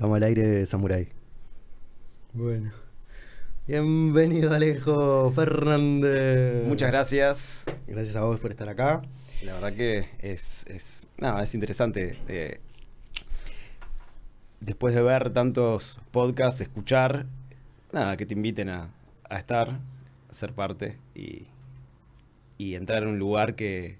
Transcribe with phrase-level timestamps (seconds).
[0.00, 1.08] Estamos al aire, Samurai.
[2.32, 2.72] Bueno.
[3.68, 6.66] Bienvenido, Alejo Fernández.
[6.66, 7.66] Muchas gracias.
[7.86, 9.02] Gracias a vos por estar acá.
[9.42, 12.18] La verdad que es, es, nada, es interesante.
[12.28, 12.60] eh,
[14.60, 17.26] después de ver tantos podcasts, escuchar,
[17.92, 18.94] nada, que te inviten a,
[19.28, 19.80] a estar,
[20.30, 21.46] a ser parte y,
[22.56, 23.98] y entrar en un lugar que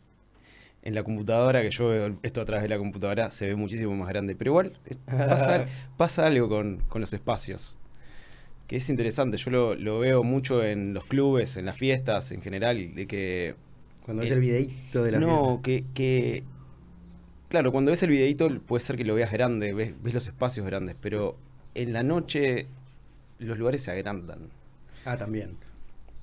[0.82, 3.94] en la computadora, que yo veo esto a través de la computadora, se ve muchísimo
[3.96, 4.34] más grande.
[4.36, 5.66] Pero igual pasa,
[5.96, 7.78] pasa algo con, con los espacios.
[8.66, 12.40] Que es interesante, yo lo, lo veo mucho en los clubes, en las fiestas en
[12.42, 13.56] general, de que
[14.02, 16.44] Cuando ves Eh, el videíto de la no, que, que.
[17.48, 20.64] Claro, cuando ves el videito puede ser que lo veas grande, ves, ves los espacios
[20.66, 21.36] grandes, pero
[21.74, 22.68] en la noche
[23.38, 24.50] los lugares se agrandan.
[25.04, 25.58] Ah, también.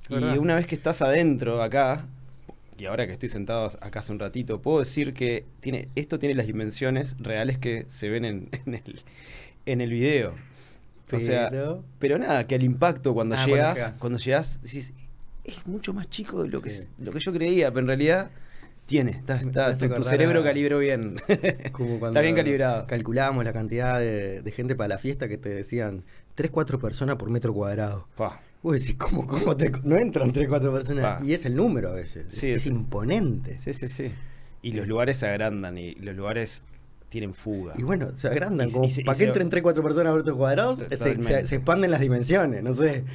[0.09, 2.05] Y una vez que estás adentro acá,
[2.77, 6.35] y ahora que estoy sentado acá hace un ratito, puedo decir que tiene, esto tiene
[6.35, 9.01] las dimensiones reales que se ven en, en el,
[9.65, 10.33] en el video.
[11.11, 14.93] O sea, Pero- pero nada, que el impacto cuando Ah, llegas, cuando llegas, decís,
[15.45, 16.89] es mucho más chico de lo que, Sí.
[16.99, 18.29] lo que yo creía, pero en realidad
[18.85, 19.39] tiene, está,
[19.77, 21.15] tu, cerebro a- calibró bien.
[21.71, 22.87] Como cuando está bien calibrado.
[22.87, 26.03] Calculábamos la cantidad de, de gente para la fiesta que te decían
[26.35, 28.07] 3-4 personas por metro cuadrado.
[28.17, 28.41] Pa.
[28.67, 31.19] Vos decís, ¿cómo, cómo te, no entran 3-4 personas?
[31.19, 31.25] Pa.
[31.25, 32.25] Y es el número a veces.
[32.29, 32.69] Sí, es, es sí.
[32.69, 33.57] imponente.
[33.59, 34.11] Sí, sí, sí.
[34.61, 36.63] Y los lugares se agrandan y los lugares
[37.07, 37.73] tienen fuga.
[37.77, 38.67] Y bueno, se agrandan.
[38.67, 41.55] Y- como y se- y para que entren 3-4 personas por metro cuadrado, se, se-
[41.55, 43.05] expanden las dimensiones, no sé.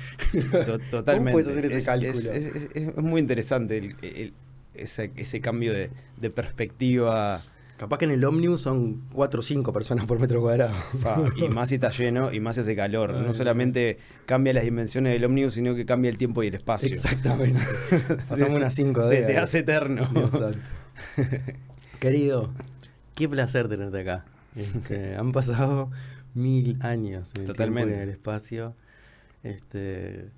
[0.64, 1.04] To- Totalmente.
[1.14, 2.12] ¿Cómo puedes hacer ese Es- cálculo?
[2.12, 4.32] Es, es- es- es muy interesante el- el-
[4.74, 7.42] ese, ese cambio de, de perspectiva.
[7.82, 10.72] Capaz que en el ómnibus son 4 o 5 personas por metro cuadrado.
[11.00, 13.12] fa, y más si está lleno y más si hace calor.
[13.12, 16.54] Ay, No solamente cambia las dimensiones del ómnibus, sino que cambia el tiempo y el
[16.54, 16.88] espacio.
[16.88, 17.60] Exactamente.
[18.28, 20.08] Pasamos unas 5 Se te hace eterno.
[20.14, 20.60] Exacto.
[21.98, 22.52] Querido,
[23.16, 24.26] qué placer tenerte acá.
[24.54, 25.90] Este, han pasado
[26.34, 27.86] mil años en el, Totalmente.
[27.88, 28.76] tiempo y en el espacio.
[29.42, 30.30] Este,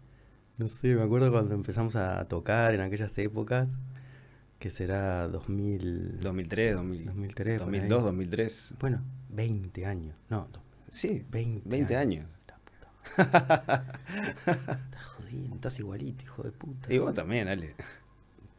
[0.56, 3.68] no sé, me acuerdo cuando empezamos a tocar en aquellas épocas,
[4.64, 7.80] que será 2000, 2003, 2000, 2003, por ahí.
[7.80, 8.74] 2002, 2003.
[8.80, 10.16] Bueno, 20 años.
[10.30, 12.26] No, no, Sí, 20, 20 años.
[13.18, 13.82] Madre.
[14.38, 16.90] Estás jodiendo, estás igualito, hijo de puta.
[16.90, 17.74] Y vos también, Ale.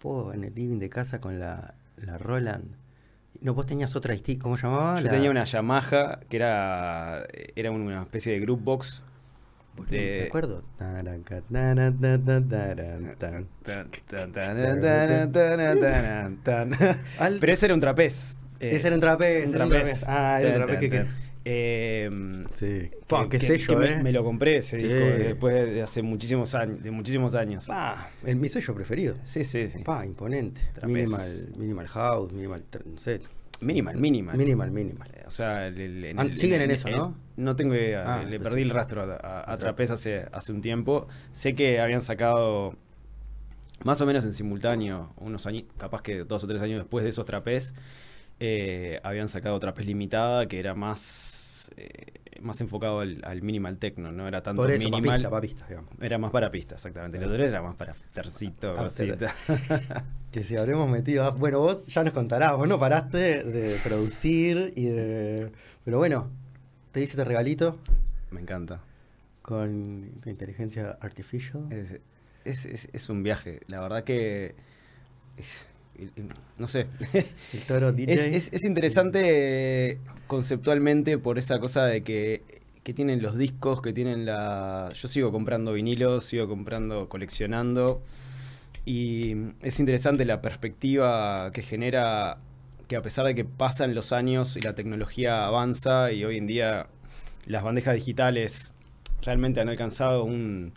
[0.04, 2.76] Vos en el living de casa con la, la Roland.
[3.42, 5.00] No, vos tenías otra ¿cómo llamaba?
[5.00, 9.02] Yo La- tenía una Yamaha que era, era una especie de group box.
[9.90, 10.64] De- Me acuerdo.
[17.40, 18.40] Pero ese era un trapez.
[18.60, 20.04] Eh, Ese era un trapez, un trapez.
[20.08, 21.06] Ah, era un trapez que-.
[21.48, 22.10] Eh,
[22.54, 22.90] Sí.
[23.30, 24.02] qué que- sello, que me, ¿eh?
[24.02, 24.88] me lo compré ese Sí.
[24.88, 26.82] disco después de hace muchísimos años.
[26.82, 27.68] De muchísimos años.
[27.68, 29.16] Pa, el, mi sello preferido.
[29.24, 29.80] Sí, sí, sí.
[29.84, 30.62] Pa, imponente.
[30.74, 30.90] Trapez.
[30.90, 33.20] Minimal, minimal house, minimal, no sé.
[33.66, 34.38] Minimal, minimal.
[34.38, 35.10] Minimal, minimal.
[35.26, 37.16] O sea, el- el- Ah, el- siguen en eso, ¿no?
[37.36, 38.04] No tengo idea.
[38.06, 41.08] Ah, le pues perdí el rastro a, a- a Trapez hace, hace un tiempo.
[41.34, 42.76] Sé que habían sacado
[43.84, 47.10] más o menos en simultáneo, unos años, capaz que dos o tres años después de
[47.10, 47.74] esos Trapez,
[48.40, 51.00] eh, habían sacado Trapez Limitada, que era más,
[51.78, 55.04] eh, más enfocado al, al minimal techno, no era tanto Por eso, minimal.
[55.24, 55.90] papista, papista, digamos.
[56.02, 57.18] Era más para pista, exactamente.
[57.18, 58.76] El otro era más para tercito.
[60.32, 61.24] Que si habremos metido.
[61.24, 65.52] ah, Bueno, vos ya nos contarás, vos no paraste de producir y de.
[65.86, 66.30] Pero bueno,
[66.92, 67.80] te hice este regalito
[68.32, 68.82] Me encanta.
[69.42, 71.72] con inteligencia artificial.
[71.72, 72.00] Es,
[72.44, 73.62] es, es- es un viaje.
[73.68, 74.56] La verdad que.
[75.38, 75.66] es-
[76.58, 76.88] no sé.
[77.54, 78.14] El toro DJ.
[78.14, 79.22] Es, es- es interesante
[79.92, 79.98] eh,
[80.28, 82.42] conceptualmente por esa cosa de que,
[82.84, 84.90] que tienen los discos, que tienen la.
[84.94, 88.02] Yo sigo comprando vinilos, sigo comprando, coleccionando.
[88.86, 92.38] Y es interesante la perspectiva que genera
[92.88, 96.46] que a pesar de que pasan los años y la tecnología avanza y hoy en
[96.46, 96.86] día
[97.48, 98.76] las bandejas digitales
[99.24, 100.74] realmente han alcanzado un,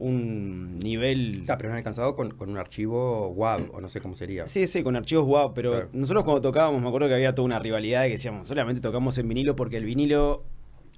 [0.00, 1.44] un nivel...
[1.48, 4.46] Ah, pero no han alcanzado con, con un archivo WAV, o no sé cómo sería.
[4.46, 5.88] Sí, sí, con archivos wow, pero Claro.
[5.92, 9.16] nosotros cuando tocábamos me acuerdo que había toda una rivalidad de que decíamos, solamente tocamos
[9.18, 10.42] en vinilo porque el vinilo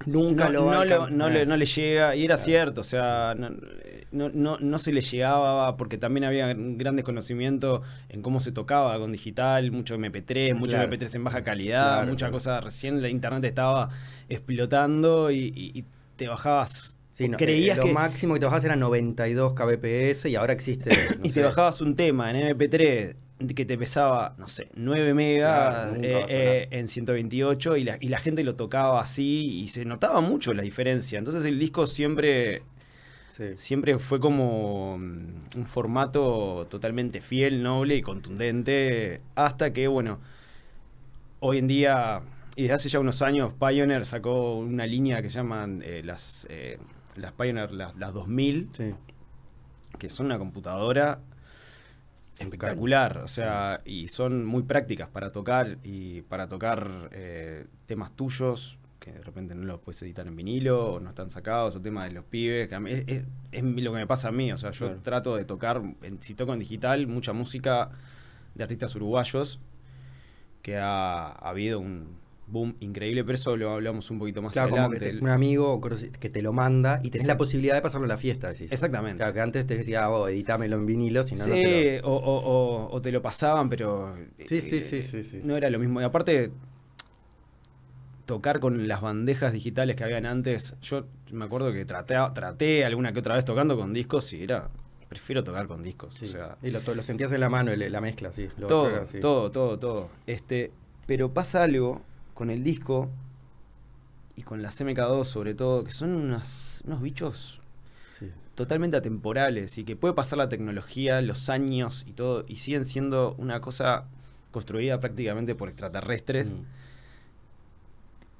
[0.05, 0.65] Nunca no, lo
[1.09, 2.43] no lo- le, no le llega, y era Claro.
[2.45, 7.81] cierto, o sea, no, no, no- se le llegaba porque también había un gran desconocimiento
[8.09, 10.91] en cómo se tocaba con digital, mucho MP3, mucho Claro.
[10.91, 12.33] MP3 en baja calidad, Claro, mucha claro.
[12.33, 13.89] cosa, recién la internet estaba
[14.29, 15.85] explotando y, y- y
[16.15, 17.93] te bajabas, Sí, no, creías eh, lo que...
[17.93, 20.89] máximo que te bajabas era 92 kbps y ahora existe.
[21.19, 23.15] no y sé, te bajabas un tema en MP3
[23.55, 28.07] que te pesaba, no sé, 9 megas Claro, eh, eh, en 128 y la, y
[28.07, 31.19] la gente lo tocaba así y se notaba mucho la diferencia.
[31.19, 32.63] Entonces el disco siempre,
[33.31, 33.45] sí.
[33.55, 40.19] siempre fue como mm, un formato totalmente fiel, noble y contundente hasta que, bueno,
[41.41, 42.21] hoy en día
[42.55, 46.77] y desde hace ya unos años Pioneer sacó una línea que llaman eh, las, eh,
[47.17, 48.93] las Pioneer, las, las 2000, Sí.
[49.99, 51.19] que son una computadora
[52.39, 58.79] espectacular, o sea, y son muy prácticas para tocar y para tocar eh, temas tuyos
[58.99, 62.07] que de repente no los puedes editar en vinilo o no están sacados o temas
[62.07, 64.51] de los pibes, que a mí es, es- es lo que me pasa a mí,
[64.51, 65.01] o sea, yo Claro.
[65.01, 67.91] trato de tocar, en- si toco en digital, mucha música
[68.55, 69.59] de artistas uruguayos,
[70.61, 72.17] que ha, ha habido un
[72.47, 75.79] boom increíble, pero eso lo hablamos un poquito más Claro, como que un amigo
[76.19, 78.71] que te lo manda y tenés la posibilidad de pasarlo a la fiesta, decís.
[78.71, 79.17] Exactamente.
[79.17, 82.07] Claro, que antes te decía, oh, editámelo en vinilo, si no, sí, no te lo...
[82.09, 84.15] o, o- o- o te lo pasaban, pero
[84.47, 85.41] Sí, sí, eh, sí, sí, sí.
[85.43, 86.01] no era lo mismo.
[86.01, 86.51] Y aparte,
[88.25, 93.11] tocar con las bandejas digitales que habían antes, yo me acuerdo que traté, traté alguna
[93.13, 94.69] que otra vez tocando con discos y era,
[95.09, 96.13] prefiero tocar con discos.
[96.15, 96.25] Sí.
[96.25, 98.47] O sea, y lo, lo sentías en la mano, la mezcla, sí.
[98.57, 99.19] lo todo, así.
[99.19, 100.09] todo, todo, todo.
[100.25, 100.71] Este,
[101.05, 102.01] pero pasa algo
[102.33, 103.09] con el disco
[104.35, 107.61] y con las MK2 sobre todo, que son unas- unos bichos
[108.19, 108.29] Sí.
[108.55, 113.35] totalmente atemporales y que puede pasar la tecnología, los años y todo, y siguen siendo
[113.37, 114.05] una cosa
[114.51, 116.47] construida prácticamente por extraterrestres.
[116.47, 116.61] Mm.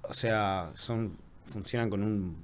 [0.03, 2.37] O sea, son funcionan con un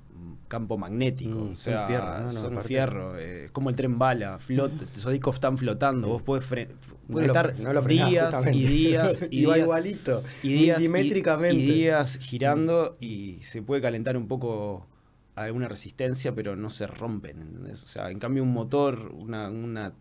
[0.47, 1.37] campo magnético.
[1.39, 2.23] Mm, o son sea, fierro, ¿no?
[2.23, 3.17] No, son aparte- fierro.
[3.17, 4.39] eh, es como el tren bala.
[4.39, 6.07] Flota, esos discos están flotando.
[6.07, 8.57] Vos podés No pueden lo estar fre- no lo frenás, días justamente.
[8.63, 14.27] y días y días igualito, y días y- días girando y se puede calentar un
[14.27, 14.85] poco
[15.35, 17.83] alguna resistencia, pero no se rompen, ¿entendés?
[17.83, 19.93] O sea, en cambio un motor, una, una,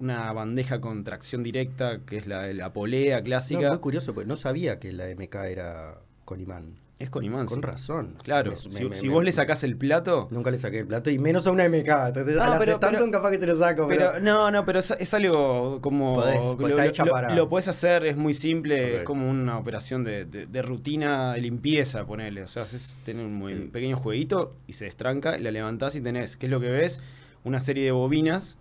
[0.00, 4.26] una bandeja con tracción directa, que es la, la polea No, clásica, muy curioso, porque
[4.28, 6.74] no sabía que la MK era con imán.
[7.02, 7.46] Es con imán.
[7.46, 8.14] Con razón.
[8.22, 10.28] Claro, Me- si, me- si me- vos le sacás el plato...
[10.30, 11.88] Nunca le saqué el plato, y menos a una MK.
[12.08, 14.24] Entonces, No, pero- acetato pero- capaz que se lo saco, Pero, pero...
[14.24, 16.14] no, no, pero es, es algo como.
[16.14, 19.02] Podés, lo, pues está lo- hecha lo- para- lo podés hacer, es muy simple, es
[19.04, 22.42] como una operación de, de- de rutina de limpieza, ponele.
[22.42, 23.68] O sea, haces tener un Sí.
[23.72, 27.00] pequeño jueguito y se destranca y la levantás y tenés, ¿qué es lo que ves?
[27.44, 28.56] Una serie de bobinas.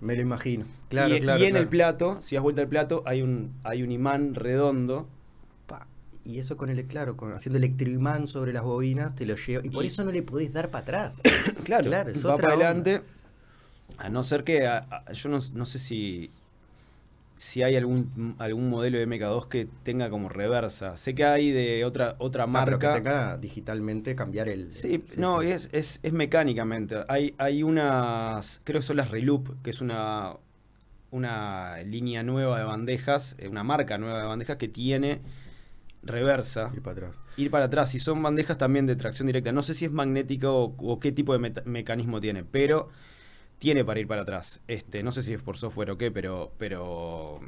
[0.00, 0.66] Me lo imagino.
[0.90, 1.40] Claro, y, claro.
[1.40, 1.62] y en claro.
[1.62, 5.08] el plato, si das vuelta al plato, hay un, hay un imán redondo.
[6.26, 9.64] Y eso con el, claro, con, haciendo electroimán sobre las bobinas, te lo llevo.
[9.64, 11.20] Y por Y- eso no le podés dar para atrás.
[11.64, 12.66] Claro, Claro, es va otra para onda.
[12.70, 13.02] adelante.
[13.98, 14.66] A no ser que.
[14.66, 16.30] a- a- yo no, no sé si.
[17.38, 20.96] Si hay algún, algún modelo de MK2 que tenga como reversa.
[20.96, 22.94] Sé que hay de otra, otra Ah, pero que marca.
[23.02, 24.72] tenga digitalmente cambiar el.
[24.72, 25.42] Sí, no.
[25.42, 26.96] Es, es, es mecánicamente.
[27.08, 28.62] Hay, hay unas.
[28.64, 30.32] Creo que son las Reloop, que es una.
[31.12, 33.36] Una línea nueva de bandejas.
[33.38, 35.20] eh, Una marca nueva de bandejas que tiene
[36.06, 37.16] reversa Ir para atrás.
[37.36, 37.94] ir para atrás.
[37.94, 39.52] Y son bandejas también de tracción directa.
[39.52, 42.88] No sé si es magnético o, o qué tipo de mecanismo tiene, pero
[43.58, 44.60] tiene para ir para atrás.
[44.68, 47.40] Este, no sé si es por software o qué, pero, pero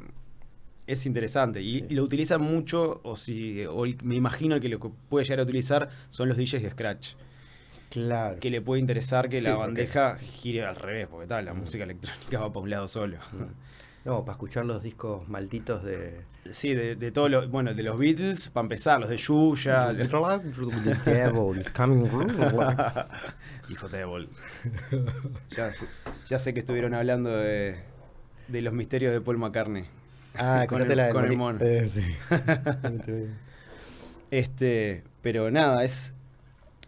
[0.87, 1.61] es interesante.
[1.61, 1.85] Y, Sí.
[1.89, 5.39] y lo utilizan mucho, o si, o el- me imagino que lo que puede llegar
[5.41, 7.09] a utilizar son los DJs de Scratch.
[7.91, 8.39] Claro.
[8.39, 11.53] Que le puede interesar que Sí, la porque- bandeja gire al revés, porque tal, la
[11.53, 11.59] Mm.
[11.59, 13.17] música electrónica va para un lado solo.
[14.05, 16.21] No, para escuchar los discos malditos de.
[16.51, 20.05] Sí, de, de todos los, bueno, de los Beatles, para empezar, los de Yuya, The
[21.05, 22.05] devil is coming.
[23.69, 24.29] Hijo de bol.
[25.49, 25.85] ya, sé,
[26.25, 27.83] ya sé que estuvieron hablando de,
[28.47, 29.85] de los misterios de Paul McCartney.
[30.35, 31.59] Ah, con el, la de con el mono.
[31.61, 32.03] Eh, sí.
[34.31, 36.13] Este, pero nada, es,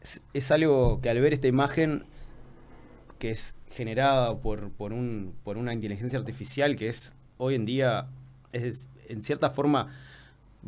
[0.02, 2.06] es, es algo que al ver esta imagen
[3.20, 8.08] que es generada por, por, un, por una inteligencia artificial que es hoy en día,
[8.52, 9.88] es en cierta forma,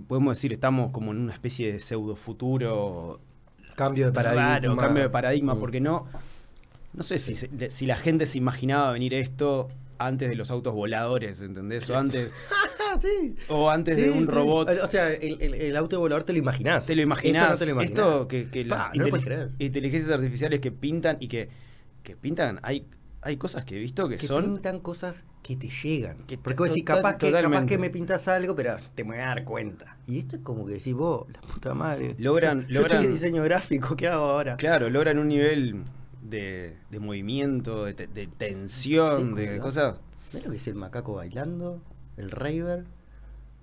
[0.07, 3.19] podemos decir, estamos como en una especie de pseudo futuro
[3.75, 4.59] Cambio de paradigma.
[4.59, 5.59] Raro, cambio de paradigma, Mm.
[5.59, 6.07] porque no.
[6.93, 11.41] No sé si, si la gente se imaginaba venir esto antes de los autos voladores,
[11.41, 11.89] ¿entendés?
[11.89, 12.31] O antes,
[13.01, 13.35] sí.
[13.47, 14.31] o antes de un sí.
[14.31, 14.69] robot.
[14.83, 16.85] O sea, el, el, el auto volador te lo imaginás.
[16.85, 17.43] Te lo imaginás.
[17.43, 17.99] Esto no te lo imaginás.
[17.99, 21.49] Esto que, que Pa, las no inteligencias artificiales que pintan y que,
[22.03, 22.85] que pintan, hay,
[23.21, 24.43] hay cosas que he visto que, que son.
[24.43, 26.17] pintan cosas que te llegan.
[26.27, 29.19] Que Porque vos decís, capaz que, capaz que me pintas algo, pero te me voy
[29.19, 29.97] a dar cuenta.
[30.07, 32.15] Y esto es como que decís vos, la puta madre.
[32.17, 34.57] Logran- Yo logran- estoy diseño gráfico, ¿qué hago ahora?
[34.57, 35.83] Claro, logran un nivel
[36.21, 39.97] de, de movimiento, de, de tensión, Sí, de cosas.
[40.33, 41.81] ¿Ves lo que es el macaco bailando?
[42.17, 42.85] El raver.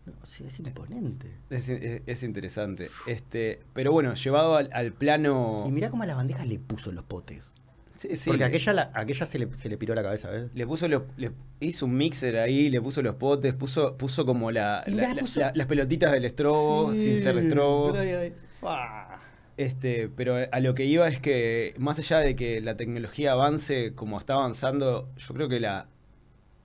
[0.06, 1.30] No, sí, es imponente.
[1.50, 2.90] Es, es- es interesante.
[3.06, 5.64] Este, pero bueno, llevado al, al plano.
[5.66, 7.52] Y mirá cómo a las bandejas le puso los potes.
[8.00, 10.46] Sí, sí, Porque aquella, la- aquella se, le, se le piró la cabeza, ¿ves?
[10.54, 14.50] Le puso los, le hizo un mixer ahí, le puso los potes, puso, puso como
[14.50, 14.82] la,
[15.20, 17.88] puso- las pelotitas del estrobo, sin ser estrobo.
[19.58, 23.92] Este, pero a lo que iba es que, más allá de que la tecnología avance
[23.94, 25.86] como está avanzando, yo creo que la,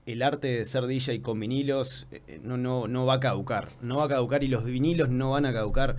[0.06, 3.68] el arte de ser DJ con vinilos eh, no, no, no va a caducar.
[3.82, 5.96] No va a caducar y los vinilos no van a caducar.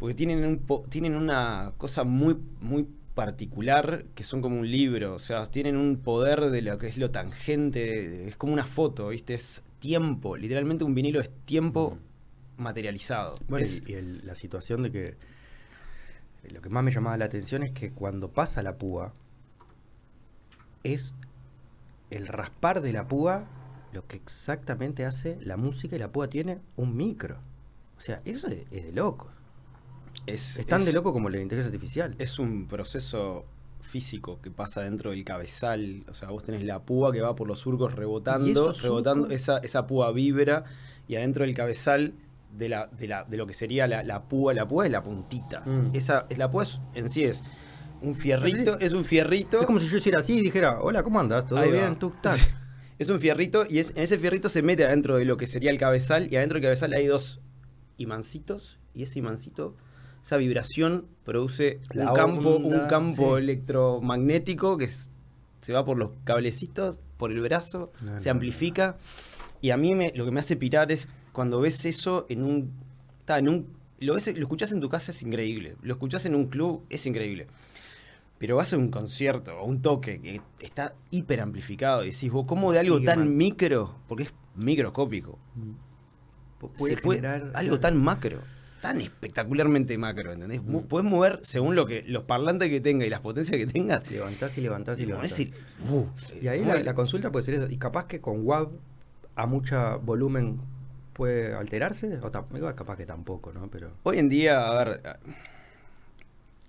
[0.00, 5.14] Porque tienen, un tienen una cosa muy, muy particular que son como un libro.
[5.14, 8.28] O sea, tienen un poder de lo que es lo tangente.
[8.28, 9.34] Es como una foto, ¿viste?
[9.34, 10.36] Es tiempo.
[10.36, 11.98] Literalmente un vinilo es tiempo
[12.56, 13.36] materializado.
[13.48, 15.16] Bueno, y, la situación de que
[16.52, 19.12] lo que más me llamaba la atención es que cuando pasa la púa,
[20.82, 21.14] es
[22.10, 23.46] el raspar de la púa
[23.92, 27.38] lo que exactamente hace la música y la púa tiene un micro.
[27.96, 29.30] O sea, eso es, de loco.
[30.26, 32.14] Es, tan de loco como la inteligencia artificial.
[32.18, 33.44] Es un proceso
[33.80, 36.04] físico que pasa dentro del cabezal.
[36.08, 39.86] O sea, vos tenés la púa que va por los surcos rebotando, rebotando, esa, esa
[39.86, 40.64] púa vibra
[41.06, 42.14] y adentro del cabezal
[42.56, 45.02] de, la, de, la, de lo que sería la, la, púa, la púa es la
[45.02, 45.60] puntita.
[45.60, 45.90] Mm.
[45.94, 46.64] Esa, es la púa
[46.94, 47.44] en sí es
[48.04, 49.60] un fierrito, es un fierrito.
[49.60, 51.46] Es como si yo hiciera así y dijera, hola, ¿cómo andas?
[51.46, 51.96] ¿Todo bien?
[51.96, 52.12] ¿Tú
[52.98, 55.72] Es un fierrito y es, en ese fierrito se mete adentro de lo que sería
[55.72, 57.40] el cabezal y adentro del cabezal hay dos
[57.96, 59.74] imancitos y ese imancito,
[60.24, 67.30] esa vibración produce un campo, un campo electromagnético que se va por los cablecitos, por
[67.30, 68.96] el brazo, se amplifica.
[69.60, 72.72] Y a mí me, lo que me hace pirar es cuando ves eso en un...
[73.20, 73.66] Está, en un
[74.00, 77.04] lo, ves, lo escuchás en tu casa es increíble, lo escuchás en un club es
[77.04, 77.46] increíble.
[78.38, 82.46] Pero vas a un concierto o un toque que está hiper amplificado y decís, vos,
[82.46, 83.94] ¿cómo de algo tan micro?
[84.08, 85.38] Porque es microscópico.
[86.78, 88.40] Puede generar algo tan macro,
[88.84, 90.60] tan espectacularmente macro, ¿entendés?
[90.90, 94.10] Puedes mover según lo que los parlantes que tenga y las potencias que tengas.
[94.10, 95.40] Levantás y levantás y levantás.
[95.40, 98.72] y ahí la, consulta puede ser y capaz que con WAV
[99.36, 100.60] a mucho volumen
[101.14, 103.70] puede alterarse, o capaz que tampoco, ¿no?
[103.70, 105.18] Pero hoy en día, a ver,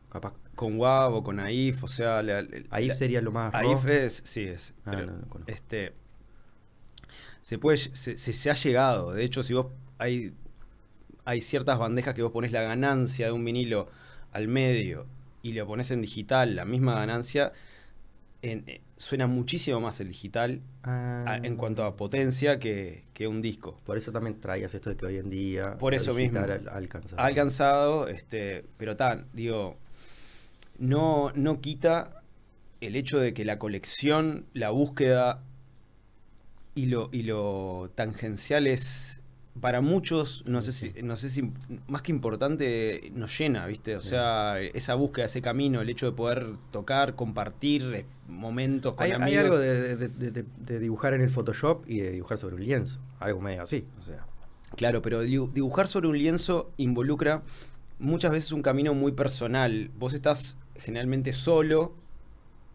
[0.10, 2.24] capaz con WAV o con AIF, o sea,
[2.70, 5.04] AIF sería lo más AIF es, sí es, ah,
[5.48, 5.92] este
[7.42, 9.68] se puede se, se, ha llegado, de hecho si vos
[9.98, 10.34] hay
[11.26, 13.90] hay ciertas bandejas que vos pones la ganancia de un vinilo
[14.32, 15.08] al medio
[15.42, 17.52] y lo pones en digital, la misma ganancia
[18.42, 21.40] eh, suena muchísimo más el digital ah.
[21.42, 23.78] en cuanto a potencia que, un disco.
[23.84, 25.78] Por eso también traías esto de que hoy en día.
[25.78, 26.40] Por eso mismo.
[26.40, 27.20] Alcanzado.
[27.20, 29.78] Ha alcanzado, este, pero tan, digo,
[30.78, 32.22] no, no quita
[32.82, 35.42] el hecho de que la colección, la búsqueda
[36.76, 39.22] y lo, y lo tangencial es
[39.62, 41.52] para muchos, no sé si, no sé si
[41.88, 43.96] más que importante, nos llena, ¿viste?
[43.96, 49.06] O sea, esa búsqueda, ese camino, el hecho de poder tocar, compartir eh, momentos con
[49.06, 49.28] hay, amigos.
[49.30, 53.64] Hay algo de, dibujar en el Photoshop y de dibujar sobre un lienzo, algo medio
[53.64, 54.26] así, o sea.
[54.76, 57.42] Claro, pero dibujar sobre un lienzo involucra
[57.98, 59.90] muchas veces un camino muy personal.
[59.98, 61.94] Vos estás generalmente solo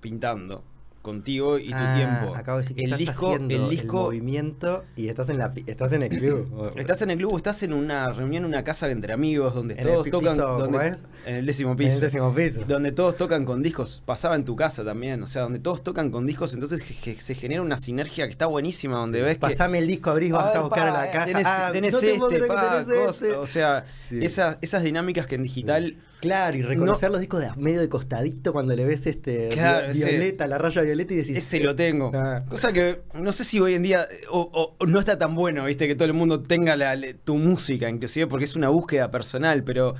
[0.01, 0.65] pintando
[1.11, 2.37] contigo y tu ah, tiempo.
[2.37, 5.93] Acabo de decir que el estás disco, el disco, movimiento y estás en la estás
[5.93, 6.73] en el club.
[6.76, 10.37] estás en el club, estás en una reunión una casa entre amigos donde todos tocan
[10.37, 11.90] donde, en el décimo piso.
[11.90, 12.64] En el décimo piso.
[12.67, 14.02] Donde todos tocan con discos.
[14.05, 16.83] Pasaba en tu casa también, o sea, donde todos tocan con discos, entonces
[17.19, 20.61] se genera una sinergia que está buenísima donde ves Pasame el disco, abrís, vas a
[20.61, 21.26] buscar a la casa.
[21.26, 23.33] Tenés, ah, tenés este, pa, este.
[23.33, 27.81] o sea, esas, esas dinámicas que en digital Claro, y reconocer los discos de medio
[27.81, 29.50] de costadito cuando le ves este
[29.95, 31.37] violeta, la raya violeta y decís.
[31.37, 32.11] Ese lo tengo.
[32.15, 32.45] Ah.
[32.49, 35.95] Cosa que no sé si hoy en día o, no está tan bueno, viste, que
[35.95, 36.77] todo el mundo tenga
[37.25, 39.95] tu música, inclusive, porque es una búsqueda personal, pero.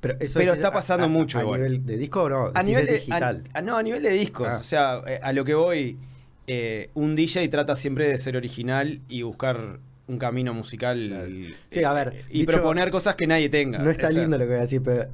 [0.00, 1.40] Pero, está pasando mucho.
[1.40, 2.52] ¿A nivel de disco o no?
[2.54, 3.42] A nivel de, digital.
[3.64, 4.48] no, a nivel de discos.
[4.48, 4.58] Ah.
[4.58, 5.98] O sea, eh, a lo que voy,
[6.46, 11.54] eh, un DJ trata siempre de ser original y buscar un camino musical.
[11.70, 12.24] Sí, a ver.
[12.30, 13.78] Y proponer cosas que nadie tenga.
[13.78, 15.08] No está lindo lo que voy a decir, pero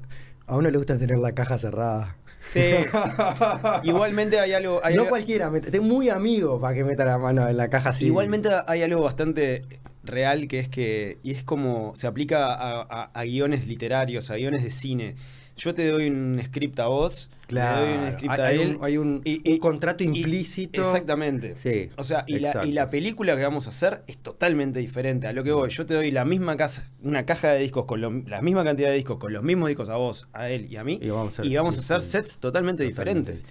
[0.47, 2.17] a uno le gusta tener la caja cerrada.
[2.41, 2.61] Sí.
[3.85, 4.81] Igualmente hay algo.
[4.95, 8.07] no cualquiera, tengo muy amigo para que meta la mano en la caja así.
[8.07, 9.65] Igualmente hay algo bastante
[10.03, 11.19] real que es que.
[11.23, 11.93] Y es como.
[11.97, 15.17] Se aplica a guiones literarios, a guiones de cine
[15.57, 17.87] yo te doy un script a vos, claro.
[17.87, 18.77] le doy un script a hay él.
[18.77, 20.81] Un, hay un, contrato implícito.
[20.81, 21.57] exactamente.
[21.57, 21.91] Sí.
[21.97, 25.27] O sea, y la, y la, película que vamos a hacer es totalmente diferente.
[25.27, 28.01] A lo que voy, yo te doy la misma casa, una caja de discos con
[28.01, 30.85] la misma cantidad de discos, con los mismos discos a vos, a él y a
[30.85, 33.43] mí, y vamos a hacer, sets totalmente, diferentes.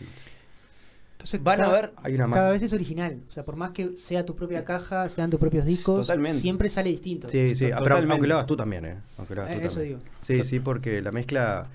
[1.24, 3.22] Entonces, van cada, a ver, hay una cada vez es original.
[3.26, 6.90] O sea, por más que sea tu propia caja, sean tus propios discos, siempre sale
[6.90, 7.30] distinto.
[7.30, 8.98] Sí, sí, pero aunque lo hagas tú también, ¿eh?
[9.18, 10.00] Aunque lo hagas eh, tú eso digo.
[10.20, 11.70] Sí, sí, porque la mezcla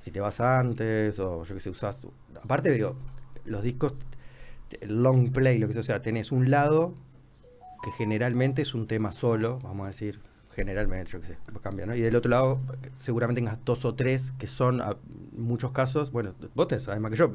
[0.00, 1.96] si te vas antes o yo que sé, usas...
[2.42, 2.96] Aparte, digo,
[3.44, 3.94] los discos,
[4.80, 6.94] el long play, lo que sea, o sea, tenés un lado
[7.82, 10.20] que generalmente es un tema solo, vamos a decir,
[10.54, 11.94] generalmente, yo qué sé, cambia, ¿no?
[11.94, 12.60] Y del otro lado,
[12.96, 17.10] seguramente tengas dos o tres que son, en muchos casos, bueno, vos te sabes más
[17.10, 17.32] que yo,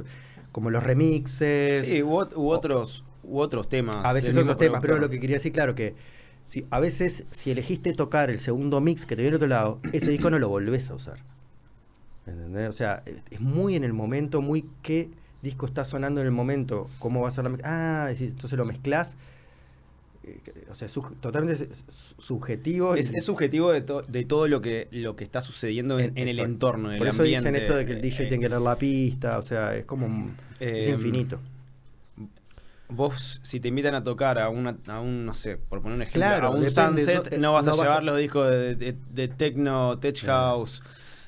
[0.52, 1.88] como los remixes.
[1.88, 3.98] Sí, u, otros, u otros temas.
[3.98, 5.96] A veces otros temas, pero lo que quería decir, claro, que
[6.44, 10.12] si, a veces si elegiste tocar el segundo mix que te viene otro lado, ese
[10.12, 11.35] disco no lo volvés a usar.
[12.28, 12.70] ¿Entendés?
[12.70, 15.10] O sea, es muy en el momento, muy qué
[15.42, 19.16] disco está sonando en el momento, cómo va a ser la Ah, entonces lo mezclas.
[20.24, 20.40] Eh,
[20.72, 21.70] o sea, es totalmente
[22.18, 22.96] subjetivo.
[22.96, 26.98] Es, subjetivo de, de, todo lo que, lo que está sucediendo en, el entorno, en
[26.98, 29.44] Por eso dicen esto de que el DJ eh, tiene que leer la pista, o
[29.44, 30.32] sea, es como.
[30.60, 31.40] es em, infinito
[32.88, 36.02] vos si te invitan a tocar a, una, a un, no sé, por poner un
[36.04, 40.84] ejemplo, a un sunset, no vas a llevar los discos de, de, techno, tech house,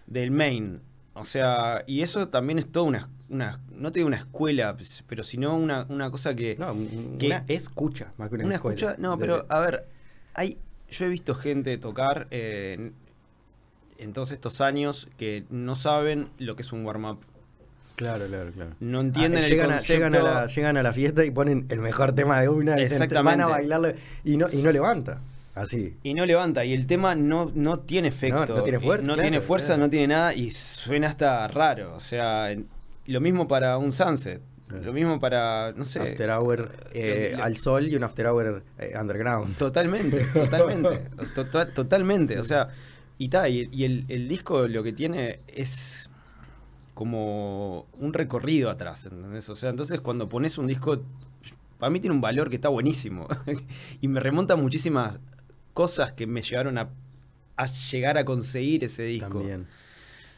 [0.06, 0.82] del main.
[1.18, 4.76] O sea, y eso también es toda una, una no te digo una escuela,
[5.08, 6.56] pero sino una, una cosa que...
[6.58, 8.96] No, una escucha, más que una, escucha.
[8.98, 9.88] No, pero a ver,
[10.34, 10.58] hay,
[10.90, 12.92] yo he visto gente tocar eh,
[13.98, 17.20] en todos estos años que no saben lo que es un warm-up
[17.98, 18.72] Claro, claro, claro.
[18.80, 21.80] No entienden ah, llegan, a, llegan, a la, llegan a la fiesta y ponen el
[21.80, 23.24] mejor tema de una Exactamente.
[23.24, 23.92] van a bailarlo
[24.24, 25.20] y no, y no levanta.
[25.62, 25.96] Así.
[26.04, 26.66] Y no levanta.
[26.66, 28.56] Y el tema no, no tiene efecto.
[28.56, 29.06] No, tiene fuerza.
[29.08, 31.96] No tiene fuerza, no tiene nada y suena hasta raro.
[31.96, 32.56] O sea,
[33.06, 34.42] lo mismo para un sunset.
[34.70, 36.02] Lo mismo para, no sé.
[36.02, 39.56] After hour eh, al sol y un after hour eh, underground.
[39.56, 41.10] Totalmente, totalmente.
[41.74, 42.38] totalmente.
[42.38, 42.68] O sea,
[43.18, 46.10] y, ta, y, y el, el disco lo que tiene es
[46.94, 49.48] como un recorrido atrás, ¿entendés?
[49.50, 51.00] O sea, entonces cuando pones un disco,
[51.78, 53.28] para mí tiene un valor que está buenísimo.
[54.02, 55.22] y me remonta muchísimas
[55.78, 56.90] cosas que me llevaron a,
[57.92, 59.42] llegar a conseguir ese disco.
[59.42, 59.68] También.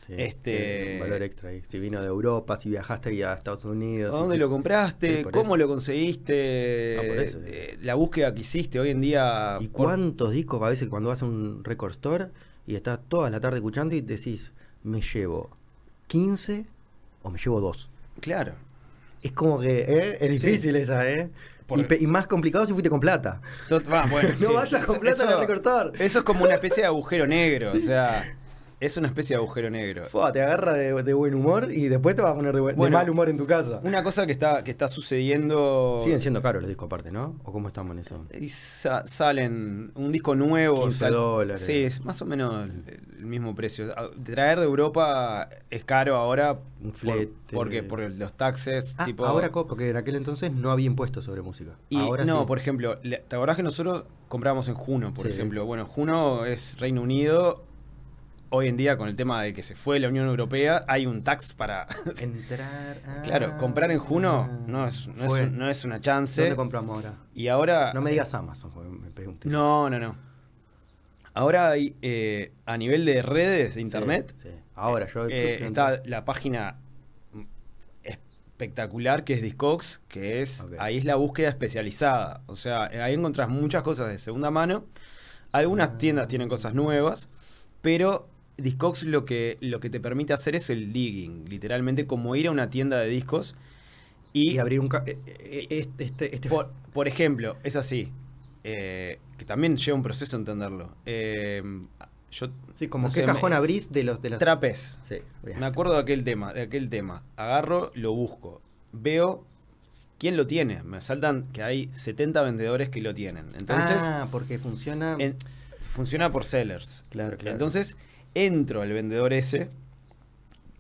[0.10, 1.52] este un valor extra.
[1.66, 4.12] Si vino de Europa, si viajaste a Estados Unidos.
[4.12, 5.24] ¿Dónde lo compraste?
[5.32, 6.98] ¿Cómo lo conseguiste?
[7.00, 7.04] Ah,
[7.46, 9.60] eh, la búsqueda que hiciste hoy en día.
[9.62, 12.28] ¿Y cuántos discos a veces cuando vas a un record store
[12.68, 14.52] y estás toda la tarde escuchando y decís,
[14.84, 15.52] me llevo
[16.08, 16.66] 15
[17.24, 17.90] o me llevo dos.
[18.20, 18.56] Claro.
[19.22, 20.18] Es como que ¿eh?
[20.20, 21.30] es difícil esa, ¿eh?
[22.00, 23.42] Y, más complicado si fuiste con plata.
[24.40, 25.92] no vayas con plata a recortar.
[26.00, 28.36] Eso es como una especie de agujero negro, o sea,
[28.80, 30.06] es una especie de agujero negro.
[30.32, 33.38] te agarra de, buen humor y después te va a poner de, mal humor en
[33.38, 33.82] tu casa.
[33.84, 36.00] Una cosa que está, que está sucediendo.
[36.04, 37.36] Siguen siendo caros los discos aparte, ¿no?
[37.44, 38.26] ¿O cómo estamos en eso?
[38.40, 40.84] Y salen un disco nuevo.
[40.84, 41.62] 15 dólares.
[41.62, 43.94] Sí, es más o menos el, mismo precio.
[44.24, 46.60] Traer de Europa es caro ahora.
[46.82, 47.34] Un flete.
[47.52, 48.96] porque por los taxes.
[48.98, 49.26] Ah, tipo...
[49.26, 51.72] Ahora, porque en aquel entonces no había impuestos sobre música.
[51.96, 55.66] ahora no, por ejemplo, ¿te acordás que nosotros comprábamos en Juno, por ejemplo?
[55.66, 57.66] Bueno, Juno es Reino Unido
[58.50, 61.24] hoy en día con el tema de que se fue la Unión Europea, hay un
[61.24, 61.88] tax para
[62.20, 63.02] entrar.
[63.24, 66.42] claro, comprar en Juno no es, no es, una chance.
[66.42, 67.14] ¿Dónde compramos ahora?
[67.34, 67.94] Y ahora.
[67.94, 69.50] No me digas Amazon, me pregunté.
[69.50, 70.16] No, no, no.
[71.34, 74.36] Ahora hay, eh, a nivel de redes de internet,
[74.76, 76.78] ahora yo, eh, está la página
[78.60, 82.42] espectacular que es Discogs, que es ahí es la búsqueda especializada.
[82.48, 84.84] O sea, ahí encontrás muchas cosas de segunda mano.
[85.54, 85.98] Algunas ah.
[85.98, 87.30] tiendas tienen cosas nuevas,
[87.82, 88.28] pero
[88.62, 92.52] Discogs lo que, lo que te permite hacer es el digging, literalmente como ir a
[92.52, 93.56] una tienda de discos
[94.34, 94.90] y, abrir un...
[95.06, 98.12] Eh, eh, este, este, este Por, ejemplo, es así,
[98.64, 100.96] eh, que también lleva un proceso entenderlo.
[101.06, 104.22] yo, sí, como qué cajón abrís de los...
[104.22, 104.40] De las...
[104.40, 105.00] Trapez.
[105.04, 107.24] Sí, me acuerdo de aquel tema, de aquel tema.
[107.36, 109.44] Agarro, lo busco, veo
[110.20, 110.84] quién lo tiene.
[110.84, 113.52] Me saltan que hay 70 vendedores que lo tienen.
[113.58, 115.18] Entonces, ah, porque funciona...
[115.82, 117.06] funciona por sellers.
[117.10, 117.54] Claro, claro.
[117.54, 117.98] Entonces
[118.34, 119.70] entro al vendedor ese,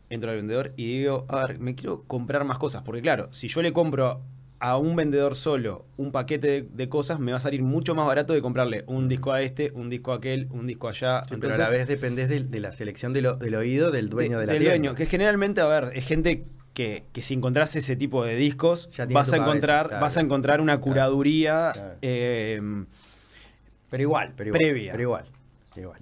[0.10, 3.48] entro al vendedor y digo, a ver, me quiero comprar más cosas, porque claro, si
[3.48, 4.22] yo le compro
[4.62, 8.34] a un vendedor solo un paquete de, cosas, me va a salir mucho más barato
[8.34, 11.20] de comprarle un disco a este, un disco a aquel, un disco allá.
[11.20, 14.54] Entonces, pero a la vez dependés de, la selección del oído del dueño de, la
[14.54, 18.90] del dueño, que generalmente, a ver, es gente que, si encontrás ese tipo de discos,
[19.12, 22.62] vas a encontrar, vas a encontrar una curaduría eh,
[23.90, 24.92] pero igual, pero previa.
[24.92, 25.24] Pero igual.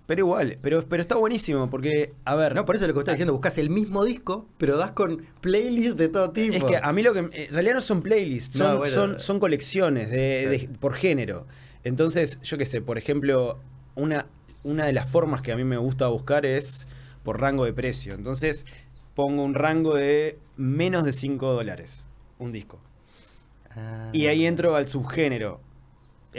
[0.05, 2.55] Pero igual, pero, pero está buenísimo porque, a ver.
[2.55, 5.97] No, por eso lo que estás diciendo, buscas el mismo disco, pero das con playlists
[5.97, 6.55] de todo tipo.
[6.55, 7.19] Es que a mí lo que.
[7.19, 11.45] En realidad no son playlists, son, son, colecciones de, por género.
[11.83, 13.59] Entonces, yo qué sé, por ejemplo,
[13.95, 14.27] una,
[14.63, 16.87] una de las formas que a mí me gusta buscar es
[17.23, 18.13] por rango de precio.
[18.13, 18.65] Entonces,
[19.15, 22.07] pongo un rango de menos de 5 dólares,
[22.39, 22.79] un disco.
[23.71, 24.09] Ah.
[24.13, 25.61] Y ahí entro al subgénero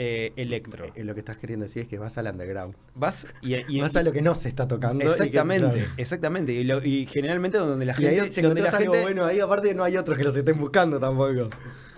[0.01, 0.85] eh, electro.
[0.95, 2.73] Lo que estás queriendo decir es que vas al underground.
[2.95, 5.03] Vas y, vas a lo que no se está tocando.
[5.03, 6.53] Exactamente, exactamente.
[6.53, 8.21] Y, generalmente donde la gente.
[8.21, 11.49] Ahí, donde la algo bueno ahí, aparte no hay otros que los estén buscando tampoco.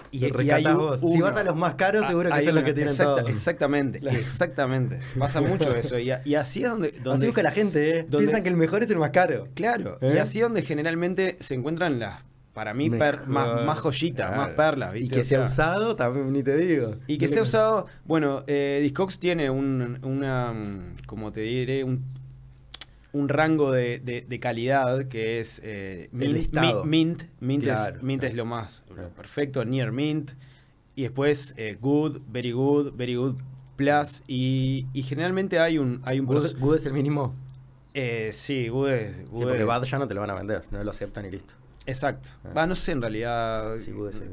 [0.10, 1.00] Y, y vos.
[1.00, 3.28] Si vas a los más caros, seguro que son los que tienen todo.
[3.28, 5.00] Exactamente, exactamente.
[5.20, 6.00] Pasa mucho eso.
[6.00, 6.92] Y, así es donde.
[7.04, 8.04] donde así busca la gente, ¿eh?
[8.04, 9.48] Piensan que el mejor es el más caro.
[9.54, 10.00] Claro.
[10.02, 10.20] Y ¿Eh?
[10.20, 14.98] así es donde generalmente se encuentran las para mí más, más joyita, más perla.
[14.98, 16.96] Y que sea usado, también ni te digo.
[17.08, 20.54] Y que sea usado, bueno, eh, Discogs tiene un, una,
[21.06, 22.04] como te diré, un,
[23.14, 28.84] un rango de, calidad que es eh, mint, mint, mint, es, mint es lo más
[29.16, 30.32] perfecto, near mint,
[30.96, 33.36] y después eh, good, very good, very good
[33.78, 36.02] plus, y, y generalmente hay un...
[36.04, 37.34] Hay un good, es el mínimo.
[37.94, 39.18] Eh, sí, good es...
[39.18, 41.61] sí, porque bad ya no te lo van a vender, no lo aceptan y listo.
[41.86, 42.30] Exacto.
[42.44, 42.50] Ah.
[42.58, 43.76] Va, no sé en realidad.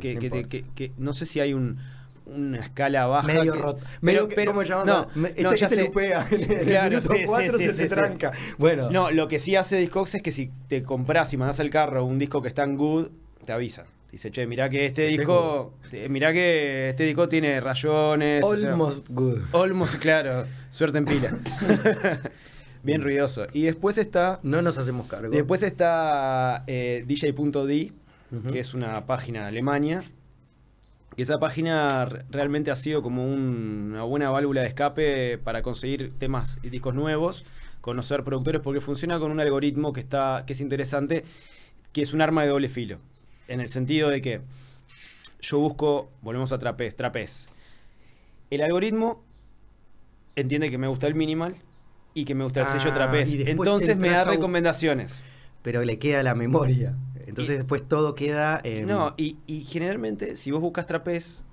[0.01, 1.79] que, no sé si hay un,
[2.27, 3.27] una escala baja.
[3.27, 3.85] Medio roto.
[4.01, 6.27] Medio, pero, ¿Cómo No, no, este, ya este se, lupea.
[6.67, 7.25] claro, sí,
[7.57, 8.33] sí, se, tranca.
[8.59, 8.91] Bueno.
[8.91, 12.05] No, lo que sí hace Discogs es que si te compras y mandas al carro
[12.05, 13.09] un disco que está en good,
[13.45, 13.87] te avisa.
[14.11, 15.75] Dice, che, mirá que este disco.
[16.09, 18.45] Mirá que este disco tiene rayones.
[18.45, 19.41] Almost good.
[19.53, 20.47] Almost, claro.
[20.71, 21.39] Suerte en pila.
[22.89, 23.47] Bien ruidoso.
[23.53, 24.41] Y después está.
[24.43, 25.29] No nos hacemos cargo.
[25.29, 27.93] Después está eh, DJ.d,
[28.51, 30.03] que es una página de Alemania.
[31.15, 36.59] Que esa página realmente ha sido como una buena válvula de escape para conseguir temas
[36.63, 37.45] y discos nuevos,
[37.83, 41.25] conocer productores, porque funciona con un algoritmo que, está, que es interesante,
[41.93, 43.01] que es un arma de doble filo.
[43.49, 44.41] En el sentido de que
[45.41, 47.51] yo busco, volvemos a Trapez, Trapez.
[48.49, 49.23] El algoritmo
[50.37, 51.57] entiende que me gusta el minimal,
[52.19, 53.33] y que me gusta el sello otra vez.
[53.33, 55.23] Entonces me da recomendaciones.
[55.63, 56.97] Pero le queda la memoria.
[57.27, 58.61] Entonces después todo queda...
[58.85, 59.37] No, y,
[59.69, 61.45] generalmente si vos buscas trapez,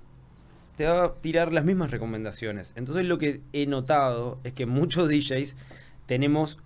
[0.76, 2.72] te va a tirar las mismas recomendaciones.
[2.74, 5.56] Entonces lo que he notado es que muchos DJs
[6.06, 6.58] tenemos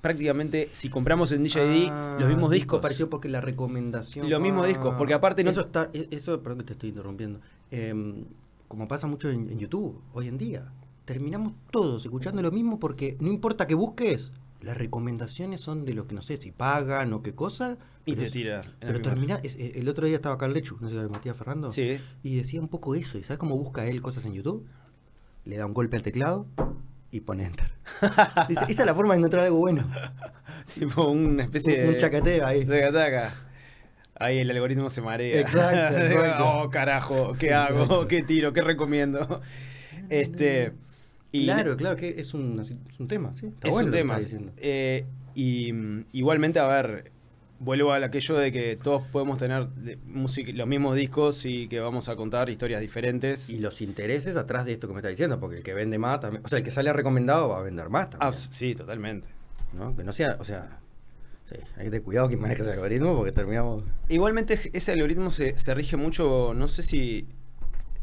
[0.00, 2.80] prácticamente, si compramos en DJD, ah, los mismos discos.
[2.80, 4.30] pareció porque la recomendación...
[4.30, 5.46] Los mismos discos, porque aparte...
[5.46, 7.40] Eso, está, e, eso, perdón que te estoy interrumpiendo.
[7.70, 8.24] Em,
[8.68, 10.72] como pasa mucho en YouTube hoy en día
[11.10, 16.06] terminamos todos escuchando lo mismo porque no importa que busques, las recomendaciones son de lo
[16.06, 17.78] que no sé si pagan o qué cosa.
[18.06, 18.62] Y te tira.
[18.78, 19.40] Pero termina.
[19.42, 21.72] Eh, el otro día estaba acá Lechu, no sé si Matías Ferrando.
[21.72, 21.98] Sí.
[22.22, 23.18] Y decía un poco eso.
[23.18, 24.64] ¿Y sabes cómo busca él cosas en YouTube?
[25.44, 26.46] Le da un golpe al teclado
[27.10, 27.72] y pone enter.
[28.48, 29.82] Dice, esa es la forma de encontrar algo bueno.
[30.78, 31.88] tipo una especie de.
[31.88, 32.64] Un chacateo ahí.
[32.64, 33.34] Chacataca.
[34.14, 35.40] Ahí el algoritmo se marea.
[35.40, 36.38] Exacto.
[36.44, 38.06] oh, carajo, ¿qué hago?
[38.06, 38.52] ¿Qué tiro?
[38.52, 39.40] ¿Qué recomiendo?
[40.08, 40.72] Este
[41.32, 43.52] claro, claro, que es un, tema, sí.
[43.62, 44.18] es un tema.
[44.56, 47.12] Eh, y mm, igualmente, a ver,
[47.60, 49.68] vuelvo a aquello de que todos podemos tener
[50.06, 53.50] los mismos discos y que vamos a contar historias diferentes.
[53.50, 56.20] Y los intereses atrás de esto que me está diciendo, porque el que vende más
[56.20, 58.32] también, o sea, el que sale recomendado va a vender más también.
[58.32, 59.28] Ah, sí, totalmente.
[59.72, 59.94] ¿No?
[59.94, 60.80] Que no sea, o sea,
[61.44, 63.84] sí, hay que tener cuidado quien maneja ese algoritmo porque terminamos...
[64.08, 67.28] Igualmente ese algoritmo se, se rige mucho, no sé si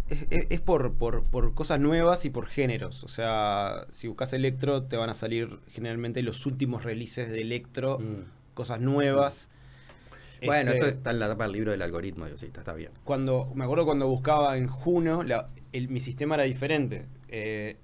[0.09, 3.03] es, por, por, cosas nuevas y por géneros.
[3.03, 7.99] O sea, si buscas electro, te van a salir generalmente los últimos releases de electro,
[7.99, 8.53] mm.
[8.53, 9.49] cosas nuevas.
[10.45, 12.91] Bueno, esto está en la etapa del libro del algoritmo, sí, está, bien.
[13.03, 15.23] Cuando, me acuerdo cuando buscaba en Juno,
[15.73, 17.05] mi sistema era diferente.
[17.27, 17.77] Eh,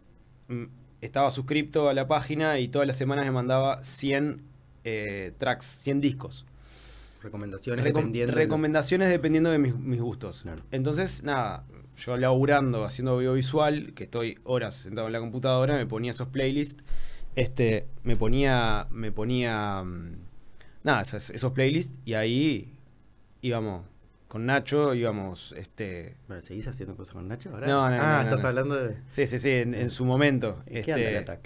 [1.02, 4.42] estaba suscripto a la página y todas las semanas me mandaba 100
[4.84, 6.46] eh, tracks, 100 discos.
[7.22, 8.36] Recomendaciones dependiendo.
[8.36, 10.46] Recomendaciones dependiendo de mis, gustos.
[10.72, 11.64] Entonces, nada,
[11.98, 16.84] yo laburando, haciendo audiovisual, que estoy horas sentado en la computadora, me ponía esos playlists,
[17.36, 20.16] este, me ponía, me ponía, mm,
[20.84, 22.78] nada, esos, playlists y ahí
[23.42, 23.86] íbamos
[24.28, 26.18] con Nacho, íbamos, este...
[26.28, 27.68] Bueno, ¿seguís haciendo cosas con Nacho ahora?
[27.68, 28.98] No, no, Ah, no, estás hablando de...
[29.10, 30.64] Sí, sí, sí, en, su momento.
[30.66, 31.40] ¿Qué este, anda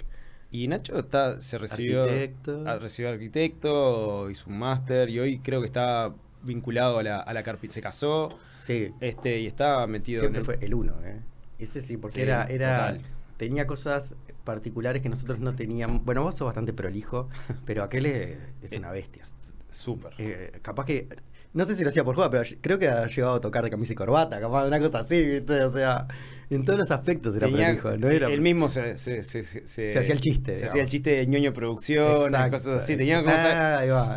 [0.50, 2.78] Y Nacho está, se recibió arquitecto.
[2.78, 7.42] recibió arquitecto, hizo un máster y hoy creo que está vinculado a la, a la
[7.42, 7.74] carpita.
[7.74, 8.92] Se casó, Sí.
[9.00, 11.22] Este, y estaba metido Siempre fue el uno, ¿eh?
[11.58, 12.98] Ese sí, porque era, era
[13.38, 16.04] tenía cosas particulares que nosotros no teníamos.
[16.04, 17.30] Bueno, vos sos bastante prolijo,
[17.64, 19.22] pero aquel es, es una bestia.
[19.70, 20.12] Súper.
[20.18, 21.08] Eh, capaz que.
[21.54, 23.70] No sé si lo hacía por juego, pero creo que ha llegado a tocar de
[23.70, 25.62] camisa y corbata, capaz una cosa así, ¿viste?
[25.62, 26.06] O sea,
[26.50, 28.08] en todos los aspectos era prolijo, ¿no?
[28.08, 28.28] Era...
[28.28, 30.54] Él mismo se, se, se, se hacía el chiste.
[30.54, 32.96] Se hacía el chiste de ñoño producción, cosas así.
[32.96, 33.34] Tenía como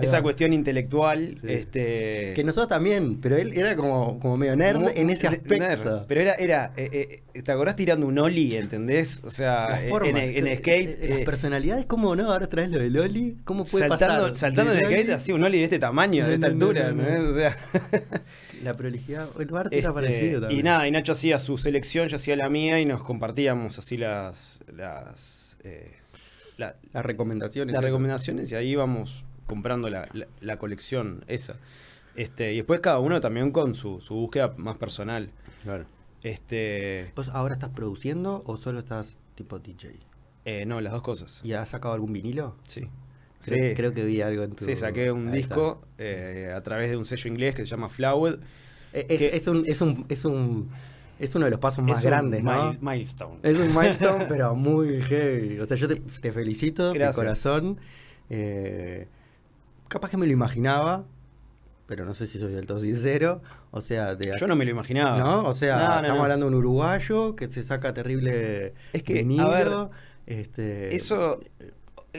[0.02, 1.36] esa, cuestión intelectual.
[1.44, 6.06] este Que nosotros también, pero él era como, como medio nerd en ese aspecto.
[6.08, 9.22] Pero era, era eh, eh, ¿te acordás tirando un Oli, entendés?
[9.26, 11.04] O sea, en, en, skate.
[11.04, 12.32] Eh, las personalidades, ¿cómo no?
[12.32, 13.38] Ahora traes lo del Oli.
[13.44, 14.36] ¿Cómo puede saltando, pasar?
[14.36, 17.30] Saltando en el skate, así un Oli de este tamaño, de esta altura, ¿no?
[17.30, 17.58] O sea.
[18.64, 20.60] La prolijidad, el arte este, parecido también.
[20.60, 23.98] Y nada, y Nacho hacía su selección, yo hacía la mía y nos compartíamos así
[23.98, 24.64] las.
[24.72, 25.96] las eh,
[26.58, 27.74] las recomendaciones.
[27.74, 30.08] Las recomendaciones y ahí íbamos comprando la,
[30.40, 31.56] la, colección esa.
[32.16, 35.32] Este, y después cada uno también con su, su búsqueda más personal.
[35.64, 35.86] Claro.
[36.24, 40.00] Este, ¿Vos ahora estás produciendo o solo estás tipo DJ?
[40.46, 41.42] Eh, no, las dos cosas.
[41.44, 42.56] ¿Y has sacado algún vinilo?
[42.64, 42.90] Sí.
[43.42, 43.74] Sí.
[43.76, 44.66] Creo, que vi algo en tu...
[44.66, 48.40] Sí, saqué un disco eh, a través de un sello inglés que se llama Flowed.
[48.94, 50.70] Es, es, un, es, un, es, un,
[51.18, 52.76] es uno de los pasos más grandes, ¿no?
[52.80, 53.40] milestone.
[53.42, 55.60] Es un milestone, pero muy heavy.
[55.60, 57.80] O sea, yo te, te felicito de corazón.
[58.30, 59.08] Eh,
[59.88, 61.06] capaz que me lo imaginaba,
[61.88, 63.42] pero no sé si soy del todo sincero.
[63.72, 65.18] O sea, de, yo no me lo imaginaba.
[65.18, 65.46] ¿No?
[65.46, 69.26] O sea, estamos hablando de un uruguayo que se saca terrible es que,
[70.28, 70.96] este...
[70.96, 71.40] Eso,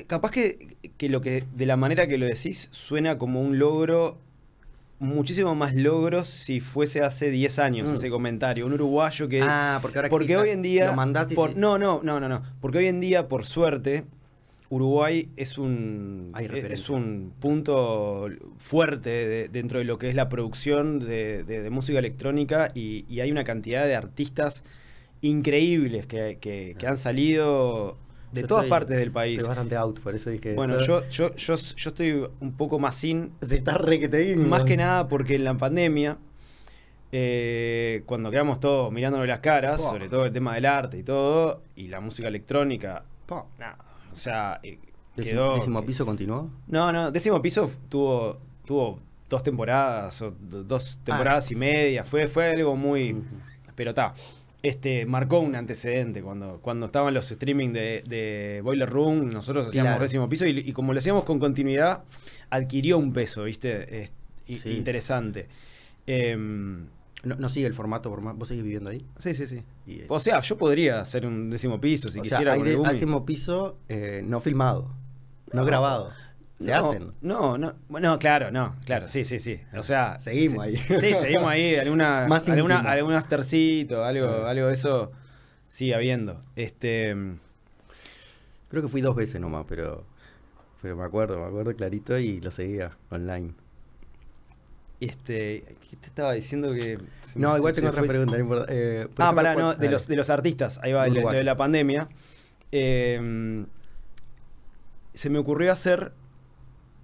[0.07, 4.19] capaz que, que, lo que de la manera que lo decís suena como un logro
[5.03, 7.95] muchísimo más logros si fuese hace 10 años mm.
[7.95, 8.67] ese comentario.
[8.67, 9.41] Un uruguayo que.
[9.43, 10.87] Ah, porque ahora Porque hoy en día.
[10.87, 12.43] Lo mandás y No, no, no, no, no.
[12.61, 14.05] Porque hoy en día, por suerte,
[14.73, 21.69] Uruguay es un, es un punto fuerte dentro de lo que es la producción de,
[21.71, 24.65] música electrónica y, hay una cantidad de artistas
[25.21, 27.99] increíbles que, han salido
[28.33, 29.38] de todas partes del país.
[29.38, 30.55] Estoy bastante out, por eso dije.
[30.55, 33.33] Bueno, yo, yo, yo, yo, estoy un poco más sin.
[33.40, 36.18] De tarre que te Más que nada porque en la pandemia,
[37.12, 41.62] eh, cuando quedamos todos mirándonos las caras, sobre todo el tema del arte y todo,
[41.77, 43.05] y la música electrónica,
[43.59, 43.79] nada
[44.12, 44.79] o sea, eh,
[45.16, 45.55] quedó...
[45.55, 46.51] ¿Décimo piso continuó?
[46.66, 52.05] No, no, décimo piso tuvo, tuvo dos temporadas o dos temporadas y media.
[52.05, 53.23] Fue, fue algo muy...
[53.75, 54.12] Pero está.
[54.62, 60.29] Este, marcó un antecedente cuando, cuando estaban los streaming de, Boiler Room, nosotros hacíamos décimo
[60.29, 62.05] piso y, como lo hacíamos con continuidad,
[62.51, 64.11] adquirió un peso, ¿viste?
[64.46, 65.48] Interesante.
[66.07, 66.87] Em,
[67.25, 69.01] no, sigue el formato, por más, ¿vos seguís viviendo ahí?
[69.16, 69.62] Sí, sí, sí.
[69.87, 72.55] Eh, o sea, yo podría hacer un décimo piso si quisiera.
[72.55, 74.92] Sea, hay décimo piso eh, no filmado,
[75.53, 76.11] no, grabado.
[76.64, 77.12] Se hacen.
[77.20, 79.61] No, no, bueno, claro, no, claro, sí, sí, sí.
[79.77, 80.77] O sea, seguimos ahí.
[80.77, 85.12] Sí, seguimos ahí, alguna, Más alguna, algún aftercito, algo, algo de eso
[85.68, 86.42] sigue habiendo.
[86.57, 87.16] Este
[88.68, 90.05] creo que fui dos veces nomás, pero
[90.83, 93.53] pero me acuerdo, me acuerdo clarito y lo seguía online.
[94.98, 96.98] Este, ¿qué te estaba diciendo que.?
[97.37, 98.37] No, igual tengo otra pregunta.
[98.68, 102.09] Eh, ah, pará, no, de los, de los artistas, ahí va, lo, de la pandemia.
[102.72, 103.66] Em,
[105.12, 106.12] se me ocurrió hacer.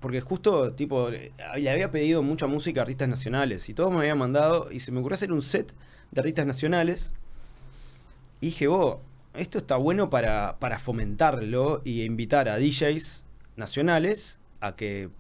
[0.01, 1.33] Porque justo, tipo, le
[1.71, 4.71] había pedido mucha música a artistas nacionales y todos me habían mandado.
[4.71, 5.75] Y se me ocurrió hacer un set
[6.11, 7.13] de artistas nacionales.
[8.41, 9.01] Y dije, oh,
[9.35, 13.25] esto está bueno para, para fomentarlo y invitar a DJs
[13.57, 15.11] nacionales a que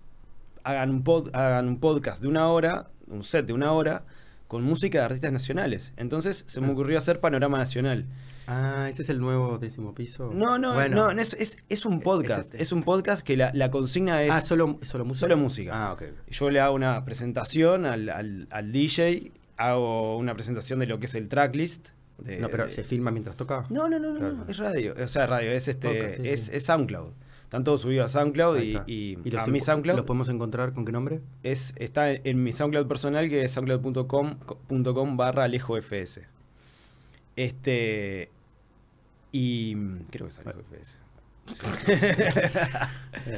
[0.64, 4.04] hagan un, pod, hagan un podcast de una hora, un set de una hora,
[4.46, 5.92] con música de artistas nacionales.
[5.96, 8.06] Entonces se me ocurrió hacer Panorama Nacional.
[8.50, 10.30] Ah, ese es el nuevo décimo piso.
[10.32, 12.54] No, no, no, es, es, un podcast.
[12.54, 14.32] Es, un podcast que la, consigna es.
[14.32, 15.26] Ah, solo, solo música.
[15.26, 15.70] Solo música.
[15.74, 16.04] Ah, ok.
[16.30, 18.08] Yo le hago una presentación al,
[18.50, 21.90] al, DJ, hago una presentación de lo que es el tracklist.
[22.40, 23.66] no, pero ¿se filma mientras toca?
[23.68, 24.94] No, no, no, no, es radio.
[24.98, 27.10] O sea, radio, es este, es, es SoundCloud.
[27.44, 29.96] Están todos subidos a SoundCloud y, a mi SoundCloud.
[29.96, 31.20] ¿Los podemos encontrar con qué nombre?
[31.42, 36.22] Es, está en, mi SoundCloud personal que es soundcloud.com barra alejofs.
[37.36, 38.30] Este.
[39.32, 39.74] Y.
[40.10, 40.98] Creo que es alejofs.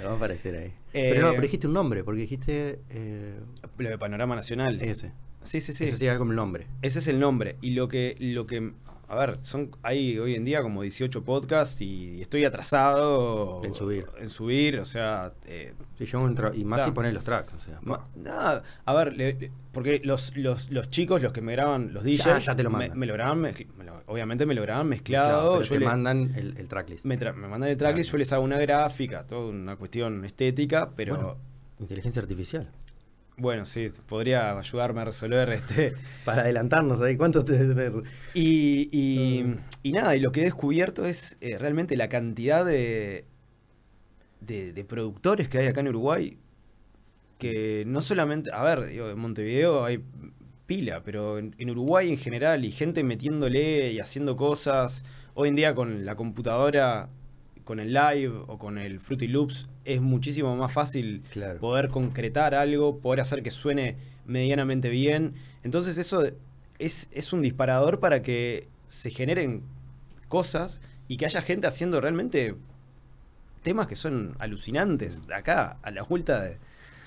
[0.04, 0.72] Va a aparecer ahí.
[0.92, 2.80] Eh, pero no, pero dijiste un nombre, porque dijiste.
[2.90, 3.38] Eh,
[3.78, 4.80] lo de Panorama Nacional.
[4.82, 5.12] Ese.
[5.42, 5.84] Sí, sí, sí.
[5.84, 6.66] Ese sería como el nombre.
[6.82, 7.56] Ese es el nombre.
[7.60, 8.72] Y lo que, lo que
[9.10, 14.06] a ver, son hay hoy en día como 18 podcasts y estoy atrasado en subir.
[14.20, 15.32] En subir, o sea...
[15.46, 15.74] Eh,
[16.06, 16.20] yo
[16.54, 18.62] y más si pones los tracks, o sea...
[18.84, 22.62] a ver, porque los, los, los, chicos, los que me graban, los DJs, ya, te
[22.62, 23.46] lo me, lo graban,
[24.06, 25.60] obviamente me lo graban mezclado.
[25.60, 27.04] pero te mandan el, tracklist.
[27.04, 31.38] Me, mandan el tracklist, yo les hago una gráfica, toda una cuestión estética, pero...
[31.78, 32.68] inteligencia artificial.
[33.40, 35.94] Bueno, sí, podría ayudarme a resolver este.
[36.26, 37.54] Para adelantarnos ahí, ¿cuánto te.
[38.34, 43.24] Y, y, y nada, y lo que he descubierto es eh, realmente la cantidad de,
[44.40, 46.38] de, productores que hay acá en Uruguay.
[47.38, 48.50] Que no solamente.
[48.52, 50.02] A ver, en Montevideo hay
[50.66, 55.04] pila, pero en, en Uruguay en general y gente metiéndole y haciendo cosas.
[55.34, 57.08] Hoy en día con la computadora
[57.70, 61.22] con el live o con el Fruity Loops es muchísimo más fácil
[61.60, 65.34] poder concretar algo, poder hacer que suene medianamente bien.
[65.62, 66.24] Entonces eso
[66.80, 69.62] es, es un disparador para que se generen
[70.26, 72.56] cosas y que haya gente haciendo realmente
[73.62, 76.58] temas que son alucinantes acá, a la vuelta de...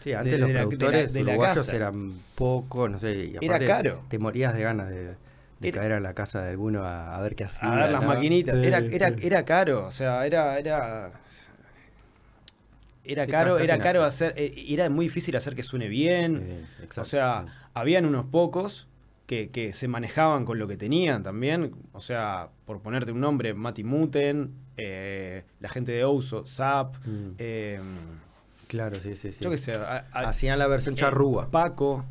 [0.04, 4.04] Sí, antes los productores de uruguayos eran poco, no sé, era caro.
[4.10, 5.16] Te morías de ganas de,
[5.64, 7.72] de caer a la casa de alguno a, ver qué hacía.
[7.72, 8.56] A ver las maquinitas.
[8.56, 10.60] era, era, era caro, o sea, era.
[10.60, 11.14] Era,
[13.06, 14.34] era caro, era caro hacer.
[14.36, 16.68] Eh, era muy difícil hacer que suene bien.
[16.98, 18.88] o sea, habían unos pocos
[19.26, 21.76] que, que, se manejaban con lo que tenían también.
[21.94, 26.96] O sea, por ponerte un nombre, Mati Muten, eh, la gente de Ouso, Zap.
[27.06, 27.36] Mm.
[27.38, 27.80] Eh,
[28.74, 29.44] Claro, sí, sí, sí.
[29.44, 29.78] Yo qué sé.
[30.14, 31.52] Hacían la versión charrúa.
[31.52, 32.04] Paco.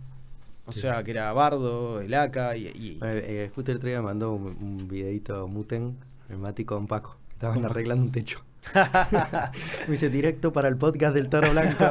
[0.64, 2.68] O sea, que era Bardo, el AK y...
[2.68, 2.98] y...
[3.02, 5.96] Eh, el otro día mandó un, videito Muten,
[6.30, 7.16] el Mati con Paco.
[7.32, 8.44] Estaban arreglando un techo.
[9.88, 11.84] Me hice directo para el podcast del Toro Blanco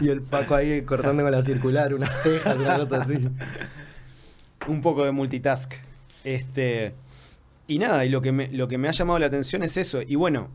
[0.00, 3.28] y el Paco ahí cortando con la circular unas tejas, una cosa así.
[4.68, 5.74] Un poco de multitask.
[6.24, 6.94] Este...
[7.68, 10.00] Y nada, y lo que, me, lo que me ha llamado la atención es eso.
[10.00, 10.48] Y bueno,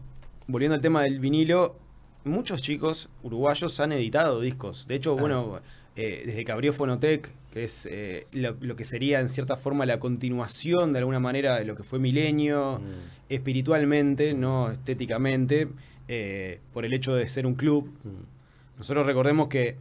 [0.48, 1.78] volviendo al tema del vinilo,
[2.24, 4.88] muchos chicos uruguayos han editado discos.
[4.88, 5.62] De hecho, bueno,
[5.96, 10.00] eh, desde que abrió Fonotec, que es eh, lo, que sería en cierta forma la
[10.00, 13.32] continuación de alguna manera de lo que fue Milenio, mm.
[13.34, 15.68] espiritualmente, no estéticamente,
[16.08, 17.92] eh, por el hecho de ser un club.
[18.04, 18.78] Mm.
[18.80, 19.78] Nosotros recordemos que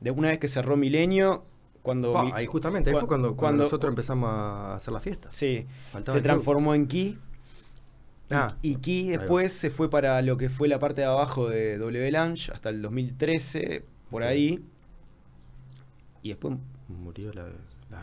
[0.00, 1.44] de una vez que cerró Milenio,
[1.88, 2.34] cuando...
[2.34, 5.30] ahí justamente, ahí fue cuando, cuando, nosotros empezamos a hacer la fiesta.
[5.32, 5.66] Sí,
[6.06, 7.18] se transformó en Key.
[8.30, 11.78] Ah, y Key después se fue para lo que fue la parte de abajo de
[11.78, 14.62] W Lounge hasta el 2013, por ahí.
[16.22, 17.46] Y después murió la...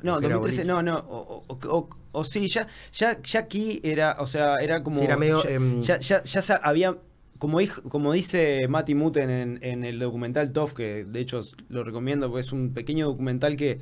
[0.01, 4.99] no, 2013, no, no, o, sí, ya, ya, ya aquí era, o sea, era como...
[4.99, 6.97] era medio, ya, em, ya, ya, había,
[7.37, 12.29] como, como dice Mati Muten en, en, el documental TOF, que de hecho lo recomiendo
[12.29, 13.79] porque es un pequeño documental que,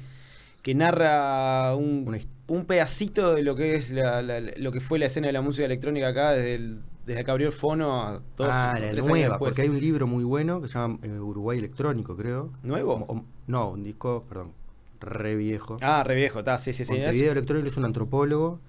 [0.61, 5.33] que narra un, un pedacito de lo que es lo que fue la escena de
[5.33, 8.91] la música electrónica acá desde el, desde que abrió el fono a todos ah, la
[8.91, 12.51] nueva, porque hay un libro muy bueno que se llama eh, Uruguay Electrónico, creo.
[12.63, 13.25] ¿Nuevo?
[13.47, 14.51] no, un disco, perdón,
[14.99, 15.77] re viejo.
[15.81, 16.95] Ah, re viejo, está, sí, sí, sí.
[16.95, 18.59] video electrónico es un antropólogo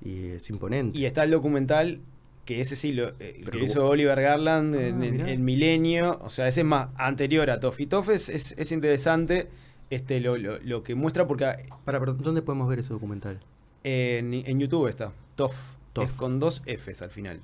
[0.00, 0.98] y es imponente.
[0.98, 2.00] Y está el documental
[2.48, 6.62] que ese sí lo, eh, hizo Oliver Garland ah, en, el Milenio, o sea, ese
[6.62, 7.78] es más anterior a Toff.
[7.78, 9.50] Y Toff es, es, interesante
[9.90, 11.66] este, lo, lo, que muestra porque...
[11.84, 13.38] Para, ¿dónde podemos ver ese documental?
[13.84, 15.74] En, en YouTube está, Toff.
[16.02, 17.42] Es con dos Fs al final.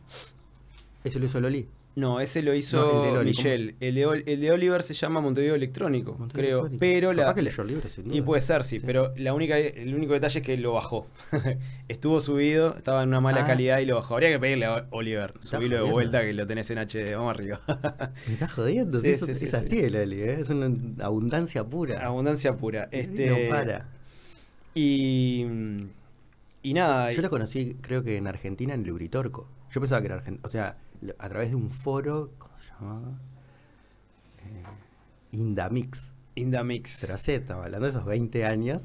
[1.02, 1.68] ¿Ese lo hizo Loli?
[1.96, 3.76] No, ese lo hizo el de Michelle.
[3.78, 6.68] El de, Oliver se llama Montevideo Electrónico, creo.
[6.80, 7.32] Pero la.
[7.34, 10.44] Que leyó el libro, y puede ser, sí, Pero la única, el único detalle es
[10.44, 11.06] que lo bajó.
[11.88, 13.46] Estuvo subido, estaba en una mala ah.
[13.46, 14.14] calidad y lo bajó.
[14.14, 17.14] Habría que pedirle a Oliver, subirlo de vuelta que lo tenés en HD.
[17.14, 17.60] Vamos arriba.
[18.26, 19.00] Me estás jodiendo.
[19.00, 20.40] Sí, sí, es así el Oli, ¿eh?
[20.40, 22.04] es una abundancia pura.
[22.04, 22.88] Abundancia pura.
[22.90, 23.86] Este, no para.
[24.74, 25.46] Y.
[26.62, 27.12] Y nada.
[27.12, 29.46] Yo lo conocí, creo que en Argentina, en Luritorco.
[29.70, 30.40] Yo pensaba que era argentino.
[30.44, 30.76] O sea
[31.18, 33.18] a través de un foro, ¿cómo se llamaba?
[34.38, 34.62] Eh,
[35.32, 36.12] Indamix.
[36.34, 37.02] Indamix.
[37.04, 38.82] Estaba hablando de esos 20 años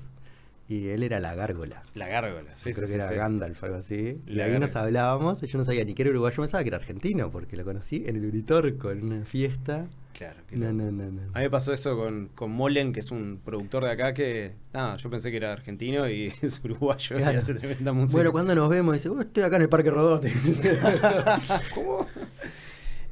[0.67, 1.83] y él era la gárgola.
[1.95, 4.21] La gárgola, sí, Creo que era Gandalf, algo así.
[4.27, 6.77] y ahí nos hablábamos, yo no sabía ni que era uruguayo, yo pensaba que era
[6.77, 9.87] argentino, porque lo conocí en el Uritorco, en una fiesta.
[10.13, 10.37] Claro.
[10.51, 13.39] no, no, no, no, A mí me pasó eso con, con Molen, que es un
[13.43, 17.53] productor de acá que, nada, yo pensé que era argentino y es uruguayo y hace
[17.53, 18.17] tremenda música.
[18.17, 20.33] Bueno, cuando nos vemos, dice, oh, estoy acá en el Parque Rodote.
[21.73, 22.07] ¿Cómo?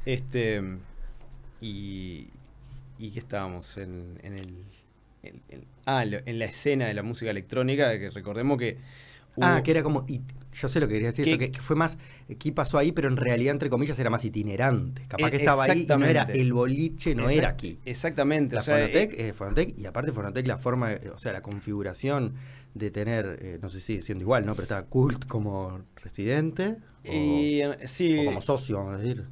[0.04, 0.62] Este,
[1.60, 2.26] y,
[2.98, 4.54] y que estábamos en, en el
[5.86, 8.78] ah, en la escena de la música electrónica, que recordemos que...
[9.40, 10.04] ah, que era como...
[10.60, 11.98] Yo sé lo que quería decir, eso, que, fue más...
[12.38, 12.92] ¿Qué pasó ahí?
[12.92, 15.02] Pero en realidad, entre comillas, era más itinerante.
[15.06, 17.78] Capaz que estaba ahí y no era el boliche, no era aquí.
[17.84, 18.56] Exactamente.
[18.56, 22.34] La Fonotec, eh, Fonotec, y aparte Fonotec, la forma, o sea, la configuración
[22.74, 24.52] de tener, eh, no sé si siendo igual, ¿no?
[24.54, 26.76] Pero estaba Cult como residente.
[27.04, 29.24] Y, sí, o como socio, vamos a decir.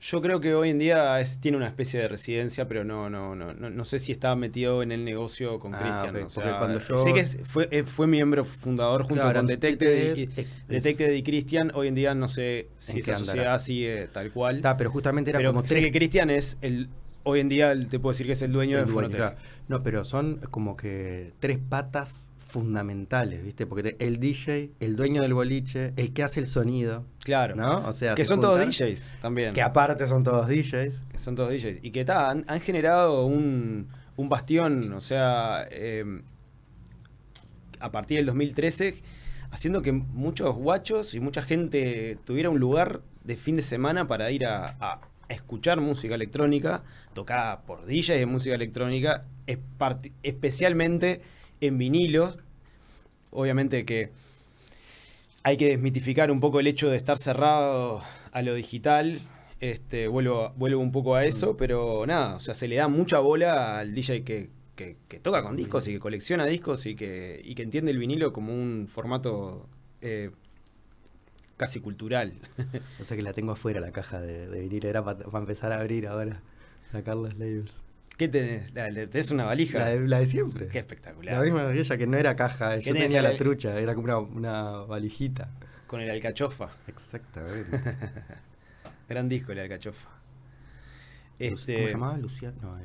[0.00, 3.52] Yo creo que hoy en día tiene una especie de residencia, pero no, no, no,
[3.52, 6.58] no, sé si estaba metido en el negocio con ah, Cristian.
[6.58, 6.96] cuando yo...
[6.96, 10.28] Sé que fue, eh, fue miembro fundador junto con Detected,
[10.68, 11.70] Detected y Cristian.
[11.74, 14.56] Hoy en día no sé si esa sociedad sigue tal cual.
[14.56, 16.88] Está, pero justamente era como sé que Cristian es el
[17.24, 19.34] hoy en día te puedo decir que es el dueño de
[19.68, 23.66] No, pero son como que tres patas fundamentales, ¿viste?
[23.66, 27.04] Porque el DJ, el dueño del boliche, el que hace el sonido.
[27.22, 27.54] Claro.
[27.54, 27.86] ¿No?
[27.86, 29.52] O sea, que son todos DJs también.
[29.52, 31.02] Que aparte son todos DJs.
[31.10, 31.80] Que son todos DJs.
[31.82, 36.22] Y que han, han, generado un, un, bastión, o sea, em,
[37.80, 39.02] a partir del 2013,
[39.50, 44.30] haciendo que muchos guachos y mucha gente tuviera un lugar de fin de semana para
[44.30, 46.82] ir a, escuchar música electrónica,
[47.12, 49.20] tocada por DJs de música electrónica,
[50.22, 51.20] especialmente
[51.60, 52.38] en vinilos.
[53.30, 54.10] Obviamente que
[55.42, 58.02] hay que desmitificar un poco el hecho de estar cerrado
[58.32, 59.20] a lo digital.
[59.60, 63.18] Este, vuelvo, vuelvo un poco a eso, pero nada, o sea, se le da mucha
[63.18, 64.50] bola al DJ que,
[65.22, 68.52] toca con discos y que colecciona discos y que, y que entiende el vinilo como
[68.52, 69.66] un formato
[70.00, 70.30] eh,
[71.56, 72.34] casi cultural.
[73.00, 76.06] o sea que la tengo afuera la caja de, vinilo, era para empezar a abrir
[76.06, 76.40] ahora,
[76.92, 77.80] sacar los labels.
[78.18, 78.74] ¿Qué tenés?
[78.74, 79.78] ¿Tenés una valija?
[79.78, 80.66] La de, siempre.
[80.66, 81.36] Qué espectacular.
[81.36, 85.48] La misma valija que no era caja, yo tenía la trucha, era como una, valijita.
[85.86, 86.68] Con el alcachofa.
[86.88, 87.80] Exactamente.
[89.08, 90.08] Gran disco el alcachofa.
[91.38, 92.18] Este, ¿Cómo se llamaba?
[92.18, 92.78] Luciano.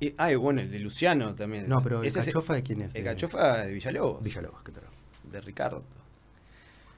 [0.00, 0.14] Eh.
[0.18, 1.66] ah, bueno, el de Luciano también.
[1.66, 2.94] No, pero el Cachofa de quién es?
[2.94, 4.22] El Cachofa de Villalobos.
[4.22, 4.84] Villalobos, ¿qué tal?
[5.32, 5.82] De Ricardo.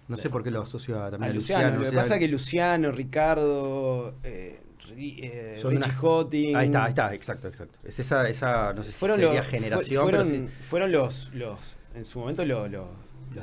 [0.08, 1.62] No sé por qué lo asocio también a, Luciano.
[1.62, 1.84] Luciano.
[1.84, 4.60] Lo que pasa es que Luciano, Ricardo, eh,
[4.96, 7.78] eh, Richie Ahí está, ahí está, exacto, exacto.
[7.84, 12.44] Es esa, esa no sé si sería generación, fueron, fueron los, los, en su momento
[12.44, 12.86] los, los,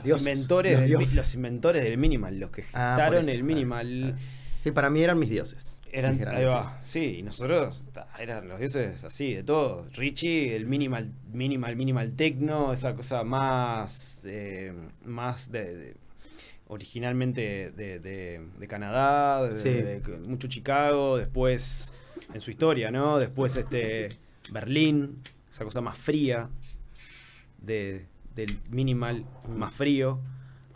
[0.04, 4.18] los inventores, los, inventores del minimal, los que ah, gestaron el minimal.
[4.60, 5.80] Sí, para mí eran mis dioses.
[5.91, 7.88] Eran, ahí va, sí, y nosotros
[8.20, 9.86] eran los dioses así, de todo.
[9.93, 14.74] Richie, el minimal, minimal, minimal techno, esa cosa más, eh,
[15.06, 15.96] más de
[16.68, 21.93] originalmente de, de, Canadá, de, mucho Chicago, después
[22.34, 23.20] en su historia, ¿no?
[23.20, 24.09] Después este
[24.51, 26.49] Berlín, esa cosa más fría
[27.61, 28.05] de,
[28.36, 30.20] del minimal más frío.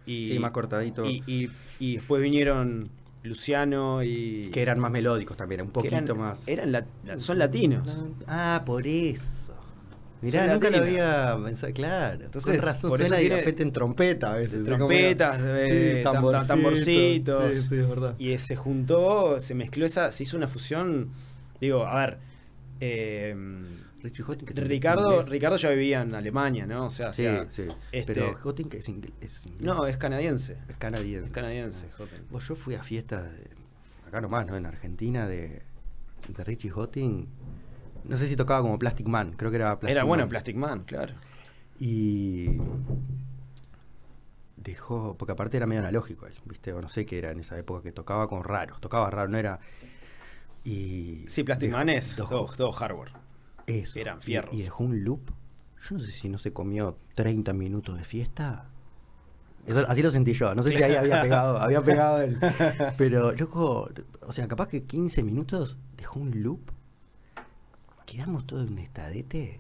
[0.06, 1.06] Y, sí, más cortadito.
[1.06, 2.90] Y, y, después vinieron
[3.24, 4.50] Luciano y...
[4.52, 6.48] Que eran más melódicos también, un poquito más...
[6.48, 6.86] Eran
[7.18, 7.98] son latinos.
[8.28, 9.49] Ah, por eso.
[10.22, 12.26] Mirá, nunca lo había pensado, claro.
[12.26, 14.66] Entonces, con razón, por suena eso en trompeta a veces.
[14.66, 17.56] Trompetas, eh, tamborcitos.
[17.56, 18.16] Sí, sí, es verdad.
[18.20, 21.10] Y se juntó, se mezcló esa, se hizo una fusión.
[21.60, 22.18] Digo, a ver.
[22.82, 23.36] Eh,
[24.02, 26.86] Ricardo, Ricardo ya vivía en Alemania, ¿no?
[26.86, 27.64] O sea, sí, sí.
[27.92, 30.58] Este, pero Hotting es, inglés, No, es canadiense.
[30.70, 31.28] Es canadiense.
[31.28, 31.88] Es canadiense,
[32.30, 33.30] Vos, yo fui a fiestas,
[34.08, 34.56] acá nomás, ¿no?
[34.56, 35.64] En Argentina, de,
[36.30, 37.28] de Richie Hotting
[38.04, 40.84] no sé si tocaba como Plastic Man, creo que era Plastic Era bueno Plastic Man,
[40.84, 41.14] claro.
[41.80, 42.58] Y
[44.58, 46.74] dejó, porque aparte era medio analógico él, ¿viste?
[46.74, 49.38] O no sé qué era en esa época que tocaba con raro, tocaba raro, no
[49.38, 49.60] era.
[50.64, 53.14] Y sí, Plastic Man es todo, hardware.
[53.66, 54.00] Eso.
[54.00, 54.54] Eran fierros.
[54.54, 55.32] Y, dejó un loop.
[55.82, 58.66] Yo no sé si no se comió 30 minutos de fiesta.
[59.88, 60.54] así lo sentí yo.
[60.54, 62.38] No sé si ahí había pegado, había pegado él.
[62.98, 63.90] Pero, loco,
[64.22, 66.72] o sea, capaz que 15 minutos dejó un loop
[68.10, 69.60] quedamos todos en un estadete.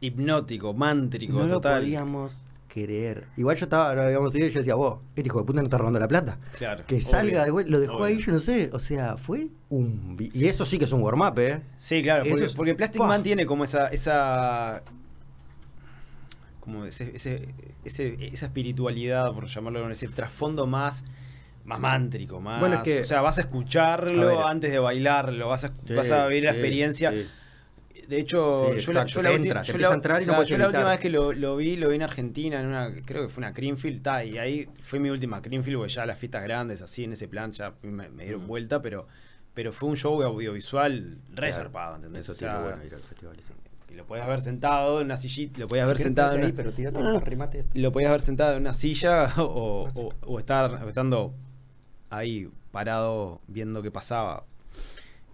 [0.00, 1.74] Hipnótico, mántrico, no total.
[1.74, 2.36] No podíamos
[2.68, 3.26] creer.
[3.36, 5.78] Igual yo estaba, habíamos ido y yo decía, vos, este hijo de puta no está
[5.78, 6.38] robando la plata.
[6.58, 6.84] Claro.
[6.86, 8.70] Que salga, lo dejó ahí, yo no sé.
[8.72, 10.16] O sea, fue un.
[10.18, 11.62] Y eso sí que es un warm-up, ¿eh?
[11.76, 13.88] Sí, claro, porque, porque Plastic Man tiene como esa.
[13.88, 14.82] esa
[16.60, 17.48] como ese, ese,
[17.84, 21.04] esa espiritualidad, por llamarlo así, el trasfondo más
[21.64, 22.60] más mántrico, más.
[22.60, 26.44] Bueno, que, o sea, vas a escucharlo antes de bailarlo, vas a, vas a vivir
[26.44, 27.12] la experiencia.
[28.08, 29.62] De hecho, yo, la, yo, la, última
[30.90, 34.06] vez que lo, vi, lo vi en Argentina, en una, creo que fue una Creamfield,
[34.26, 37.52] y ahí fue mi última Creamfield, porque ya las fiestas grandes, así en ese plan,
[37.52, 39.06] ya me, dieron vuelta, pero,
[39.54, 42.28] pero fue un show audiovisual reservado, ¿entendés?
[42.28, 43.36] Eso bueno ir al festival,
[43.90, 46.72] Y lo podías haber sentado en una sillita, lo podías haber sentado en pero
[47.74, 51.34] Lo podías haber sentado en una silla o, o estar estando
[52.10, 54.44] ahí parado viendo qué pasaba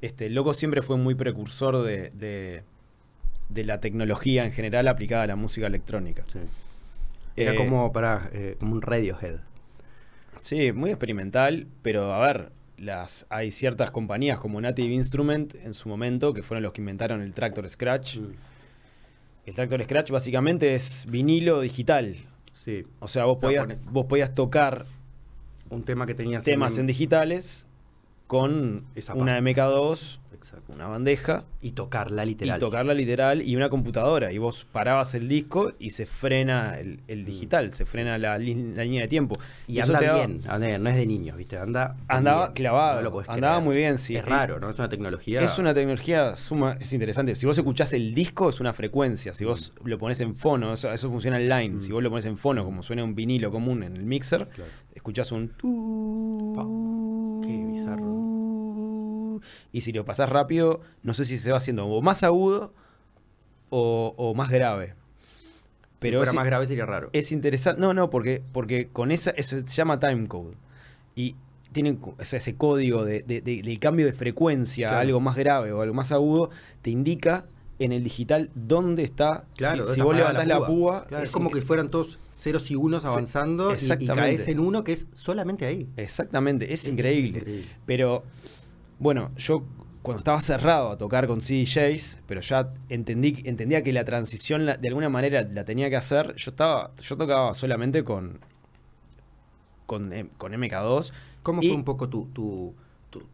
[0.01, 2.11] este, Loco siempre fue muy precursor de,
[3.49, 6.25] de, la tecnología en general aplicada a la música electrónica.
[7.37, 9.37] Era eh, como, para, eh, como un Radiohead.
[10.41, 15.89] Sí, muy experimental, pero a ver, las, hay ciertas compañías como Native Instrument en su
[15.89, 18.19] momento que fueron los que inventaron el Tractor Scratch.
[18.19, 18.33] Mm.
[19.47, 22.17] El Tractor Scratch básicamente es vinilo digital.
[22.53, 22.87] Sí.
[23.01, 24.87] O sea, vos podías, vos podías tocar
[25.69, 27.67] un tema que tenía temas en digitales
[28.31, 28.85] con
[29.17, 30.21] una MK2,
[30.69, 31.43] una bandeja.
[31.61, 32.57] Y tocarla literal.
[32.57, 34.31] Y tocarla literal y una computadora.
[34.31, 37.25] Y vos parabas el disco y se frena el, mm.
[37.25, 39.37] digital, se frena la, línea de tiempo.
[39.67, 41.59] Y, anda bien, no es de niños, ¿viste?
[41.59, 44.15] Anda Andaba clavado, andaba muy bien, sí.
[44.15, 44.71] Es raro, ¿no?
[44.71, 45.43] Es una tecnología...
[45.43, 47.35] Es una tecnología suma, es interesante.
[47.35, 49.35] Si vos escuchás el disco, es una frecuencia.
[49.35, 51.79] Si vos lo pones en fono, eso, funciona online.
[51.79, 51.81] Mm.
[51.81, 54.47] Si vos lo pones en fono, como suena un vinilo común en el mixer,
[54.95, 55.51] escuchás un...
[57.43, 58.10] Qué bizarro.
[59.73, 62.73] Y si lo pasás rápido, no sé si se va haciendo o más agudo
[63.71, 64.95] o, más grave.
[65.99, 67.11] Pero si fuera más grave sería raro.
[67.13, 67.81] Es interesante.
[67.81, 69.31] No, no, porque, porque con esa.
[69.31, 70.57] Eso se llama timecode.
[71.15, 71.37] Y
[71.73, 76.11] tienen ese código de, del cambio de frecuencia a algo más grave o algo más
[76.11, 76.51] agudo,
[76.83, 77.47] te indica
[77.79, 79.45] en el digital dónde está.
[79.57, 81.07] Claro, si, vos levantás la púa.
[81.23, 85.07] es como que fueran todos ceros y unos avanzando y, caes en uno que es
[85.15, 85.89] solamente ahí.
[85.97, 87.67] Exactamente, es, increíble.
[87.87, 88.25] Pero
[89.01, 89.65] bueno, yo
[90.03, 94.89] cuando estaba cerrado a tocar con CDJs, pero ya entendí, entendía que la transición de
[94.89, 98.39] alguna manera la tenía que hacer, yo estaba, yo tocaba solamente con,
[99.87, 101.13] con, eh, con MK2.
[101.43, 102.75] ¿Cómo fue un poco tu, tu,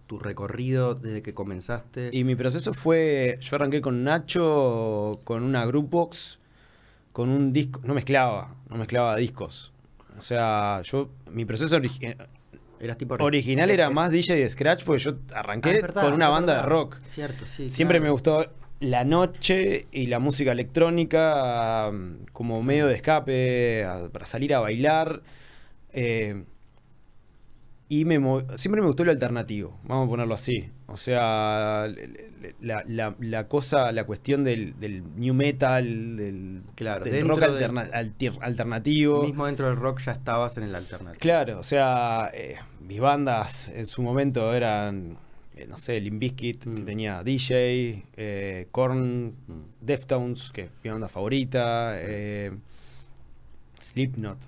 [0.06, 2.10] tu, recorrido desde que comenzaste?
[2.12, 6.38] Y mi proceso fue, yo arranqué con Nacho, con una Groupbox,
[7.12, 9.72] con un disco, no mezclaba, no mezclaba discos.
[10.16, 11.78] O sea, yo, mi proceso
[12.80, 16.56] Eras tipo Original era más DJ de Scratch porque yo arranqué ah, con una banda
[16.56, 16.98] de rock.
[17.08, 17.70] Cierto, sí.
[17.70, 18.46] Siempre me gustó
[18.80, 21.90] la noche y la música electrónica
[22.32, 25.22] como medio de escape para salir a bailar.
[25.92, 26.44] Eh,
[27.88, 28.18] y me
[28.56, 30.70] siempre me gustó lo alternativo, vamos a ponerlo así.
[30.88, 31.86] O sea,
[32.60, 34.74] la, cosa, la cuestión del,
[35.16, 36.62] new metal, del,
[37.24, 37.42] rock
[38.40, 39.22] alternativo.
[39.22, 41.20] Mismo dentro del rock ya estabas en el alternativo.
[41.20, 45.16] Claro, o sea, eh, mis bandas en su momento eran,
[45.54, 46.84] eh, no sé, Limbiskit, que mm.
[46.84, 49.34] tenía DJ, eh, Korn, mm.
[49.80, 52.52] Deftones, que es mi banda favorita, eh,
[53.80, 54.38] Slipknot,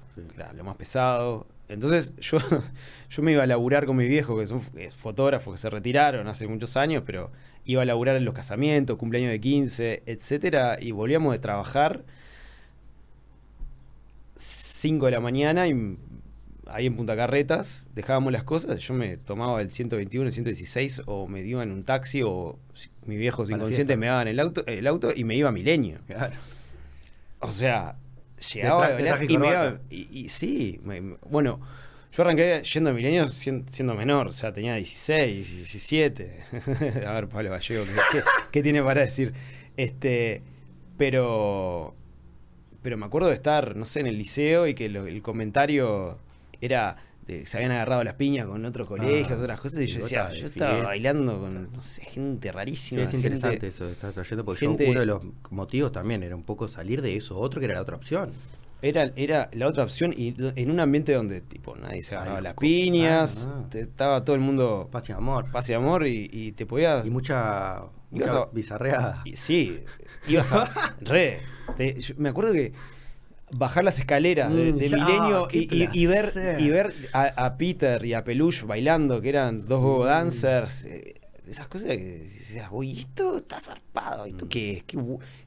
[0.56, 1.46] lo más pesado.
[1.68, 2.38] Entonces yo,
[3.10, 4.60] yo me iba a laburar con mis viejos, que son
[4.96, 7.30] fotógrafos que se retiraron hace muchos años, pero
[7.64, 12.04] iba a laburar en los casamientos, cumpleaños de 15, etcétera, y volvíamos de trabajar
[14.36, 15.98] 5 de la mañana y
[16.66, 21.26] ahí en Punta Carretas dejábamos las cosas, yo me tomaba el 121, el 116 o
[21.26, 22.58] me iba en un taxi o
[23.06, 25.98] mis viejos inconscientes me daban el auto, el auto y me iba a Milenio.
[27.40, 27.96] O sea,
[28.52, 30.80] llegaba a y, me iba, y, sí,
[31.28, 31.60] bueno,
[32.12, 36.44] yo arranqué yendo a Milenio siendo, menor, o sea, tenía 16, 17.
[37.06, 37.84] a ver, Pablo Gallego,
[38.50, 39.32] ¿qué, tiene para decir?
[39.76, 40.42] Este,
[40.96, 41.94] pero
[42.82, 46.18] pero me acuerdo de estar, no sé, en el liceo y que el comentario
[46.60, 46.96] era
[47.44, 50.46] se habían agarrado las piñas con otros ah, colegios, otras cosas, y yo decía, yo
[50.46, 53.02] estaba bailando con no sé, gente rarísima.
[53.02, 57.02] es interesante eso, estás trayendo, porque uno de los motivos también era un poco salir
[57.02, 58.30] de eso, otro que era la otra opción.
[58.80, 62.54] Era, era la otra opción y en un ambiente donde tipo nadie se agarraba las
[62.54, 67.04] piñas, ah, estaba todo el mundo paz y amor, paz y amor y, te podías
[67.04, 69.22] y mucha, mucha bizarreada.
[69.24, 69.80] Y, sí,
[70.28, 70.70] ibas a
[71.00, 71.40] re.
[72.16, 72.72] me acuerdo que
[73.50, 78.24] bajar las escaleras de, mm, Milenio ah, y, ver, y ver a, Peter y a
[78.24, 80.84] Peluche bailando, que eran dos go dancers.
[80.84, 84.48] Eh, esas cosas que decías, uy, esto está zarpado, esto mm.
[84.48, 84.84] qué es,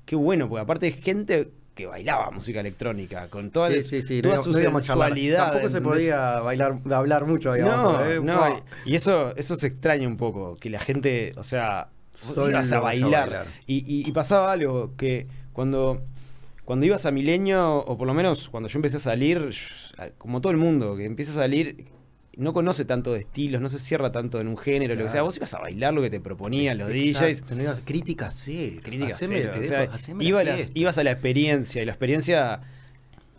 [0.05, 5.51] qué, bueno, porque aparte de gente que bailaba música electrónica con toda, toda su sensualidad.
[5.51, 8.19] Tampoco se podía bailar, hablar mucho, No, ¿eh?
[8.21, 11.89] no, y eso, eso se extraña un poco, que la gente, o sea,
[12.35, 13.45] ibas a bailar.
[13.67, 16.01] y pasaba algo que cuando
[16.71, 19.49] cuando ibas a Milenio, o por lo menos cuando yo empecé a salir,
[20.17, 21.87] como todo el mundo, que empieza a salir,
[22.37, 25.21] no conoce tanto de estilos, no se cierra tanto en un género, lo que sea.
[25.21, 27.41] Vos ibas a bailar lo que te proponían los DJs.
[27.83, 28.79] Críticas, sí.
[28.81, 29.25] Críticas, sí.
[30.73, 32.61] ibas a la experiencia, y la experiencia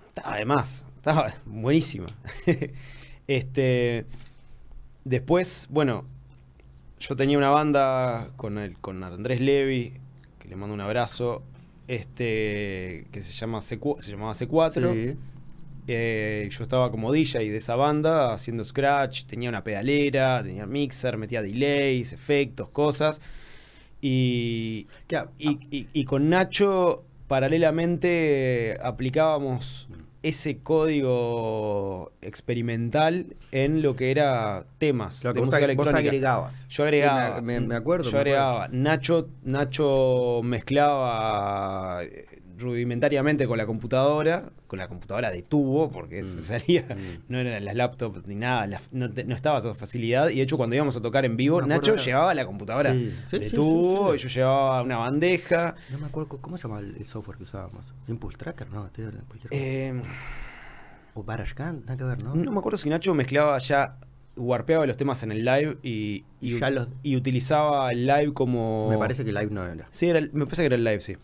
[0.08, 2.08] estaba además, estaba buenísima.
[3.28, 4.04] este,
[5.04, 6.04] después, bueno,
[7.00, 9.94] yo tenía una banda con, el, con Andrés Levy,
[10.38, 11.42] que le mando un abrazo
[11.88, 15.16] este que se llama se llamaba C4.
[15.88, 21.16] Eh, yo estaba como DJ de esa banda haciendo scratch, tenía una pedalera, tenía mixer,
[21.16, 23.20] metía delays, efectos, cosas.
[24.00, 24.86] Y,
[25.38, 29.88] y, y con Nacho paralelamente aplicábamos
[30.22, 35.98] ese código experimental en lo que era temas de música electrónica.
[35.98, 36.68] agregabas.
[36.68, 37.40] Yo agregaba.
[37.40, 38.10] me, acuerdo.
[38.10, 38.68] Yo agregaba.
[38.68, 42.02] Nacho, Nacho mezclaba
[42.62, 46.42] rudimentariamente con la computadora, con la computadora de tubo, porque se mm.
[46.42, 47.24] salía, mm.
[47.28, 50.30] no eran las laptops ni nada, no, estaba esa facilidad.
[50.30, 54.14] Y de hecho, cuando íbamos a tocar en vivo, Nacho llevaba la computadora de tubo,
[54.14, 55.74] y yo llevaba una bandeja.
[55.90, 57.84] No me acuerdo, ¿cómo se llama el software que usábamos?
[58.08, 58.90] Impulse Tracker, ¿no?
[59.50, 60.00] Eh,
[61.14, 62.34] o GarageBand, nada que ver, ¿no?
[62.34, 63.96] No me acuerdo si Nacho mezclaba ya
[64.36, 68.88] warpeaba los temas en el live y, y, utilizaba el live como.
[68.88, 69.86] Me parece que el live no era.
[69.90, 71.16] Sí, me parece que era el live, sí.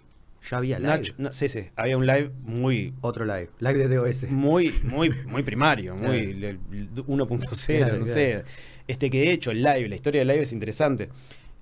[0.51, 1.15] Ya había live.
[1.31, 2.95] sí, sí, había un live muy.
[3.01, 4.25] Otro live, live de DOS.
[4.31, 8.45] Muy, muy, muy primario, muy 1.0, no sé.
[8.87, 11.11] Este que de hecho el live, la historia del live es interesante.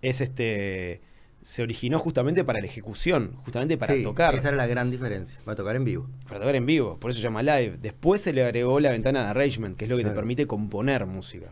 [0.02, 1.00] Es este.
[1.42, 4.34] Se originó justamente para la ejecución, justamente para tocar.
[4.34, 6.08] Esa era la gran diferencia, para tocar en vivo.
[6.26, 7.76] Para tocar en vivo, por eso se llama live.
[7.80, 11.06] Después se le agregó la ventana de arrangement, que es lo que te permite componer
[11.06, 11.46] música.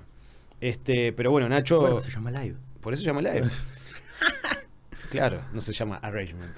[0.60, 1.80] Este, pero bueno, Nacho.
[1.80, 2.56] Bueno, se llama live.
[2.80, 3.48] Por eso se llama live.
[5.18, 6.54] Claro, no se llama arrangement.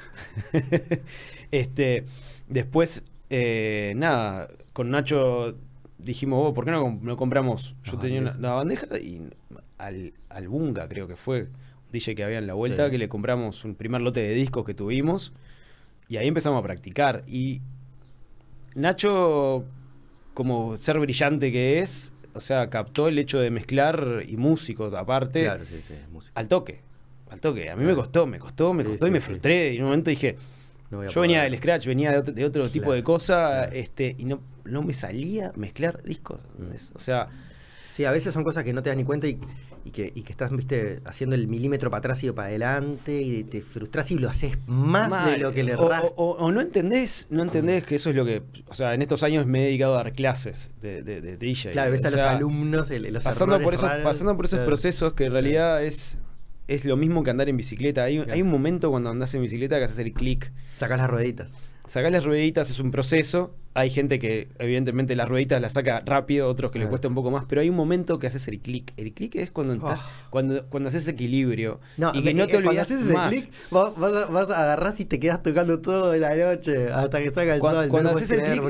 [1.51, 2.05] este,
[2.49, 5.57] después, eh, nada, con Nacho
[5.99, 7.77] dijimos, oh, ¿por qué no, no compramos?
[7.85, 9.29] Yo tenía una, bandeja y
[9.79, 13.09] al, al Bunga, creo que fue, un DJ que había en la vuelta, que le
[13.09, 15.33] compramos un primer lote de discos que tuvimos
[16.09, 17.25] y ahí empezamos a practicar.
[17.27, 17.61] Y
[18.75, 19.65] Nacho,
[20.35, 25.49] como ser brillante que es, o sea, captó el hecho de mezclar y músicos aparte
[26.35, 26.86] al toque
[27.37, 27.71] al toque.
[27.71, 29.73] A mí me costó, me costó, me costó y me frustré.
[29.73, 30.37] Y en un momento dije,
[30.91, 34.95] yo venía del Scratch, venía de otro, tipo de cosa, este, y no, no me
[34.95, 36.41] salía mezclar discos.
[36.95, 37.29] O sea,
[37.97, 39.39] Sí, a veces son cosas que no te das ni cuenta y,
[39.91, 44.17] que, estás, viste, haciendo el milímetro para atrás y para adelante y te frustras y
[44.17, 48.11] lo haces más de lo que le o, o, no entendés, no entendés que eso
[48.11, 48.43] es lo que.
[48.67, 51.73] O sea, en estos años me he dedicado a dar clases de, de, DJ.
[51.73, 55.33] Claro, ves a los alumnos, los pasando por esos, pasando por esos procesos que en
[55.33, 56.19] realidad es
[56.69, 58.05] es lo mismo que andar en bicicleta.
[58.05, 60.53] Hay, hay un momento cuando andas en bicicleta que haces el clic.
[60.77, 61.53] Sacas las rueditas.
[61.87, 63.55] Sacar las rueditas es un proceso.
[63.75, 67.31] Hay gente que, evidentemente, las rueditas las saca rápido, otros que le cuesta un poco
[67.31, 68.95] más, pero hay un momento que haces el clic.
[68.97, 70.31] El clic es cuando estás, oh.
[70.31, 71.79] cuando, cuando haces equilibrio.
[71.99, 73.35] No, y que no te olvidas haces más.
[73.35, 77.55] clic, vas, vas, a, agarrar y te quedas tocando todo la noche hasta que salga
[77.55, 77.89] el sol.
[77.89, 78.63] Cuando haces el clic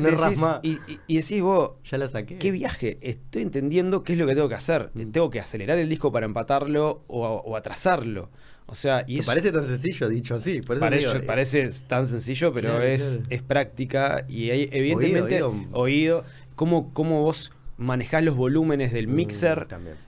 [0.63, 2.39] y, y, decís vos, ya la saqué.
[2.39, 2.99] ¿Qué viaje?
[3.01, 4.91] Estoy entendiendo qué es lo que tengo que hacer.
[4.95, 5.11] Mm.
[5.13, 8.31] Tengo que acelerar el disco para empatarlo o, o atrasarlo.
[8.67, 10.61] O sea, y parece tan sencillo dicho así.
[10.61, 15.43] parece, eh, parece tan sencillo, pero es, es práctica y hay, evidentemente
[15.73, 16.25] oído,
[16.57, 19.67] cómo, cómo vos manejás los volúmenes del mm, mixer,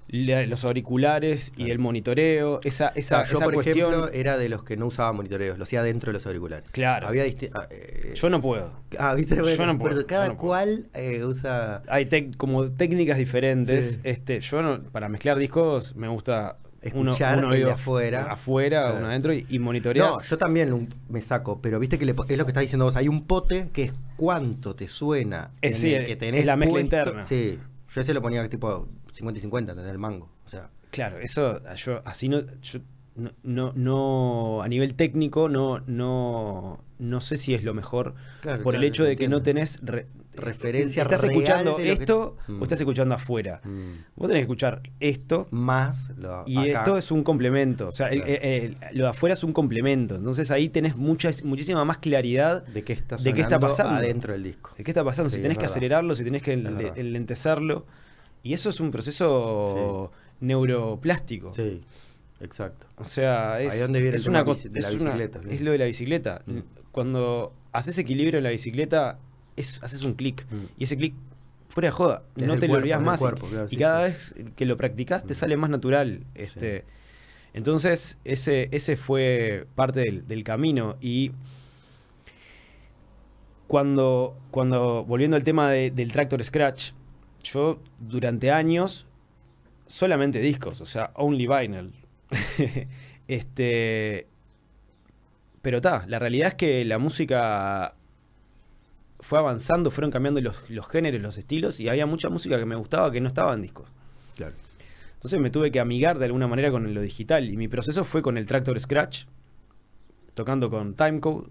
[0.09, 4.87] los auriculares y el monitoreo, esa, esa, yo, por ejemplo, era de los que no
[4.87, 6.71] usaba monitoreos, lo hacía dentro de los auriculares.
[6.71, 7.09] Claro.
[7.09, 8.73] Había ah, eh, yo no puedo.
[8.99, 9.37] Ah, ¿viste?
[9.37, 10.07] yo no puedo.
[10.07, 11.83] cada cual eh, usa...
[11.89, 14.01] Hay como técnicas diferentes.
[14.03, 18.27] Este, yo no, para mezclar discos me gusta escuchar uno, de afuera.
[18.31, 20.11] Afuera, uno adentro y, y monitoreas.
[20.11, 22.97] No, yo también me saco, pero viste que es lo que estás diciendo vos.
[22.97, 26.41] Hay un pote que es cuánto te suena es, eh, que tenés.
[26.41, 27.23] Es la mezcla interna.
[27.23, 27.59] Sí,
[27.91, 30.31] yo ese lo ponía tipo 50 y 50, tener el mango.
[30.45, 30.71] O sea.
[30.91, 32.43] Claro, eso yo así no.
[32.63, 32.81] Yo,
[33.43, 38.15] no, no, a nivel técnico no, no, no sé si es lo mejor
[38.63, 39.81] por el hecho de que no tenés
[40.39, 42.63] referencia estás escuchando esto o mm.
[42.63, 43.61] estás escuchando afuera.
[43.65, 43.93] Mm.
[44.17, 46.13] Vos tenés que escuchar esto más
[46.47, 47.89] y esto es un complemento.
[47.89, 50.17] O sea, lo de afuera es un complemento.
[50.17, 54.33] Entonces ahí tenés mucha, muchísima más claridad de qué está, de qué está pasando adentro
[54.33, 54.73] del disco.
[54.77, 55.31] De qué está pasando.
[55.31, 57.87] si tenés que acelerarlo, si tenés que enlentecerlo.
[58.43, 61.53] Y eso es un proceso neuroplástico.
[61.53, 61.83] Sí.
[62.41, 62.87] Exacto.
[62.97, 64.69] O sea, es, es una cosa.
[64.73, 66.43] Es, es lo de la bicicleta.
[66.47, 66.59] Mm.
[66.93, 69.19] Cuando haces equilibrio en la bicicleta,
[69.59, 70.47] es, haces un clic.
[70.51, 70.65] Mm.
[70.79, 71.15] Y ese clic,
[71.69, 73.23] fuera de joda, no te lo olvidas más.
[73.71, 75.37] y, cada vez que lo practicas, te mm.
[75.37, 76.25] sale más natural.
[76.35, 76.85] Este,
[77.53, 80.97] Entonces, ese, ese fue parte del, camino.
[81.01, 81.33] Y
[83.67, 86.93] cuando, cuando, volviendo al tema del Tractor Scratch,
[87.43, 89.07] yo durante años
[89.87, 91.93] solamente discos, o sea, only vinyl.
[93.29, 94.27] este.
[95.63, 97.95] Pero está, la realidad es que la música
[99.21, 103.11] fue avanzando, fueron cambiando los, géneros, los estilos, y había mucha música que me gustaba
[103.11, 103.89] que no estaba en discos.
[104.37, 104.55] Claro.
[105.15, 107.51] Entonces me tuve que amigar de alguna manera con lo digital.
[107.51, 109.25] Y mi proceso fue con el Tractor Scratch,
[110.35, 111.49] tocando con Timecode,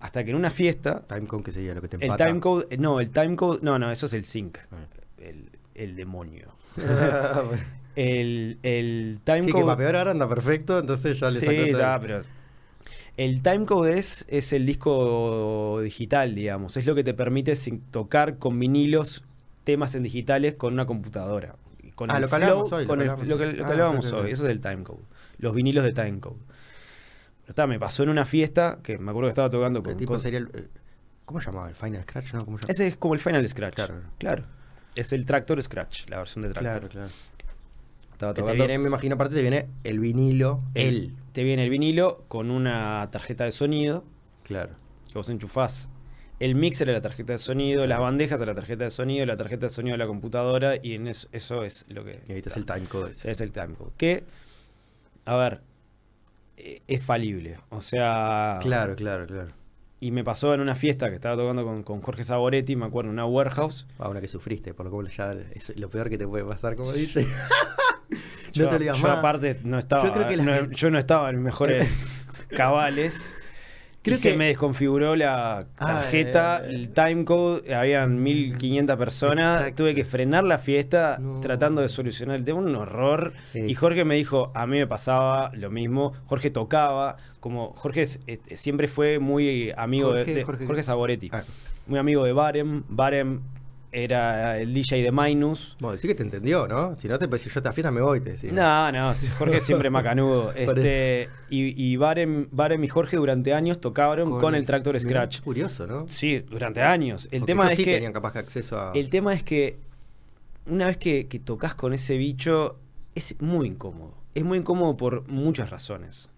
[0.00, 1.02] hasta que en una fiesta.
[1.06, 2.24] Timecode, que sería lo que te empata.
[2.24, 4.58] El Timecode, no, el Timecode, no, no, eso es el sync.
[4.70, 4.76] Ah.
[5.16, 6.48] El, el, demonio.
[7.96, 9.52] el, el timecode.
[9.52, 11.72] Sí, que para peor ahora anda perfecto, entonces ya le Sí,
[12.02, 12.22] pero.
[13.16, 16.76] El timecode es, es el disco digital, digamos.
[16.76, 17.54] Es lo que te permite
[17.90, 19.24] tocar con vinilos
[19.64, 21.56] temas en digitales con una computadora.
[21.94, 22.86] Con ah, el lo que hablábamos hoy.
[22.86, 24.30] Con lo que, ah, hablábamos hoy.
[24.30, 25.02] Eso es el timecode.
[25.38, 26.36] Los vinilos de timecode.
[27.48, 29.96] Está, me pasó en una fiesta que me acuerdo que estaba tocando con.
[29.96, 30.68] tipo sería el, eh,
[31.24, 31.68] ¿Cómo se llamaba?
[31.68, 32.34] ¿El Final Scratch?
[32.34, 33.74] No, ¿Cómo Ese es como el Final Scratch.
[33.74, 33.94] Claro.
[34.18, 34.44] claro.
[34.94, 36.88] Es el Tractor Scratch, la versión de Tractor.
[36.88, 37.10] Claro, claro.
[38.12, 38.52] Estaba tocando.
[38.52, 42.50] Te viene, me imagino, aparte te viene el vinilo, el, Te viene el vinilo con
[42.50, 44.04] una tarjeta de sonido.
[44.42, 44.70] Claro.
[45.06, 45.90] Que vos enchufás
[46.40, 49.36] el mixer de la tarjeta de sonido, las bandejas de la tarjeta de sonido, la
[49.36, 52.22] tarjeta de sonido de la computadora y en eso, eso es lo que...
[52.26, 53.12] Y ahí está el timecode.
[53.22, 53.90] Es el timecode.
[53.98, 54.24] Que,
[55.26, 55.60] a ver,
[56.56, 57.58] e, es falible.
[57.68, 58.58] O sea...
[58.62, 59.50] Claro, claro, claro.
[60.00, 63.12] Y me pasó en una fiesta que estaba tocando con, Jorge Saboretti, me acuerdo, en
[63.12, 63.86] una warehouse.
[63.98, 66.76] Ah, una que sufriste, por lo que ya es lo peor que te puede pasar,
[66.76, 67.26] como dice.
[68.56, 71.30] No yo, te lo yo aparte no estaba, yo, creo que no, yo no estaba
[71.30, 72.06] en mejores
[72.48, 73.34] cabales.
[74.06, 80.04] Creo que me desconfiguró la ah, tarjeta, eh, el timecode, habían 1500 personas, tuve que
[80.04, 83.32] frenar la fiesta tratando de solucionar el tema, un horror.
[83.52, 88.86] Y Jorge me dijo, a mí me pasaba lo mismo, Jorge tocaba, como Jorge siempre
[88.86, 91.42] fue muy amigo de, Jorge, Saboretti, ah.
[91.88, 93.40] muy amigo de Barem, Barem
[93.96, 95.76] era el DJ de Minus.
[95.80, 96.96] Bueno, sí que te entendió, ¿no?
[96.98, 98.52] Si no te si yo te afinas me voy, te decía.
[98.52, 100.52] No, no, Jorge siempre macanudo.
[100.56, 102.48] este, y, y Barem,
[102.84, 105.40] y Jorge durante años tocaron con, el, Tractor Scratch.
[105.40, 106.06] Curioso, ¿no?
[106.08, 107.28] Sí, durante años.
[107.30, 109.78] El tema es sí que tenían capaz que acceso a El tema es que
[110.66, 112.78] una vez que, que tocas con ese bicho
[113.14, 114.14] es muy incómodo.
[114.34, 116.28] Es muy incómodo por muchas razones.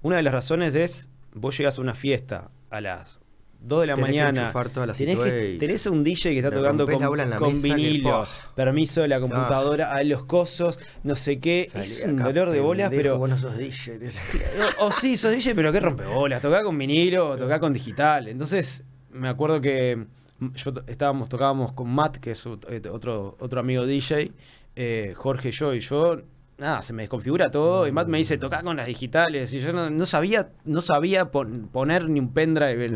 [0.00, 3.19] Una de las razones es vos llegas a una fiesta a las
[3.62, 4.52] 2 de la mañana.
[4.96, 10.02] tenés, que, tenés un DJ que está tocando con, vinilo, permiso de la computadora, a
[10.02, 11.68] los cosos, no sé qué.
[11.74, 13.18] es un dolor de bolas, pero.
[13.18, 14.00] Bueno, sos DJ.
[14.78, 16.40] o, sí, sos DJ, pero qué rompe bolas.
[16.40, 18.28] Tocá con vinilo, tocá con digital.
[18.28, 20.06] Entonces, me acuerdo que
[20.54, 24.32] yo estábamos, tocábamos con Matt, que es eh, otro, otro amigo DJ,
[24.76, 26.22] eh, Jorge, yo y yo
[26.60, 27.86] nada, se me desconfigura todo.
[27.86, 29.52] Y Matt me dice, toca con las digitales.
[29.52, 32.90] Y yo no, sabía, no sabía poner ni un pendrive.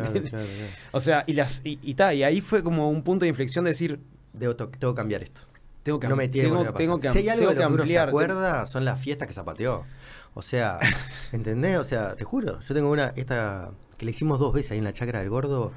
[0.92, 3.70] o sea, y las y, y, y, ahí fue como un punto de inflexión de
[3.70, 4.00] decir.
[4.32, 5.42] Debo tengo que cambiar esto.
[5.82, 8.10] Tengo que, no me tengo, tengo que, si hay algo que, ampliar.
[8.10, 9.84] Se son las fiestas que zapateó.
[10.32, 10.78] O sea,
[11.32, 11.78] ¿entendés?
[11.78, 14.84] O sea, te juro, yo tengo una, esta, que le hicimos dos veces ahí en
[14.84, 15.72] la chacra del gordo.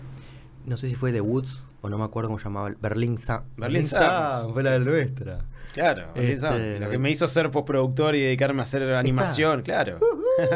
[0.65, 2.71] No sé si fue de Woods o no me acuerdo cómo llamaba.
[2.81, 5.45] Berlín Sa Berlín Sa fue la nuestra.
[5.77, 9.99] Claro, este, lo que me hizo ser postproductor y dedicarme a hacer animación, claro.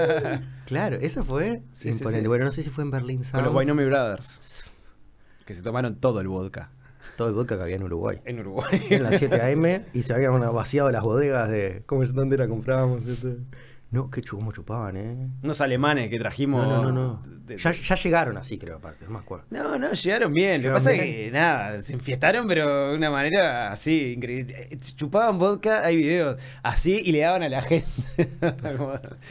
[0.66, 1.62] claro, eso fue
[2.26, 3.36] Bueno, no sé si fue en Berlín Sound.
[3.36, 4.64] Con los Wynomi Brothers.
[5.46, 6.72] Que se tomaron todo el vodka.
[7.18, 8.20] Todo el vodka que había en Uruguay.
[8.26, 8.88] En Uruguay.
[8.90, 11.84] En las 7 AM y se habían vaciado las bodegas de.
[11.86, 13.06] ¿Cómo es donde la comprábamos?
[13.06, 13.38] Este.
[13.92, 15.28] No, qué cómo chupaban, ¿eh?
[15.44, 16.66] Unos alemanes que trajimos.
[16.66, 17.22] No, no, no.
[17.58, 19.44] ya, ya, llegaron así, creo, aparte, no me acuerdo.
[19.50, 20.64] No, no, llegaron bien.
[20.64, 24.70] Lo que pasa es que, nada, se enfiestaron, pero de una manera así, increíble.
[24.96, 27.86] Chupaban vodka, hay videos así, y le daban a la gente.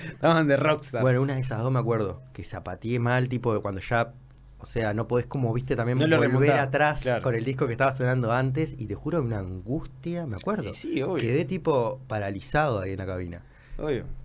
[0.04, 1.00] Estaban de rockstar.
[1.00, 4.12] Bueno, una de esas dos me acuerdo, que zapateé mal, tipo de cuando ya.
[4.58, 8.30] O sea, no podés como, viste, también volver atrás con el disco que estaba sonando
[8.30, 10.74] antes, y te juro, una angustia, me acuerdo.
[10.74, 11.16] Sí, obvio.
[11.16, 13.42] Quedé tipo paralizado ahí en la cabina.
[13.78, 14.19] Obvio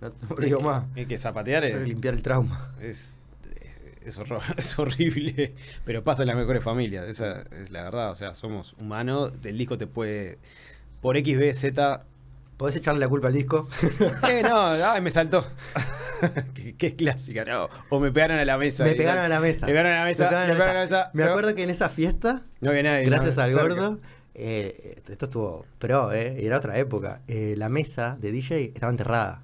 [0.00, 0.84] no, digo más.
[0.96, 1.86] Es que zapatear es.
[1.86, 2.72] Limpiar el trauma.
[2.80, 3.16] Es,
[4.04, 5.54] es, horrible,
[5.84, 7.06] pero pasa en las mejores familias.
[7.06, 8.10] Esa es la verdad.
[8.10, 9.42] O sea, somos humanos.
[9.42, 10.38] Del disco te puede.
[11.00, 12.04] Por X, B, Z.
[12.56, 13.68] ¿Podés echarle la culpa al disco?
[14.28, 15.46] eh, no, ay, me saltó.
[16.78, 17.70] que, es clásica, ¿no?
[17.88, 18.84] O me pegaron a la mesa.
[18.84, 19.64] Me pegaron a la mesa.
[19.64, 20.24] Me pegaron a la mesa.
[20.24, 21.10] Me, pegaron a la mesa.
[21.14, 23.98] Me acuerdo que en esa fiesta, no había nadie, gracias al gordo,
[24.34, 26.44] eh, esto estuvo pero ¿eh?
[26.44, 27.22] Era otra época.
[27.26, 29.42] Eh, la mesa de DJ estaba enterrada.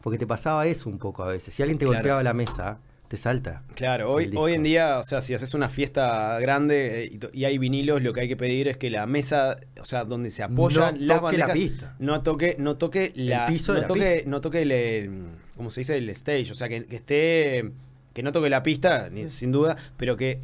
[0.00, 1.54] Porque te pasaba eso un poco a veces.
[1.54, 2.78] Si alguien te golpeaba la mesa,
[3.08, 3.62] te salta.
[3.74, 7.58] Claro, hoy, hoy en día, o sea, si haces una fiesta grande eh, y, hay
[7.58, 11.04] vinilos, lo que hay que pedir es que la mesa, o sea, donde se apoyan
[11.04, 11.96] no toque la pista.
[11.98, 14.30] no toque, no toque la, el piso no toque, pista.
[14.30, 15.96] no toque el, ¿cómo se dice?
[15.96, 17.72] El stage, o sea, que, que esté,
[18.12, 20.40] que no toque la pista, ni, sin duda, pero que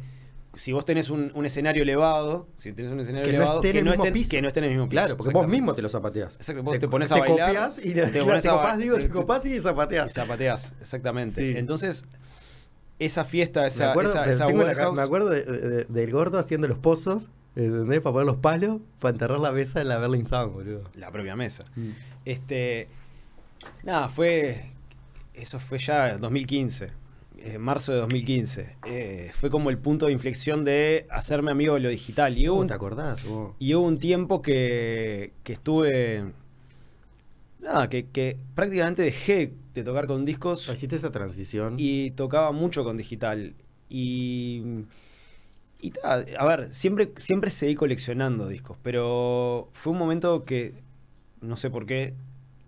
[0.55, 3.91] si vos tenés un, escenario elevado, si tenés un escenario que elevado, no que, no
[3.91, 5.01] esté, que no esté en el mismo piso.
[5.01, 6.35] Claro, porque vos mismo te lo zapateás.
[6.35, 7.47] Exacto, vos te, pones a bailar.
[7.47, 10.11] Copias y te, te, pones te copás, digo, te copás y zapateás.
[10.11, 11.59] Y zapateás, exactamente.
[11.59, 12.05] Entonces,
[12.99, 16.77] esa fiesta, esa, me acuerdo, esa, esa la, me acuerdo de, del gordo haciendo los
[16.77, 18.01] pozos, ¿entendés?
[18.01, 20.83] Para poner los palos, para enterrar la mesa en la Berlin Sound, boludo.
[20.95, 21.65] La propia mesa.
[21.75, 21.89] Mm.
[22.23, 22.87] Este.
[23.83, 24.71] Nada, fue.
[25.33, 27.04] Eso fue ya 2015
[27.45, 28.77] en marzo de 2015.
[28.85, 32.37] Eh, fue como el punto de inflexión de hacerme amigo de lo digital.
[32.37, 33.21] Y hubo ¿Te acordás?
[33.59, 36.33] Y hubo un tiempo que, que estuve...
[37.59, 40.69] Nada, que, que, prácticamente dejé de tocar con discos.
[40.69, 41.75] Hiciste esa transición.
[41.77, 43.53] Y tocaba mucho con digital.
[43.89, 44.85] Y...
[45.81, 50.73] Y a ver, siempre, siempre seguí coleccionando discos, pero fue un momento que,
[51.41, 52.15] no sé por qué,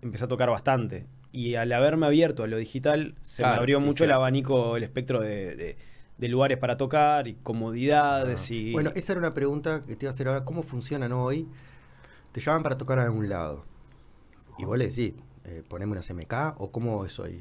[0.02, 1.06] empecé a tocar bastante
[1.38, 5.20] y al haberme abierto a lo digital, se me abrió mucho el abanico, el espectro
[5.20, 5.76] de,
[6.18, 8.50] lugares para tocar y comodidades.
[8.50, 8.54] Ah.
[8.54, 8.72] y...
[8.72, 10.44] Bueno, esa era una pregunta que te iba a hacer ahora.
[10.44, 11.46] ¿Cómo funcionan hoy?
[12.32, 13.64] Te llaman para tocar a algún lado.
[14.58, 15.14] Y vos le decís,
[15.44, 17.40] eh, poneme una CMK o cómo es hoy.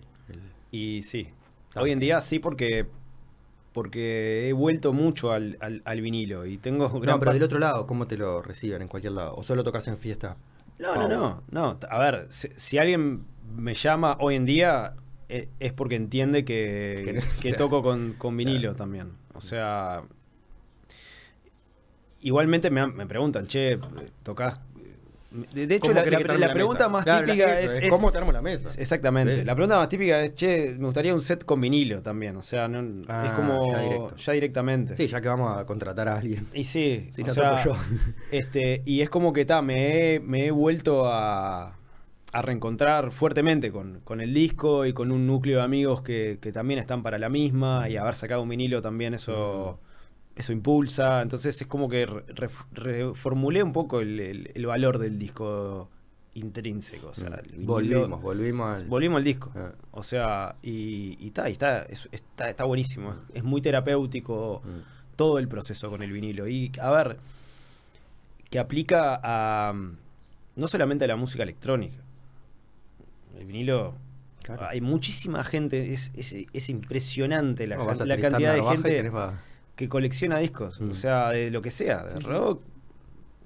[0.69, 1.29] Y sí,
[1.75, 2.85] hoy en día sí porque
[3.73, 8.05] porque he vuelto mucho al, al, vinilo y tengo No, pero del otro lado, ¿cómo
[8.05, 9.35] te lo reciben en cualquier lado?
[9.35, 10.37] ¿O solo tocas en fiesta?
[10.77, 11.79] No, no, no, no.
[11.89, 13.25] A ver, si alguien
[13.55, 14.93] me llama hoy en día
[15.29, 17.21] eh, es porque entiende que,
[17.57, 19.13] toco con, vinilo también.
[19.33, 20.03] O sea,
[22.21, 23.79] igualmente me, me preguntan, che,
[24.23, 24.59] ¿tocas
[25.29, 26.03] de, hecho, la,
[26.53, 28.69] pregunta más típica es, ¿Cómo tenemos la mesa?
[28.79, 29.43] Exactamente.
[29.43, 32.37] La pregunta más típica es, che, me gustaría un set con vinilo también.
[32.37, 32.73] O sea, es
[33.09, 34.95] ah, como ya, directamente.
[34.95, 36.47] Sí, ya que vamos a contratar a alguien.
[36.53, 37.75] Y sí, si no yo.
[38.31, 41.76] Este, y es como que ta, me, he, me he vuelto a,
[42.37, 46.51] a reencontrar fuertemente con, con, el disco y con un núcleo de amigos que, que,
[46.51, 49.79] también están para la misma y haber sacado un vinilo también eso,
[50.35, 50.39] mm.
[50.39, 51.23] eso impulsa.
[51.23, 52.05] Entonces es como que
[52.73, 55.89] reformulé un poco el, el, valor del disco
[56.35, 57.07] intrínseco.
[57.07, 57.65] O sea, mm.
[57.65, 58.85] volvimos, volvimos al...
[58.85, 59.51] Volvimos al disco.
[59.55, 59.71] Ah.
[59.89, 61.87] O sea, y, y, está, está,
[62.49, 63.15] está, buenísimo.
[63.33, 65.15] Es, muy terapéutico mm.
[65.15, 66.47] todo el proceso con el vinilo.
[66.47, 67.17] Y a ver,
[68.51, 69.73] que aplica a
[70.55, 72.03] no solamente a la música electrónica,
[73.39, 73.95] el vinilo
[74.59, 77.77] Hay muchísima gente, es, es, impresionante la,
[78.19, 79.11] cantidad de gente
[79.75, 80.93] que colecciona discos, o mm.
[80.93, 82.63] sea, de lo que sea, de rock,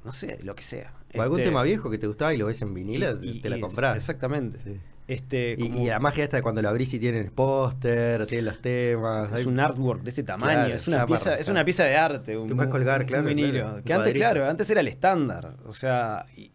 [0.05, 0.93] no sé, lo que sea.
[1.13, 3.59] O algún este, tema viejo que te gustaba y lo ves en vinilo, te la
[3.59, 3.95] compras.
[3.95, 4.79] Exactamente.
[5.07, 8.61] Este, y, la magia esta de cuando lo abrís y tienen el póster, tienen los
[8.61, 9.37] temas.
[9.37, 12.37] Es un artwork de este tamaño, es, una pieza, es una pieza de arte.
[12.37, 13.25] Un, puedes colgar, claro.
[13.25, 13.81] vinilo.
[13.83, 15.57] que antes, claro, antes era el estándar.
[15.65, 16.51] O sea, y,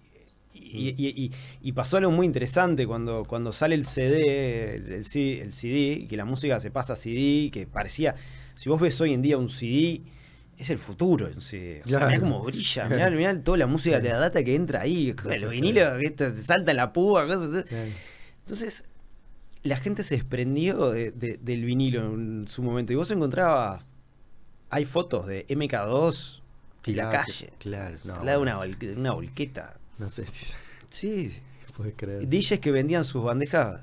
[1.73, 6.71] pasó algo muy interesante cuando, cuando sale el CD, el, CD, que la música se
[6.71, 8.15] pasa a CD, que parecía,
[8.55, 10.03] si vos ves hoy en día un CD,
[10.59, 11.29] es el futuro.
[11.37, 15.15] O sea, mirá cómo brilla, mirá, toda la música de la data que entra ahí,
[15.39, 17.65] los vinilos, que salta la púa, cosas.
[18.41, 18.85] Entonces,
[19.63, 22.93] la gente se desprendió del vinilo en su momento.
[22.93, 23.85] Y vos encontrabas.
[24.69, 26.41] Hay fotos de MK2
[26.87, 27.53] en la calle.
[27.59, 28.59] Claro, no, de una,
[28.97, 29.77] una volqueta.
[29.99, 30.47] No sé si.
[30.91, 31.33] Sí.
[31.77, 32.27] Puedes creer.
[32.27, 33.83] DJs que vendían sus bandejas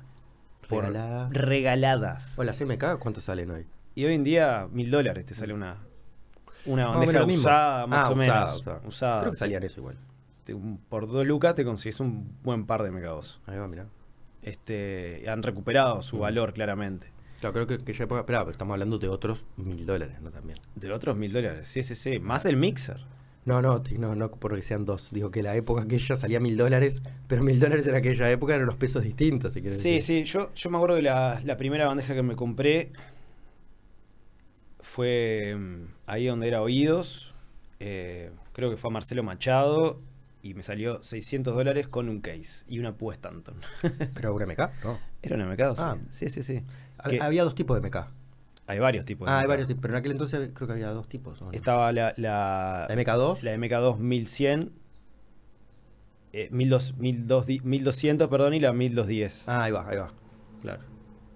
[0.68, 0.84] por
[1.30, 2.38] regaladas.
[2.38, 3.66] O las MK, ¿cuánto salen hoy?
[3.94, 5.78] Y hoy en día, mil dólares te sale una,
[6.66, 8.64] una bandeja usada, más ah, o menos.
[8.84, 9.96] Usada, Creo que salían eso igual.
[10.88, 13.38] por dos lucas te consigues un buen par de MK2.
[13.46, 13.86] Ahí va, mirá
[14.44, 16.20] este, han recuperado su mm.
[16.20, 17.10] valor claramente.
[17.40, 20.30] Claro, creo que, ya puede esperar, estamos hablando de otros mil dólares, ¿no?
[20.30, 20.58] También.
[20.74, 22.18] De otros mil dólares, sí, sí, sí.
[22.18, 23.04] Más el mixer.
[23.44, 25.10] No, no, no, no porque sean dos.
[25.10, 28.54] Digo que la época que ella salía mil dólares, pero mil dólares en aquella época
[28.54, 32.14] eran los pesos distintos, si Sí, sí, yo, yo me acuerdo que la, primera bandeja
[32.14, 32.92] que me compré
[34.80, 37.34] fue mm, ahí donde era Oídos.
[37.80, 40.00] Eh, creo que fue a Marcelo Machado
[40.40, 43.56] y me salió 600 dólares con un case y una Pue Stanton.
[44.14, 44.70] ¿Pero una MK?
[44.84, 44.98] No.
[45.22, 45.98] Era una MK, ah.
[46.08, 46.28] sí.
[46.30, 46.62] Sí, sí,
[47.20, 48.23] Había dos tipos de MK.
[48.66, 50.90] Hay varios tipos de Ah, hay varios tipos, pero en aquel entonces creo que había
[50.90, 51.42] dos tipos.
[51.52, 53.42] Estaba la, la, MK2.
[53.42, 54.72] La MK2 1100.
[56.32, 59.48] Eh, 1200, perdón, y la 1210.
[59.48, 60.12] Ah, ahí va, ahí va.
[60.62, 60.82] Claro.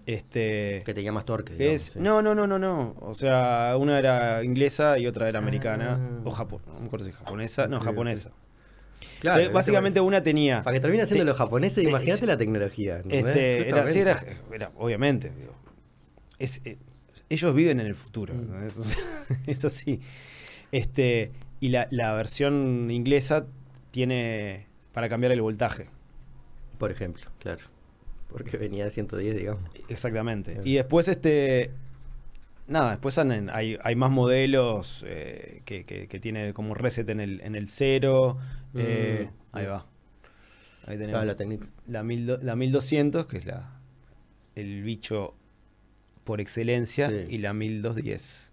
[0.07, 1.73] Este, que tenía más torque.
[1.73, 2.97] es, No, no, no, no, no.
[3.01, 5.99] O sea, una era inglesa y otra era americana.
[6.01, 6.21] Ah.
[6.25, 6.63] O Japón.
[6.67, 7.69] No me acuerdo si japonesa.
[7.69, 8.31] No, japonesa.
[9.21, 10.63] Claro, básicamente una tenía.
[10.63, 13.03] Para que termine siendo los japoneses, imagínate la tecnología.
[13.09, 14.19] Este, era, sí, era,
[14.77, 15.33] obviamente.
[16.39, 16.79] Eh,
[17.29, 18.35] ellos viven en el futuro.
[18.35, 18.67] Mm.
[19.47, 20.01] Es, así.
[20.73, 23.47] Este, y la, versión inglesa
[23.91, 25.89] tiene para cambiar el voltaje.
[26.79, 27.63] Por ejemplo, claro.
[28.29, 29.71] Porque venía de 110, digamos.
[29.89, 30.61] Exactamente.
[30.65, 31.73] Y después, este.
[32.67, 37.55] Nada, después hay, hay más modelos eh, que, que, tiene como reset en el, en
[37.55, 38.37] el cero.
[38.75, 39.87] Eh, mm, ahí va.
[40.87, 41.25] Ahí tenemos
[41.87, 43.79] la, la, la 1200, que es la
[44.59, 45.35] el bicho
[46.29, 48.53] por excelencia, y la 1210.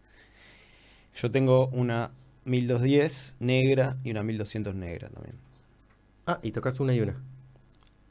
[1.14, 2.12] Yo tengo una
[2.46, 5.36] 1210 negra y una 1200 negra también.
[6.26, 7.18] Ah, y tocas una y una.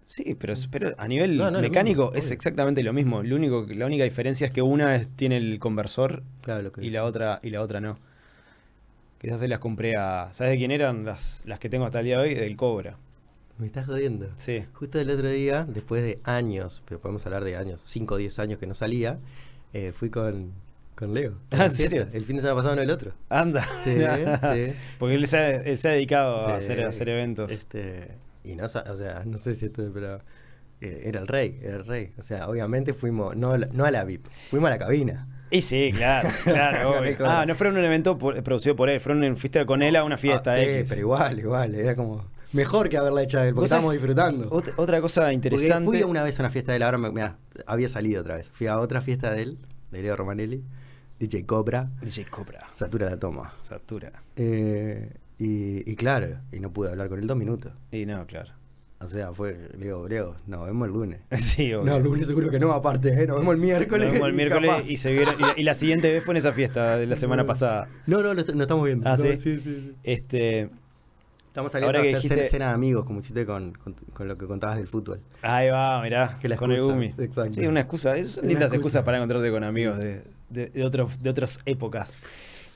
[0.05, 3.23] Sí, pero, pero a nivel mecánico es exactamente lo mismo.
[3.23, 6.23] Lo único, la única diferencia es que una tiene el conversor
[6.83, 7.97] y, la otra, y la otra no.
[9.19, 10.29] Quizás se las compré a.
[10.33, 12.35] ¿Sabes de quién eran las, las que tengo hasta el día de hoy?
[12.35, 12.99] Del Cobra.
[13.57, 14.27] Me estás jodiendo.
[14.37, 14.65] Sí.
[14.73, 18.39] Justo el otro día, después de años, pero podemos hablar de años, 5 o 10
[18.41, 19.21] años que no salía,
[19.75, 20.53] eh, fui con,
[20.95, 21.35] con Leo.
[21.51, 22.07] Ah, ¿en serio?
[22.13, 23.13] El fin de semana pasado no el otro.
[23.29, 23.69] Anda.
[23.85, 23.93] Sí,
[24.71, 24.73] sí.
[24.99, 27.53] Porque él se ha, dedicado a, hacer, hacer eventos.
[27.53, 28.13] Este,
[28.45, 30.21] y no, o sea, no sé si esto, pero
[30.81, 32.11] eh, era el rey, era el rey.
[32.19, 35.29] O sea, obviamente fuimos, no, no a la VIP, fuimos a la cabina.
[35.51, 37.01] Y sí, claro, claro.
[37.27, 40.17] ah, no fueron un evento producido por él, fueron en fuiste con él a una
[40.17, 40.55] fiesta.
[40.55, 43.93] Ah, sí, pero igual, igual, era como mejor que haberla hecho a él, porque estábamos
[43.93, 44.49] disfrutando.
[44.51, 45.85] Otra, cosa interesante.
[45.85, 47.11] fui una vez a una fiesta de él, ahora me,
[47.67, 48.49] había salido otra vez.
[48.51, 49.59] Fui a otra fiesta de él,
[49.91, 50.65] de Leo Romanelli,
[51.19, 51.91] DJ Cobra.
[52.03, 52.69] DJ Cobra.
[52.75, 53.55] Satura la toma.
[53.61, 54.23] Satura.
[54.37, 57.73] Eh, y, y claro, y no pude hablar con él dos minutos.
[57.91, 58.53] Y no, claro.
[59.01, 61.21] O sea, fue, le digo, Leo, nos vemos el lunes.
[61.37, 61.91] Sí, obvio.
[61.91, 63.27] No, el lunes seguro que no, aparte, ¿eh?
[63.27, 64.07] nos vemos el miércoles.
[64.07, 66.97] Nos vemos el miércoles y, se vieron, y, la, siguiente vez fue en esa fiesta
[66.97, 67.89] de la semana pasada.
[68.07, 69.09] No, no, nos estamos viendo.
[69.09, 69.37] Ah, ¿sí?
[69.37, 70.71] sí, sí, Este.
[71.55, 73.75] Estamos saliendo a hacer escena de amigos, como hiciste con,
[74.13, 75.21] con, lo que contabas del fútbol.
[75.41, 77.15] Ahí va, mirá, que la con el Gumi.
[77.17, 77.55] Exacto.
[77.55, 78.17] Sí, una excusa.
[78.27, 82.21] Son lindas excusas para encontrarte con amigos de, de, de, otros, de otras épocas.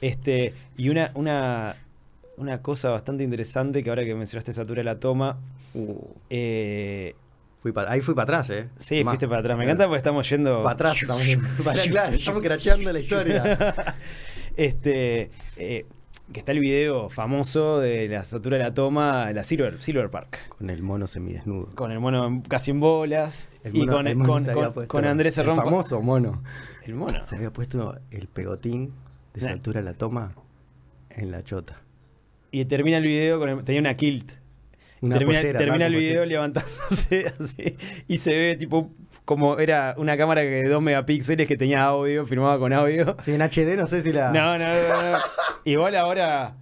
[0.01, 1.75] Este, y una, una,
[2.37, 5.41] una cosa bastante interesante que ahora que mencionaste Satura la toma.
[5.75, 5.97] Uh.
[6.31, 7.17] Eh,
[7.61, 8.69] fui ahí fui para atrás, ¿eh?
[8.79, 9.59] Sí, fuiste para atrás.
[9.59, 10.63] Me encanta porque estamos yendo.
[10.63, 11.41] Para atrás también.
[11.91, 13.97] claro, estamos cracheando la historia.
[14.57, 15.33] este.
[15.57, 15.85] Eh,
[16.33, 20.49] que está el video famoso de la Satura de la toma, la Silver, Silver Park.
[20.51, 21.71] Con el mono semidesnudo.
[21.75, 23.49] Con el mono casi en bolas.
[23.65, 25.59] y con, con, con, Andrés Serrón.
[25.59, 26.43] El famoso mono.
[26.85, 27.19] El mono.
[27.25, 28.93] Se había puesto el pegotín
[29.33, 30.35] de Satura de la toma
[31.11, 31.81] en la chota.
[32.51, 34.33] Y termina el video con tenía una kilt.
[35.01, 38.91] termina, termina el video levantándose así y se ve tipo
[39.29, 43.15] como era una cámara de 2 megapíxeles que tenía audio, filmaba con audio.
[43.23, 44.33] Sí, en HD no sé si la.
[44.33, 45.19] No, no, no.
[45.67, 46.55] Igual ahora.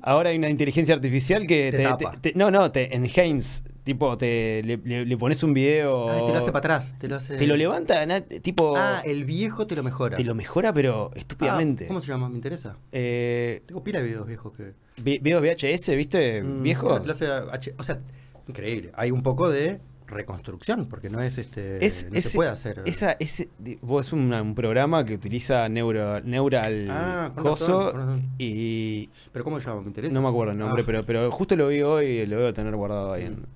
[0.00, 1.72] Ahora hay una inteligencia artificial que
[2.20, 6.50] te, no, no, te enhance, tipo te le, pones un video ah, te lo hace
[6.52, 8.04] para atrás, te lo hace Te lo levanta,
[8.40, 10.16] tipo Ah, el viejo te lo mejora.
[10.16, 11.84] Te lo mejora pero estúpidamente.
[11.84, 12.28] Ah, ¿Cómo se llama?
[12.28, 12.76] Me interesa.
[12.92, 16.42] Eh, Tengo pila de videos viejos que videos VHS, ¿viste?
[16.42, 16.88] Mm, viejo.
[16.88, 17.98] o sea,
[18.46, 18.92] increíble.
[18.94, 19.80] Hay un poco de
[20.12, 21.78] reconstrucción, porque no es este
[22.10, 22.82] no se puede hacer.
[22.84, 23.48] Esa, es,
[23.80, 27.92] vos es un, programa que utiliza neuro, Neural ah, Coso
[28.38, 29.08] y.
[29.32, 29.82] ¿Pero cómo se llama?
[29.82, 30.14] Me interesa.
[30.14, 30.86] No me acuerdo el nombre, ah.
[30.86, 33.46] pero, pero justo lo vi hoy y lo voy a tener guardado ahí en,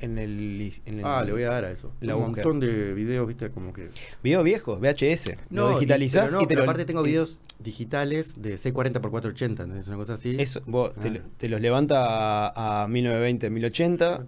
[0.00, 1.92] en, el, Ah, le voy a dar a eso.
[2.00, 3.90] un montón de videos, viste, como que.
[4.22, 5.32] Videos viejos, VHS.
[5.50, 10.14] No, lo digitalizás y, te pero aparte tengo videos digitales de C40x480, es una cosa
[10.14, 10.36] así.
[10.38, 11.22] Eso, vos te, ah.
[11.36, 14.26] te, los levanta a, a 1920, 1080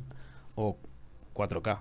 [0.57, 0.77] o
[1.41, 1.81] 4K.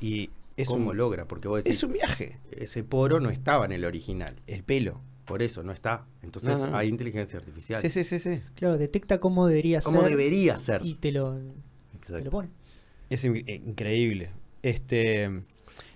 [0.00, 1.26] Y es ¿Cómo logra?
[1.26, 2.38] Porque vos es un viaje.
[2.50, 4.36] Ese poro no estaba en el original.
[4.46, 5.00] El pelo.
[5.24, 6.06] Por eso no está.
[6.22, 7.80] Entonces hay inteligencia artificial.
[7.80, 8.42] Sí, sí, sí, sí.
[8.56, 9.92] Claro, detecta cómo debería ser.
[9.92, 10.84] Cómo debería ser.
[10.84, 11.38] Y te lo,
[12.30, 12.48] pone.
[13.08, 14.30] Es increíble.
[14.62, 15.44] Este.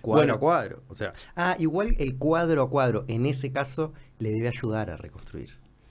[0.01, 0.83] Cuadro a cuadro.
[0.87, 1.13] O sea.
[1.35, 5.49] Ah, igual el cuadro a cuadro, en ese caso, le debe ayudar a reconstruir.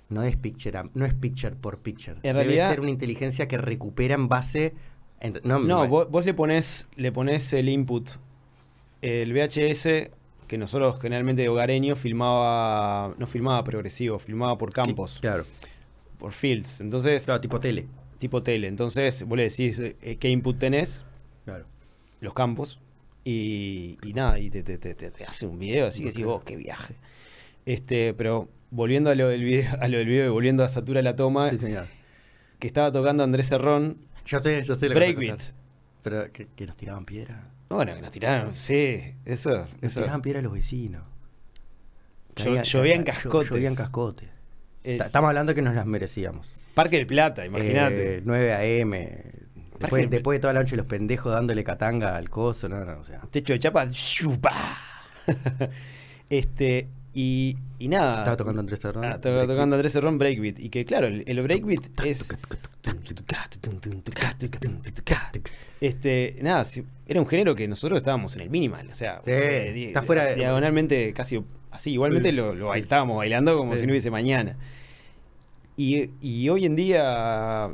[0.09, 2.17] No es picture, no es picture por picture.
[2.17, 4.75] En debe realidad, ser una inteligencia que recupera en base
[5.45, 8.09] no, vos, le pones le pones el input.
[9.01, 10.11] El VHS,
[10.47, 15.19] que nosotros generalmente hogareño filmaba, no filmaba progresivo, filmaba por campos.
[15.21, 15.45] claro.
[16.19, 16.81] Por fields.
[16.81, 17.25] Entonces.
[17.25, 17.87] Claro, tipo tele.
[18.19, 18.69] Tipo tele.
[18.69, 21.05] Entonces, vos le decís eh, qué input tenés.
[21.45, 21.67] Claro.
[22.21, 22.79] Los campos.
[23.25, 26.95] Y, nada, y te, te, hace un video así que decís, vos, qué viaje.
[27.65, 31.03] Este, pero volviendo a lo del video, a lo del video y volviendo a Satura
[31.03, 31.51] la toma.
[32.59, 34.89] Que estaba tocando Andrés Serrón yo sé, yo sé.
[34.89, 35.43] Breakbeat.
[36.03, 37.51] Pero que, nos tiraban piedra.
[37.69, 39.67] Bueno, que nos tiraron, sí, eso.
[39.81, 41.03] Nos tiraban piedra a los vecinos.
[42.37, 43.49] llovía en cascote.
[43.49, 44.29] Llovía en cascote.
[44.83, 46.55] Estamos hablando que nos las merecíamos.
[46.75, 48.21] Parque del Plata, imagínate.
[48.25, 48.91] 9 eh, AM.
[49.79, 53.05] Después, después, de toda la noche los pendejos dándole catanga al coso, no, no, o
[53.05, 53.23] sea.
[53.31, 53.87] Techo de chapa,
[56.29, 58.19] este, y, y, nada.
[58.19, 59.05] Estaba tocando Andrés Serrón.
[59.05, 60.59] Ah, estaba tocando Andrés Serrón Breakbeat.
[60.59, 62.29] Y que claro, el, el breakbeat es.
[65.81, 66.65] Este, nada,
[67.07, 70.37] era un género que nosotros estábamos en el minimal, o sea, eh, está fuera de...
[70.37, 74.57] diagonalmente casi así, igualmente lo, estábamos bailando como si no hubiese mañana.
[75.77, 77.69] Y, hoy en día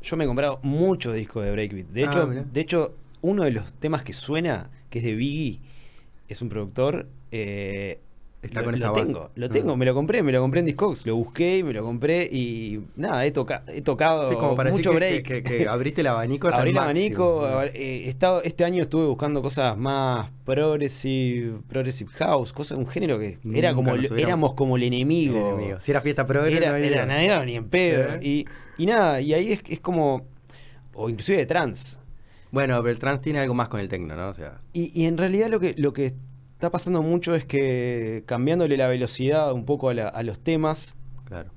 [0.00, 1.86] yo me he comprado muchos discos de breakbeat.
[1.88, 5.60] De ah, hecho, de hecho, uno de los temas que suena, que es de Biggie,
[6.28, 7.98] es un productor, eh,
[8.44, 9.76] Está lo, con esa lo tengo, lo tengo, ah.
[9.76, 13.24] me lo compré, me lo compré en Discogs, lo busqué, me lo compré y nada,
[13.24, 15.24] he, he tocado sí, como para mucho break.
[15.24, 19.76] Que, que, abriste el abanico Abrí el, abanico, eh, estado, este año estuve buscando cosas
[19.78, 25.58] más progressive, progressive house, cosas, un género que era como éramos como el enemigo.
[25.80, 28.14] Si era fiesta progressive, era, no era, era ni en pedo.
[28.14, 28.20] ¿Eh?
[28.22, 28.44] Y,
[28.76, 30.26] y, nada, y ahí es, es como,
[30.92, 32.00] o inclusive de trans.
[32.50, 34.28] Bueno, pero el trans tiene algo más con el tecno, ¿no?
[34.28, 34.60] O sea.
[34.72, 36.14] Y, y en realidad lo que, lo que
[36.54, 40.96] está pasando mucho es que cambiándole la velocidad un poco a, los temas,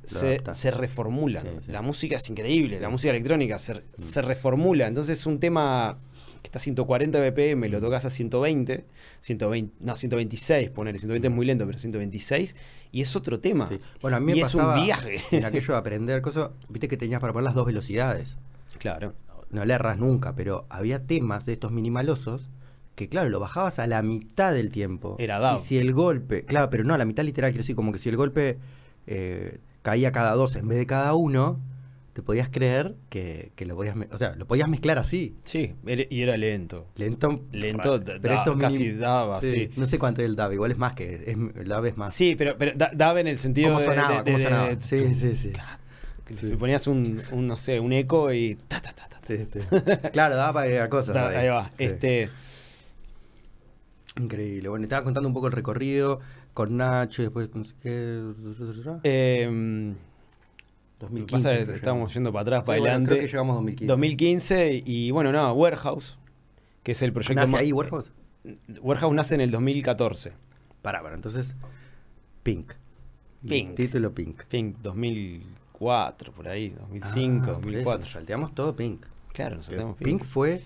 [0.03, 1.43] se, reformula.
[1.67, 4.01] La música es increíble, la música electrónica mm.
[4.01, 4.87] se, reformula.
[4.87, 5.97] Entonces un tema
[6.41, 8.85] que está a 140 BPM, lo tocas a 120,
[9.21, 12.55] 120 no, 126, ponerle, 120 es muy lento, pero 126,
[12.91, 13.69] y es otro tema.
[14.01, 15.21] Bueno, a mí me y es un viaje.
[15.31, 18.37] En aquello de aprender cosas, viste que tenías para poner las dos velocidades.
[18.79, 19.13] Claro.
[19.49, 22.49] No le erras nunca, pero había temas de estos minimalosos
[22.97, 25.17] que claro, lo bajabas a la mitad del tiempo.
[25.19, 25.59] Era dado.
[25.59, 27.99] Y si el golpe, claro, pero no, a la mitad literal, quiero decir, como que
[27.99, 28.57] si el golpe
[29.05, 31.59] eh, caía cada dos en vez de cada uno,
[32.13, 35.35] te podías creer que, lo podías, o sea, lo podías mezclar así.
[35.43, 36.87] Sí, y era lento.
[36.95, 37.39] Lento.
[37.51, 41.23] Lento, pero casi daba, sí, No sé cuánto es el DAB, igual es más que,
[41.27, 42.15] es, el DAB es más.
[42.15, 44.23] Sí, pero, pero DAB en el sentido ¿Cómo sonaba?
[44.23, 44.75] De, ¿Cómo sonaba?
[44.79, 45.53] sí, sí, sí.
[46.31, 48.57] Si ponías un, un, no sé, un eco y...
[49.21, 49.59] sí, sí.
[50.11, 51.15] claro, daba para agregar cosas.
[51.15, 51.69] ahí va.
[51.77, 52.31] Este...
[54.17, 54.69] Increíble.
[54.69, 56.19] Bueno, estaba contando un poco el recorrido
[56.53, 57.49] con Nacho y después.
[57.81, 58.33] ¿qué?
[59.03, 59.95] Eh,
[60.99, 61.61] 2015.
[61.73, 63.11] estábamos yendo para atrás, para adelante.
[63.11, 63.87] creo que llegamos 2015.
[63.87, 66.17] 2015 y bueno, nada, Warehouse,
[66.83, 67.41] que es el proyecto.
[67.41, 68.11] ¿Nace ahí Warehouse?
[68.81, 70.33] Warehouse nace en el 2014.
[70.81, 71.55] Pará, para, entonces.
[72.43, 72.73] Pink.
[73.47, 73.75] Pink.
[73.75, 74.45] título Pink.
[74.45, 78.09] Pink 2004, por ahí, 2005, 2004.
[78.09, 79.05] salteamos todo Pink.
[79.33, 80.07] Claro, salteamos Pink.
[80.07, 80.63] Pink fue.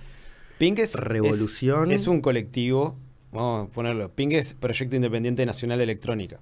[0.57, 0.95] Pink es.
[0.95, 1.91] Revolución.
[1.91, 2.95] es un colectivo
[3.31, 4.09] Vamos a ponerlo.
[4.09, 6.39] Ping es Proyecto Independiente Nacional de Electrónica.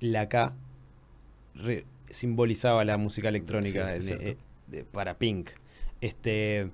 [0.00, 0.54] La K
[2.10, 4.36] simbolizaba la música electrónica eh,
[4.92, 5.50] para Pink.
[6.00, 6.70] Este,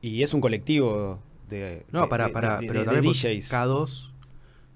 [0.00, 1.84] y es un colectivo de.
[1.92, 3.52] No, para, para, pero también DJs.
[3.52, 4.10] K2,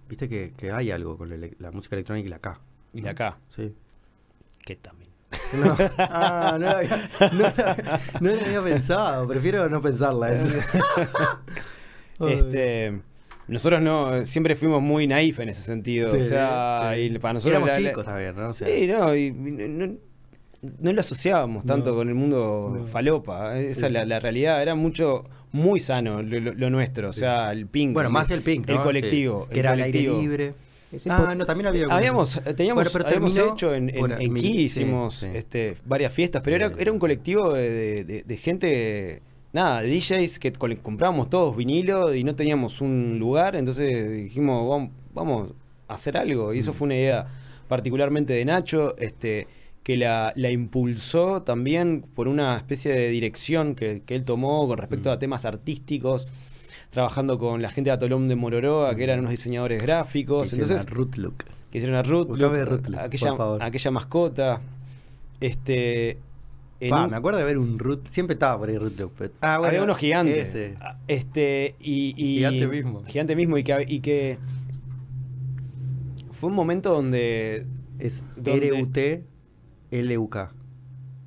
[0.08, 2.60] viste que, que, hay algo con la, música electrónica y la K.
[2.92, 3.38] Y la K.
[3.54, 3.74] Sí.
[4.60, 5.10] Que también.
[5.54, 7.08] No, ah, no, había,
[8.20, 10.32] no, había pensado, prefiero no pensarla.
[12.20, 13.00] este,
[13.50, 16.12] nosotros no, siempre fuimos muy naif en ese sentido.
[16.12, 17.62] o sea, y para nosotros.
[17.62, 18.52] Éramos chicos también, ¿no?
[18.52, 19.96] sí, no, y no,
[20.78, 23.58] no lo asociábamos tanto con el mundo falopa.
[23.58, 24.62] Esa es la, realidad.
[24.62, 27.08] Era mucho, muy sano lo, nuestro.
[27.08, 27.92] O sea, el pink.
[27.92, 28.68] Bueno, más que el pink.
[28.68, 29.48] El colectivo.
[29.50, 30.54] Que era el aire libre.
[31.08, 31.86] ah, no, también había.
[31.88, 37.54] Habíamos, teníamos, habíamos hecho en, en, hicimos este, varias fiestas, pero era, era un colectivo
[37.54, 39.22] de, de, gente
[39.52, 44.90] nada, de DJs que comprábamos todos vinilo y no teníamos un lugar, entonces dijimos, vamos,
[45.14, 45.52] vamos
[45.88, 46.54] a hacer algo.
[46.54, 46.74] Y eso mm.
[46.74, 47.26] fue una idea
[47.68, 48.96] particularmente de Nacho.
[48.98, 49.46] Este,
[49.82, 55.16] que la, impulsó también por una especie de dirección que, él tomó con respecto a
[55.16, 55.18] mm.
[55.18, 56.28] temas artísticos,
[56.90, 59.20] trabajando con la gente de Atolón de Mororoa, que eran mm.
[59.20, 60.50] unos diseñadores gráficos.
[60.50, 61.44] Que Entonces, Root Look.
[61.70, 62.30] Que hicieron a Root,
[62.98, 64.60] aquella, aquella mascota.
[65.40, 66.18] Este,
[66.80, 69.00] me acuerdo de ver un Root, siempre estaba por ahí Root
[69.40, 70.76] Ah, bueno, Había unos gigantes.
[70.80, 73.04] Ah, este, y, gigante mismo.
[73.04, 74.38] Gigante mismo y que, y que
[76.32, 77.66] fue un momento donde...
[77.98, 79.24] Es R-U-T
[79.90, 80.36] LUK.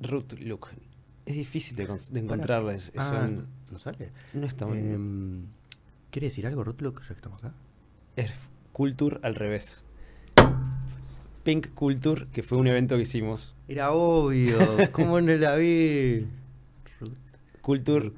[0.00, 0.68] Root Look.
[1.26, 2.92] Es difícil de, de encontrarles.
[2.96, 3.28] Ah,
[3.70, 4.10] ¿No sale?
[4.32, 5.46] No está muy em,
[6.10, 7.54] ¿Quiere decir algo Root Look ya que estamos acá?
[8.16, 8.30] Es
[8.72, 9.84] Culture al revés.
[11.44, 13.54] Pink Culture, que fue un evento que hicimos.
[13.68, 14.58] Era obvio.
[14.92, 16.26] ¿Cómo no la vi?
[17.60, 18.12] Culture.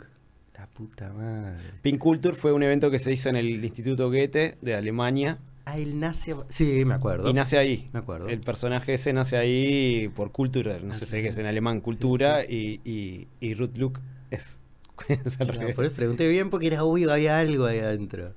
[0.57, 1.59] La puta madre.
[1.83, 5.79] Pink Culture fue un evento que se hizo en el Instituto Goethe de Alemania Ah,
[5.79, 6.37] él nace.
[6.49, 7.29] Sí, me acuerdo.
[7.29, 7.91] Y nace ahí.
[7.93, 8.29] Me acuerdo.
[8.29, 10.79] El personaje ese nace ahí por cultura.
[10.81, 14.01] No sé si es en alemán cultura Y, y, y, Ruth Luke
[14.31, 14.61] es.
[15.09, 18.33] es por eso pregunté bien porque era obvio que había algo ahí adentro.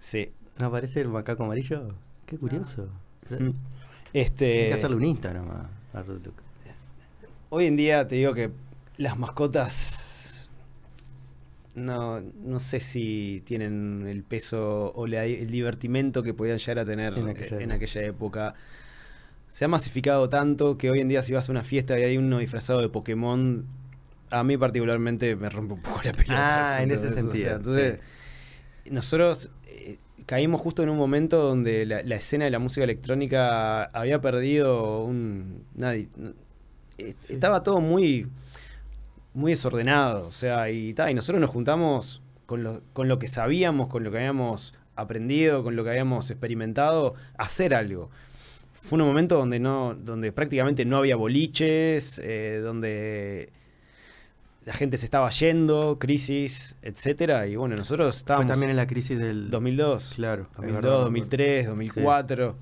[0.00, 0.30] Sí.
[0.58, 1.96] ¿No aparece el macaco amarillo?
[2.24, 2.88] Qué curioso.
[3.28, 3.50] Mm.
[4.14, 4.62] Este...
[4.62, 6.30] Hay que hacerle un Instagram a, a Luke.
[7.50, 8.50] Hoy en día te digo que
[8.96, 10.48] las mascotas
[11.74, 17.18] no, no sé si tienen el peso o el divertimento que podían llegar a tener
[17.18, 18.54] en aquella, época.
[19.50, 22.16] Se ha masificado tanto que hoy en día si vas a una fiesta y hay
[22.16, 23.66] uno disfrazado de Pokémon,
[24.30, 26.76] a mí particularmente me rompe un poco la pelota.
[26.76, 27.56] Ah, en ese sentido.
[27.56, 27.98] entonces,
[28.86, 29.50] nosotros
[30.26, 35.64] caímos justo en un momento donde la, escena de la música electrónica había perdido un...
[35.74, 36.08] Nadie,
[36.96, 38.28] Estaba todo muy
[39.34, 40.26] muy desordenado.
[40.26, 44.10] O sea, y, y nosotros nos juntamos con lo, con lo que sabíamos, con lo
[44.10, 48.10] que habíamos aprendido, con lo que habíamos experimentado, a hacer algo.
[48.72, 53.50] Fue un momento donde no, donde prácticamente no había boliches, eh, donde
[54.64, 59.18] la gente se estaba yendo, crisis, etcétera, y bueno, nosotros estábamos también en la crisis
[59.18, 62.56] del 2002, claro, 2002, 2003, 2004.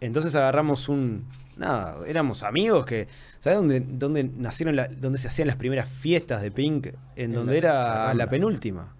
[0.00, 1.24] Entonces agarramos un
[1.56, 3.08] nada, éramos amigos que
[3.46, 6.88] ¿Sabes dónde, dónde nacieron, la, dónde se hacían las primeras fiestas de Pink?
[7.14, 8.92] En, donde era la, penúltima.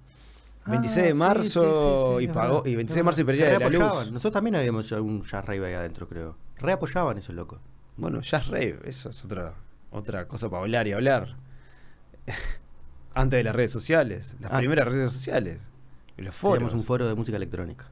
[0.67, 4.13] 26 ah, de marzo y pagó y 26 de marzo y perdía de la luz.
[4.13, 6.37] Nosotros también habíamos un jazz rave ahí adentro, creo.
[6.59, 7.59] Reapoyaban esos locos.
[7.97, 9.55] Bueno, jazz rave, eso es otra
[9.91, 11.35] otra cosa para hablar y hablar.
[13.15, 14.59] Antes de las redes sociales, las ah.
[14.59, 15.61] primeras redes sociales.
[16.19, 16.59] Y los foros.
[16.59, 17.91] Teníamos un foro de música electrónica.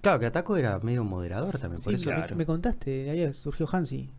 [0.00, 2.10] Claro, que Ataco era medio moderador también, por eso.
[2.10, 4.10] Me, me contaste, ahí surgió Hansi.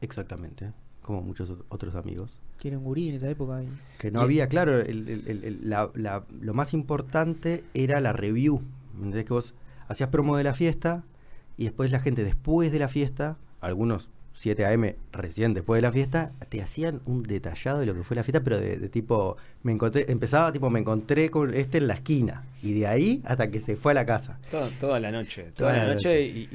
[0.00, 2.40] Exactamente, como muchos otros amigos.
[2.58, 3.62] Que era un gurí en esa época.
[3.98, 8.62] Que no había, claro, lo más importante era la review.
[8.96, 9.24] ¿Entendés?
[9.24, 9.54] Que vos
[9.88, 11.04] hacías promo de la fiesta
[11.56, 14.08] y después la gente después de la fiesta, algunos
[14.40, 14.96] 7 a.m.
[15.12, 18.42] recién después de la fiesta, te hacían un detallado de lo que fue la fiesta,
[18.42, 22.72] pero de, tipo, me encontré, empezaba tipo, me encontré con este en la esquina, y
[22.72, 24.38] de ahí hasta que se fue a la casa.
[24.80, 26.48] toda la noche, toda, la, noche, y,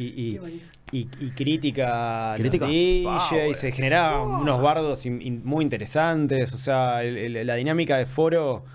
[0.91, 3.06] y, crítica, crítica y
[3.53, 8.66] se generaban unos bardos muy interesantes, o sea, la dinámica de foro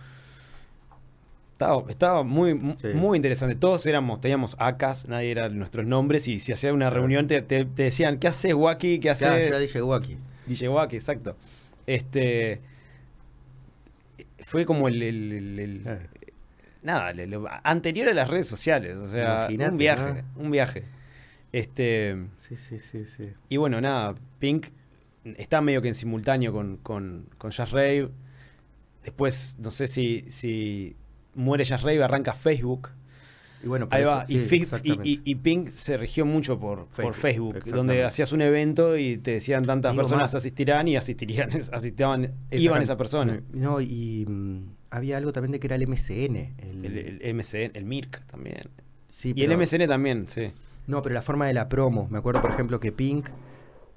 [1.88, 3.54] estaba, muy, muy interesante.
[3.54, 8.18] Todos éramos, teníamos acas, nadie era nuestros nombres, y si hacía una reunión te, decían,
[8.18, 8.98] ¿qué haces, Waki?
[8.98, 9.28] ¿Qué haces?
[9.28, 10.18] Claro, yo dije Waki.
[10.46, 11.36] Dije Waki, exacto.
[11.86, 12.60] Este.
[14.40, 15.82] Fue como el.
[16.82, 17.12] nada,
[17.62, 18.96] anterior a las redes sociales.
[18.96, 20.24] O sea, un viaje.
[20.36, 20.84] Un viaje.
[21.52, 22.16] Este.
[22.48, 23.32] Sí, sí, sí, sí.
[23.48, 24.68] Y bueno, nada, Pink
[25.36, 28.08] está medio que en simultáneo con, con, con Jazz Rave.
[29.04, 30.96] Después, no sé si, si
[31.40, 32.90] muere Jazz Rave, arranca Facebook.
[33.62, 34.24] Y bueno, Ahí va.
[34.26, 39.32] y, Pink se regió mucho por Facebook, por Facebook donde hacías un evento y te
[39.32, 43.42] decían tantas personas asistirán y asistirían, asistirían iban esas personas.
[43.52, 44.60] No, y mm,
[44.90, 46.36] había algo también de que era el MCN.
[46.58, 48.70] El, el, MCN, el MIRC también.
[49.08, 50.52] Sí, y el MCN también, sí.
[50.86, 52.08] No, pero la forma de la promo.
[52.10, 53.28] Me acuerdo, por ejemplo, que Pink,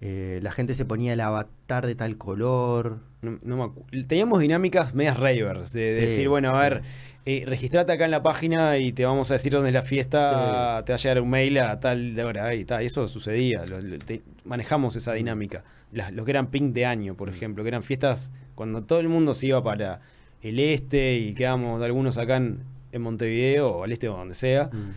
[0.02, 3.00] eh, la gente se ponía el avatar de tal color.
[3.22, 3.74] No,
[4.08, 6.82] Teníamos dinámicas medias ravers, de, decir, bueno, a ver, eh,
[7.26, 10.92] registrate acá en la página y te vamos a decir dónde es la fiesta, te
[10.92, 12.54] va a llegar un mail a tal hora.
[12.54, 12.84] Y, tal.
[12.84, 13.64] eso sucedía,
[14.44, 15.64] manejamos esa dinámica.
[15.92, 17.34] lo que eran Pink de año, por mm.
[17.34, 20.02] ejemplo, que eran fiestas cuando todo el mundo se iba para
[20.42, 24.66] el este y quedamos algunos acá en, Montevideo o al este o donde sea.
[24.66, 24.92] Mm.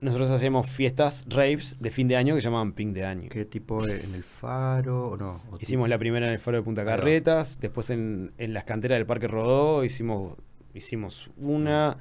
[0.00, 3.28] Nosotros hacíamos fiestas, raves de fin de año que se llamaban Pink de año.
[3.28, 3.84] ¿Qué tipo?
[3.84, 5.40] ¿En el faro o no?
[5.60, 9.28] hicimos la primera en el faro de Punta Carretas, después en, las canteras del Parque
[9.28, 10.34] Rodó hicimos,
[10.78, 11.98] hicimos una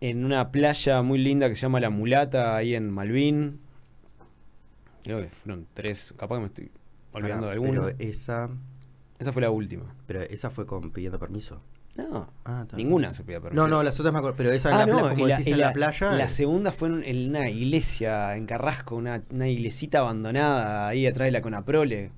[0.00, 3.60] en una playa muy linda que se llama La Mulata, ahí en Malvin.
[5.02, 6.70] Creo que fueron tres, capaz que me estoy
[7.12, 7.82] olvidando de alguna.
[7.86, 8.50] Pero esa
[9.18, 9.94] esa fue la última.
[10.06, 11.60] Pero esa fue con pidiendo permiso.
[11.96, 13.60] No, ah, ninguna se pedía permiso.
[13.60, 15.72] No, no, las otras me acuerdo, pero esa ah, en, la, como decís, en la,
[15.72, 16.12] playa.
[16.12, 21.32] La segunda fue en, una iglesia en Carrasco, una, una, iglesita abandonada ahí atrás de
[21.32, 22.12] la Conaprole.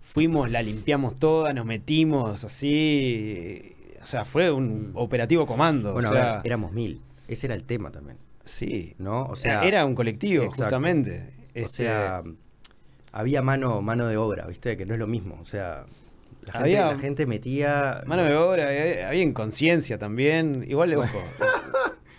[0.00, 3.73] Fuimos, la limpiamos toda, nos metimos así.
[4.04, 4.96] O sea, fue un mm.
[4.96, 5.94] operativo comando.
[5.94, 7.00] Bueno, o sea, éramos mil.
[7.26, 8.18] Ese era el tema también.
[8.44, 8.94] Sí.
[8.98, 9.24] ¿No?
[9.24, 9.64] O sea.
[9.64, 11.32] Era un colectivo, justamente.
[11.38, 12.22] O este, sea,
[13.12, 14.76] había mano, mano de obra, ¿viste?
[14.76, 15.38] Que no es lo mismo.
[15.40, 15.86] O sea,
[16.42, 18.02] la gente, metía.
[18.04, 18.64] Mano de obra,
[19.08, 20.66] había, inconsciencia también.
[20.68, 21.18] Igual, ojo.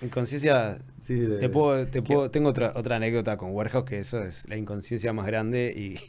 [0.02, 0.80] inconsciencia.
[1.06, 5.14] te puedo, te puedo, tengo otra, otra anécdota con Warehouse, que eso es la inconsciencia
[5.14, 5.72] más grande.
[5.78, 6.00] Y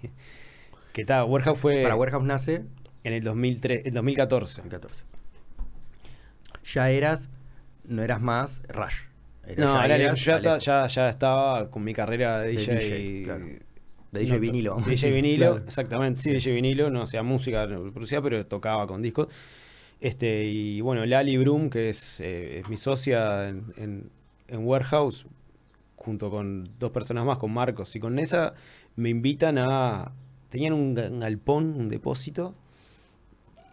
[0.95, 1.83] que tal, Warehouse fue.
[1.83, 2.65] Para Warehouse nace.
[3.05, 4.63] En el 2003, el 2014.
[4.63, 5.16] 2014.
[6.73, 7.29] Ya eras.
[7.85, 9.05] No eras más Rush.
[9.57, 12.75] no, ya, ya, ya, estaba con mi carrera de DJ,
[14.11, 14.77] de DJ vinilo.
[14.85, 16.21] DJ vinilo, exactamente.
[16.21, 19.29] Sí, DJ vinilo, no hacía música, no producía, pero tocaba con discos.
[20.01, 24.11] Este, y bueno, Lali Broom, que es, eh, es mi socia en,
[24.49, 25.27] en, Warehouse,
[25.97, 28.55] junto con dos personas más, con Marcos y con Nessa,
[28.97, 30.13] me invitan a.
[30.49, 32.55] Tenían un, galpón, un depósito.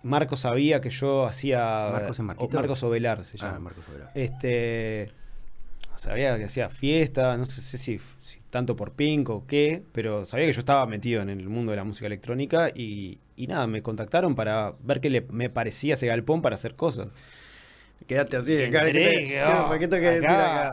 [0.03, 1.89] Marcos sabía que yo hacía.
[1.91, 3.59] ¿Marcos en Marcos Ovelar se ah, llama.
[3.59, 4.11] Marcos Ovelar.
[4.13, 5.11] Este.
[5.95, 7.99] Sabía que hacía fiesta, no sé si
[8.49, 11.75] tanto por Pink o qué, pero sabía que yo estaba metido en el mundo de
[11.75, 16.41] la música electrónica y, nada, me contactaron para ver qué le, me parecía ese galpón
[16.41, 17.09] para hacer cosas.
[18.07, 18.81] Quédate así, acá,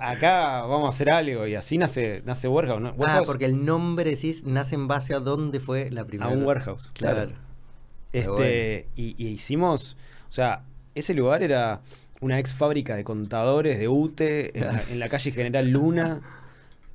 [0.03, 2.93] acá, vamos a hacer algo y así nace, nace Warehouse.
[3.07, 6.31] Ah, porque el nombre decís nace en base a dónde fue la primera.
[6.31, 7.31] A un Warehouse, claro.
[8.13, 9.97] Este, y, hicimos,
[10.29, 10.63] o sea,
[10.95, 11.81] ese lugar era
[12.21, 14.53] una ex fábrica de contadores de UTE
[14.91, 16.21] en la calle General Luna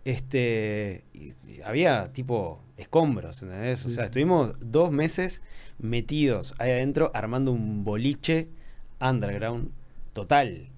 [0.05, 1.03] este,
[1.65, 3.85] había tipo escombros, ¿entendés?
[3.85, 5.41] O sea, estuvimos dos meses
[5.79, 8.47] metidos ahí adentro armando un boliche
[9.01, 9.71] underground
[10.13, 10.69] total.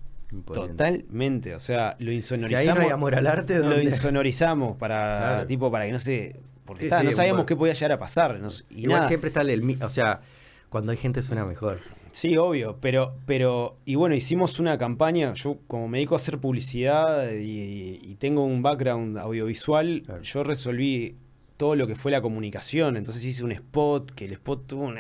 [0.53, 2.83] Totalmente, o sea, lo insonorizamos.
[2.83, 6.35] Si amor al arte, Lo insonorizamos para, tipo, para que no sé,
[6.67, 8.39] porque no sabíamos qué podía llegar a pasar.
[8.69, 10.21] y igual siempre está el, o sea,
[10.69, 11.79] cuando hay gente suena mejor.
[12.11, 16.39] Sí, obvio, pero, pero, y bueno, hicimos una campaña, yo como me dedico a hacer
[16.39, 21.15] publicidad y, tengo un background audiovisual, yo resolví
[21.55, 24.97] todo lo que fue la comunicación, entonces hice un spot, que el spot tuvo un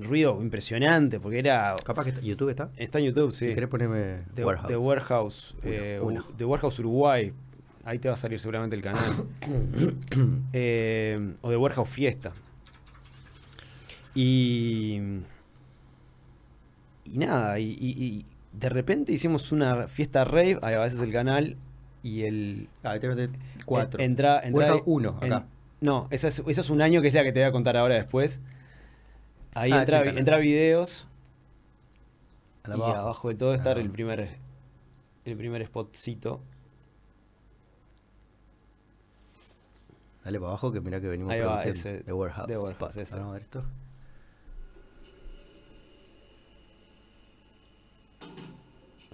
[0.00, 1.76] ruido impresionante, porque era...
[1.84, 2.70] Capaz que YouTube está.
[2.76, 3.48] Está en YouTube, sí.
[3.48, 4.68] Si querés ponerme The Warehouse.
[4.68, 6.00] The Warehouse, eh,
[6.40, 7.32] Warehouse Uruguay,
[7.86, 9.26] ahí te va a salir seguramente el canal.
[10.52, 12.32] Eh, o The Warehouse Fiesta.
[14.14, 15.00] Y
[17.12, 21.56] y nada, y, de repente hicimos una fiesta rave, a veces el canal,
[22.02, 22.68] y el...
[22.82, 23.30] Ah, de
[23.64, 24.00] cuatro.
[24.00, 25.46] Entra, entra uno, acá.
[25.80, 28.40] no, eso es, un año que es la que te voy a contar ahora después.
[29.54, 31.06] Ahí ah, entra, entra videos.
[32.66, 34.30] y abajo de todo está el primer
[35.24, 36.40] el primer spotcito.
[40.26, 42.48] Dale para abajo que mira que venimos Ahí va, ese, The Warehouse.
[42.48, 43.64] The Warehouse Vamos a ver esto.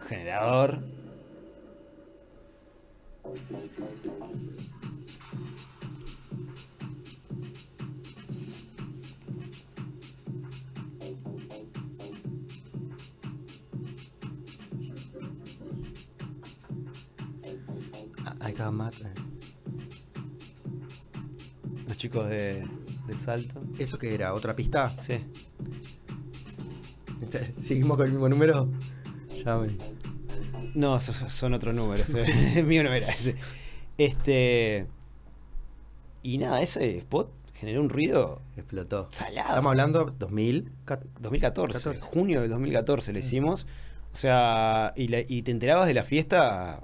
[0.08, 0.78] generador.
[18.70, 18.94] Matt.
[19.02, 19.04] Eh.
[19.04, 19.31] Los
[22.02, 22.66] chicos de,
[23.06, 23.60] de salto.
[23.78, 24.34] ¿Eso qué era?
[24.34, 24.92] ¿Otra pista?
[24.98, 25.24] Sí.
[27.62, 28.68] ¿Seguimos con el mismo número?
[29.44, 29.60] Ya
[30.74, 32.12] no, son otros números.
[32.16, 32.26] Eh.
[32.56, 33.36] El mío no era ese.
[33.98, 34.88] Este.
[36.24, 38.42] Y nada, ese spot generó un ruido.
[38.56, 39.06] Explotó.
[39.12, 39.50] Salado.
[39.50, 40.72] Estamos hablando 2000,
[41.20, 42.00] 2014.
[42.00, 43.64] Junio del 2014 le hicimos.
[44.12, 46.82] O sea, y, y te enterabas de la fiesta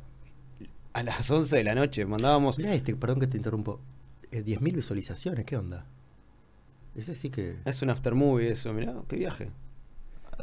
[0.93, 2.05] a las 11 de la noche.
[2.07, 2.59] Mandábamos.
[2.59, 3.81] Mirá este, perdón que te interrumpo.
[4.31, 5.87] 10.000 eh, visualizaciones, ¿qué onda?
[6.95, 7.57] Ese sí que.
[7.65, 9.51] Es un aftermovie eso, mirá, qué viaje.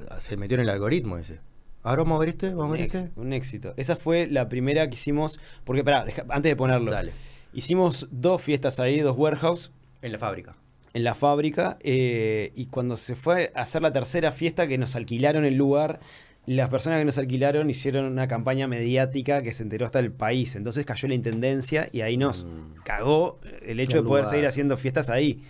[0.10, 1.40] Ah, se metió en el algoritmo ese.
[1.84, 3.12] Ahora vamos a ver este, vamos a ver este.
[3.16, 3.74] Un éxito.
[3.78, 5.40] Esa fue la primera que hicimos.
[5.64, 6.91] Porque, pará, antes de ponerlo.
[6.91, 7.14] Dale.
[7.53, 9.72] Hicimos dos fiestas ahí, dos warehouse.
[10.02, 10.56] En la fábrica.
[10.94, 11.78] En la fábrica.
[11.82, 15.99] Eh, y cuando se fue a hacer la tercera fiesta, que nos alquilaron el lugar,
[16.47, 20.55] las personas que nos alquilaron hicieron una campaña mediática que se enteró hasta el país.
[20.55, 22.84] Entonces cayó la intendencia y ahí nos mm.
[22.84, 25.43] cagó el hecho de poder seguir haciendo fiestas ahí.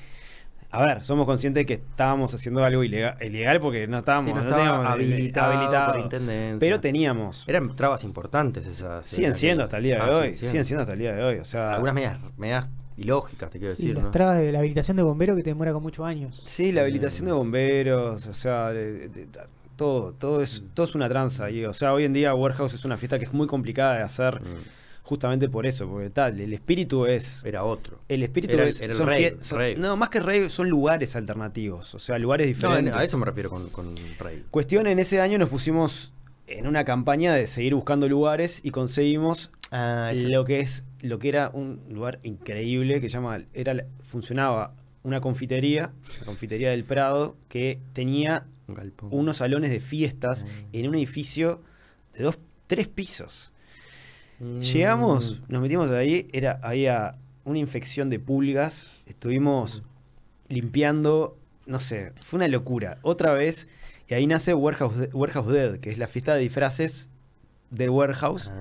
[0.71, 4.85] A ver, somos conscientes de que estábamos haciendo algo ilegal, porque no estábamos, no teníamos
[4.85, 6.59] habilitado, por intendencia.
[6.59, 7.47] Pero teníamos.
[7.47, 9.07] Eran trabas importantes esas.
[9.07, 10.33] Siguen siendo hasta el día de ah, hoy.
[10.33, 11.37] Siguen siendo hasta el día de hoy.
[11.37, 13.95] O sea, Algunas medias, medias ilógicas, te quiero decir.
[13.95, 16.41] Las trabas de la habilitación de bomberos que te demora con muchos años.
[16.45, 18.71] Sí, la habilitación de bomberos, o sea,
[19.75, 20.67] todo, todo es, mm.
[20.73, 21.49] todo es una tranza.
[21.49, 24.03] Y, o sea, hoy en día Warehouse es una fiesta que es muy complicada de
[24.03, 24.41] hacer.
[24.41, 24.63] Mm.
[25.03, 27.43] Justamente por eso, porque tal, el espíritu es.
[27.45, 27.99] Era otro.
[28.09, 28.81] El espíritu es.
[29.77, 32.91] No, más que rey, son lugares alternativos, o sea, lugares diferentes.
[32.91, 34.45] a eso me refiero con, con rey.
[34.49, 36.11] Cuestión, en ese año nos pusimos
[36.47, 41.29] en una campaña de seguir buscando lugares y conseguimos ah, lo que es lo que
[41.29, 44.73] era un lugar increíble que llama era funcionaba
[45.03, 48.45] una confitería, la confitería del Prado, que tenía
[49.09, 50.47] unos salones de fiestas mm.
[50.73, 51.61] en un edificio
[52.13, 53.53] de dos, tres pisos.
[54.39, 54.59] Mm.
[54.59, 59.83] Llegamos, nos metimos ahí, era, había una infección de pulgas, estuvimos
[60.47, 62.97] limpiando, no sé, fue una locura.
[63.01, 63.69] Otra vez,
[64.07, 67.09] y ahí nace Warehouse, Warehouse Dead, que es la fiesta de disfraces
[67.69, 68.51] de Warehouse,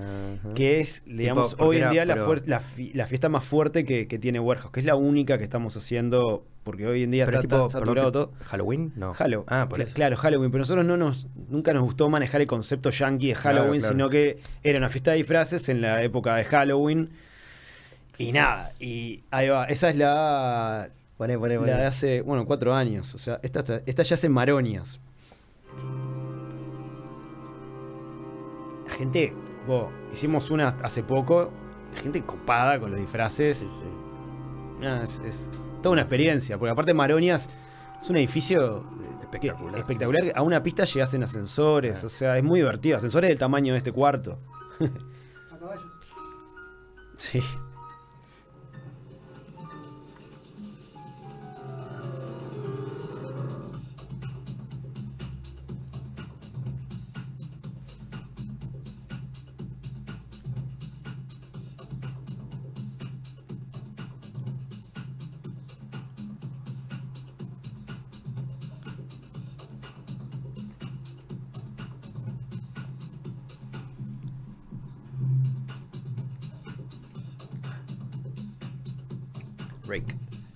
[0.55, 2.17] que es, digamos, hoy en día la,
[2.47, 6.87] la, fiesta más fuerte que, tiene Warehouse, que es la única que estamos haciendo, porque
[6.87, 8.33] hoy en día está, saturado todo.
[8.45, 8.93] ¿Halloween?
[8.97, 9.13] No.
[9.15, 9.47] Halloween.
[9.49, 13.35] Ah, claro, Halloween, pero nosotros no nos, nunca nos gustó manejar el concepto yankee de
[13.35, 17.11] Halloween, sino que era una fiesta de disfraces en la época de Halloween.
[18.17, 20.91] Y nada, y ahí va, esa es la...
[21.17, 25.01] La de hace, bueno, cuatro años, o sea, esta, esta ya hace Maronias.
[28.97, 29.35] Gente,
[30.13, 31.51] hicimos una hace poco,
[32.03, 33.67] gente copada con los disfraces.
[34.81, 35.51] es,
[35.83, 37.51] toda una experiencia, porque aparte Maronias
[37.99, 38.85] es un edificio
[39.21, 39.79] espectacular.
[39.79, 40.33] espectacular.
[40.35, 42.97] A una pista llegas en ascensores, o sea, es muy divertido.
[42.97, 44.39] Ascensores del tamaño de este cuarto.
[47.17, 47.41] sí.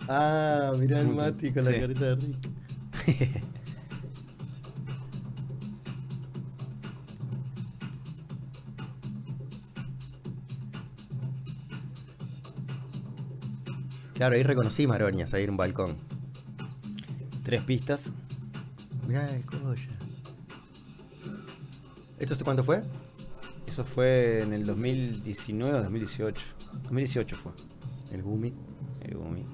[0.08, 3.42] Ah, mirá el Mati con la carita de Rick.
[14.14, 15.96] Claro, ahí reconocí Maronias, ahí en un balcón.
[17.44, 18.12] Tres pistas.
[19.06, 19.80] Mirá el colla.
[22.18, 22.82] ¿Esto cuánto fue?
[23.68, 26.42] Eso fue en el 2019 o 2018.
[26.82, 27.52] 2018 fue.
[28.10, 28.52] El Gumi.
[29.02, 29.46] El Gumi.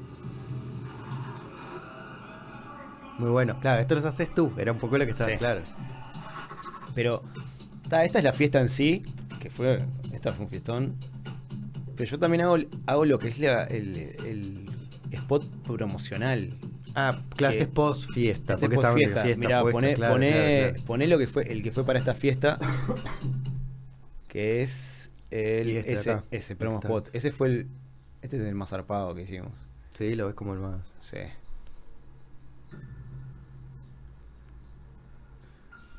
[3.18, 3.58] Muy bueno.
[3.60, 4.52] Claro, esto lo haces tú.
[4.58, 5.62] Era un poco lo que estaba claro.
[6.94, 7.22] Pero
[8.02, 9.02] esta es la fiesta en sí,
[9.40, 9.84] que fue.
[10.12, 10.96] Esta fue un fiestón.
[11.96, 14.66] Pero yo también hago, hago lo que es el,
[15.12, 16.54] spot promocional.
[16.96, 18.54] Ah, claro, este es post fiesta.
[18.54, 19.24] Este post fiesta.
[19.36, 22.58] Mirá, poné, lo que fue el que fue para esta fiesta.
[24.28, 27.10] que es el este ese, ese promo spot.
[27.12, 27.68] Ese fue el.
[28.22, 29.52] Este es el más zarpado que hicimos.
[29.96, 30.80] Sí, lo ves como el más.
[30.98, 31.18] Sí.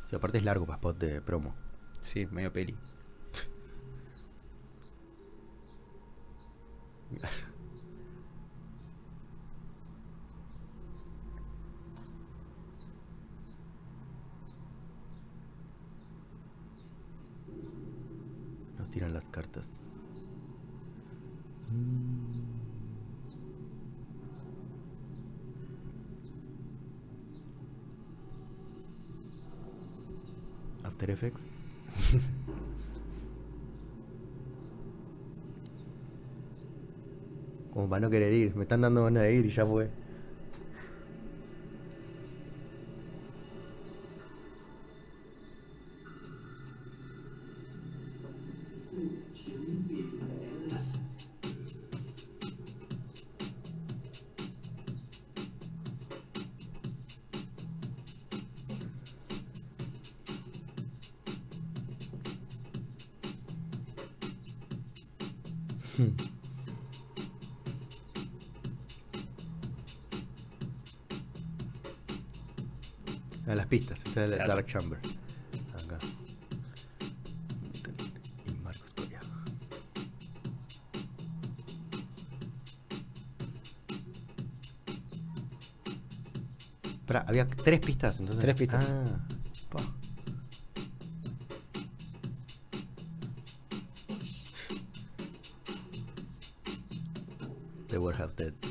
[0.10, 1.56] Sí, aparte es largo para spot de promo.
[2.02, 2.76] Sí, medio peli.
[18.78, 19.72] Nos tiran las cartas.
[21.72, 22.45] Mm.
[30.86, 31.44] After Effects.
[37.74, 38.56] Como para no querer ir.
[38.56, 39.90] Me están dando ganas de ir y ya fue.
[73.66, 75.00] Las pistas, está el Dark Chamber.
[75.74, 75.98] Acá.
[78.46, 79.20] Y Marcos Coria.
[87.28, 88.42] había tres pistas entonces.
[88.42, 88.88] Tres pistas.
[88.88, 89.04] Ah,
[97.88, 98.65] The World Have Dead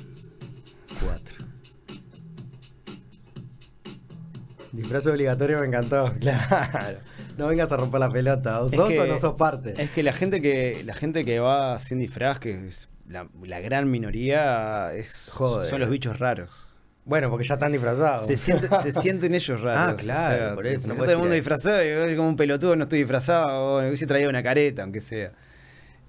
[4.74, 6.98] Disfraz obligatorio me encantó, claro.
[7.38, 9.74] No vengas a romper la pelota, o sos o no sos parte.
[9.80, 13.88] Es que la gente que la gente que va sin disfraz, que es la, gran
[13.88, 16.74] minoría, es, son los bichos raros.
[17.04, 18.26] Bueno, porque ya están disfrazados.
[18.26, 18.36] Se,
[18.92, 20.00] sienten ellos raros.
[20.00, 20.88] Ah, claro, por eso.
[20.88, 24.28] No todo el mundo disfrazado yo como un pelotudo no estoy disfrazado, o hubiese traído
[24.28, 25.32] una careta, aunque sea.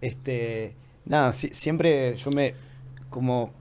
[0.02, 0.76] Este,
[1.06, 2.56] nada, siempre yo me
[3.10, 3.54] como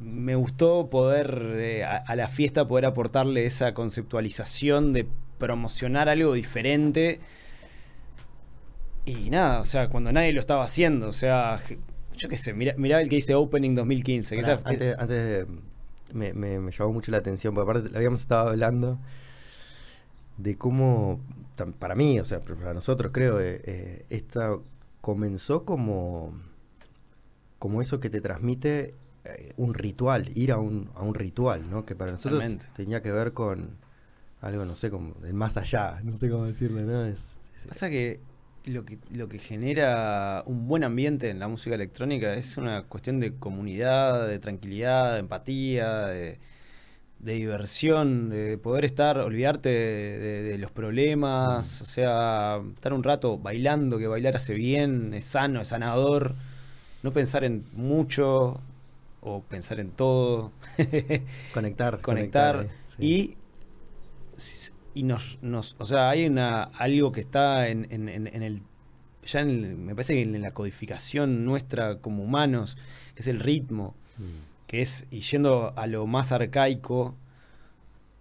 [0.00, 5.06] me gustó poder eh, a, la fiesta poder aportarle esa conceptualización de
[5.38, 7.20] promocionar algo diferente.
[9.04, 11.58] Y nada, o sea, cuando nadie lo estaba haciendo, o sea,
[12.16, 14.36] yo qué sé, mira, mirá el que dice Opening 2015.
[14.64, 15.46] antes, antes de,
[16.12, 18.98] me, me, llamó mucho la atención, porque aparte habíamos estado hablando
[20.36, 21.20] de cómo,
[21.78, 24.56] para mí, o sea, para nosotros creo, eh, eh, esta
[25.00, 26.32] comenzó como,
[27.58, 28.94] como eso que te transmite
[29.56, 31.84] un ritual, ir a un, a un ritual, ¿no?
[31.84, 32.42] Que para nosotros
[32.74, 33.76] tenía que ver con
[34.40, 37.04] algo, no sé, como de más allá, no sé cómo decirle, ¿no?
[37.04, 38.20] Es, Pasa que
[38.64, 43.20] lo que lo que genera un buen ambiente en la música electrónica es una cuestión
[43.20, 46.38] de comunidad, de tranquilidad, de empatía, de,
[47.18, 54.06] diversión, de poder estar, olvidarte de, los problemas, o sea, estar un rato bailando, que
[54.06, 56.34] bailar hace bien, es sano, es sanador,
[57.02, 58.60] no pensar en mucho,
[59.20, 60.52] o pensar en todo.
[61.54, 62.00] conectar.
[62.00, 62.68] conectar.
[62.98, 63.36] Eh, y,
[64.94, 68.62] y nos, nos, o sea, hay una, algo que está en, en, en el,
[69.24, 72.76] ya en me parece que en la codificación nuestra como humanos,
[73.14, 74.66] que es el ritmo, mm.
[74.66, 77.14] que es, y yendo a lo más arcaico,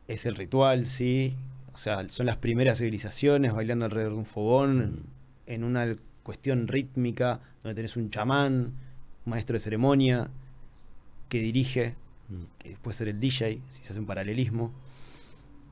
[0.07, 1.35] es el ritual, sí.
[1.73, 5.03] O sea, son las primeras civilizaciones bailando alrededor de un fogón, mm.
[5.47, 8.73] en una cuestión rítmica, donde tenés un chamán,
[9.25, 10.29] un maestro de ceremonia,
[11.29, 11.95] que dirige,
[12.29, 12.43] mm.
[12.59, 14.71] que puede ser el DJ, si se hace un paralelismo.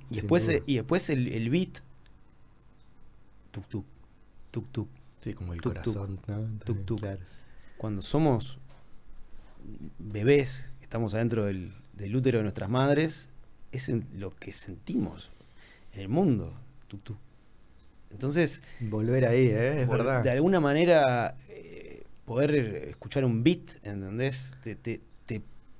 [0.10, 1.80] Y después, y después el, el beat,
[3.52, 3.86] tuk tuk,
[4.52, 4.90] tuk tuk.
[5.22, 6.19] Sí, como el corazón.
[6.64, 7.02] Tuk, tuk.
[7.77, 8.60] Cuando somos
[9.98, 13.30] bebés, estamos adentro del, del, útero de nuestras madres,
[13.72, 15.32] es lo que sentimos
[15.94, 16.53] en el mundo.
[16.88, 17.18] Tuk tuk.
[18.11, 18.61] Entonces.
[18.80, 19.82] Volver ahí, ¿eh?
[19.82, 20.23] es verdad.
[20.23, 22.56] De alguna manera, eh, poder
[22.90, 24.56] escuchar un beat, ¿entendés?
[24.64, 25.02] Te, te,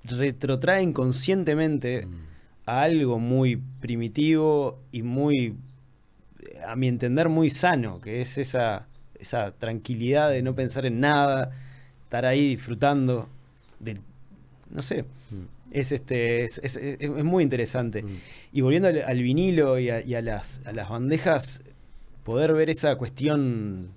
[0.08, 2.12] retrotrae inconscientemente mm.
[2.66, 5.56] a algo muy primitivo y muy,
[6.66, 8.88] a mi entender, muy sano, que es esa,
[9.20, 11.52] esa tranquilidad de no pensar en nada,
[12.04, 13.30] estar ahí disfrutando
[13.80, 13.98] de,
[14.70, 15.72] no sé, mm.
[15.72, 16.80] es, este, es,
[17.24, 18.04] muy interesante.
[18.04, 18.18] Mm.
[18.54, 21.64] Y volviendo al, vinilo y, a, las, a las bandejas,
[22.24, 23.90] poder ver esa cuestión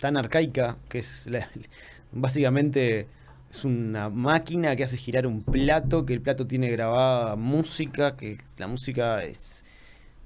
[0.00, 1.28] tan arcaica, que es
[2.12, 3.06] básicamente
[3.50, 8.38] es una máquina que hace girar un plato, que el plato tiene grabada música, que
[8.58, 9.64] la música es,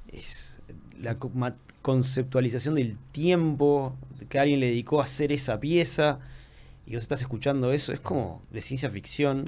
[0.09, 0.59] es
[1.01, 1.16] la
[1.82, 3.97] conceptualización del tiempo
[4.28, 6.20] que alguien le dedicó a hacer esa pieza
[6.86, 9.44] y vos estás escuchando eso, es como de ciencia ficción.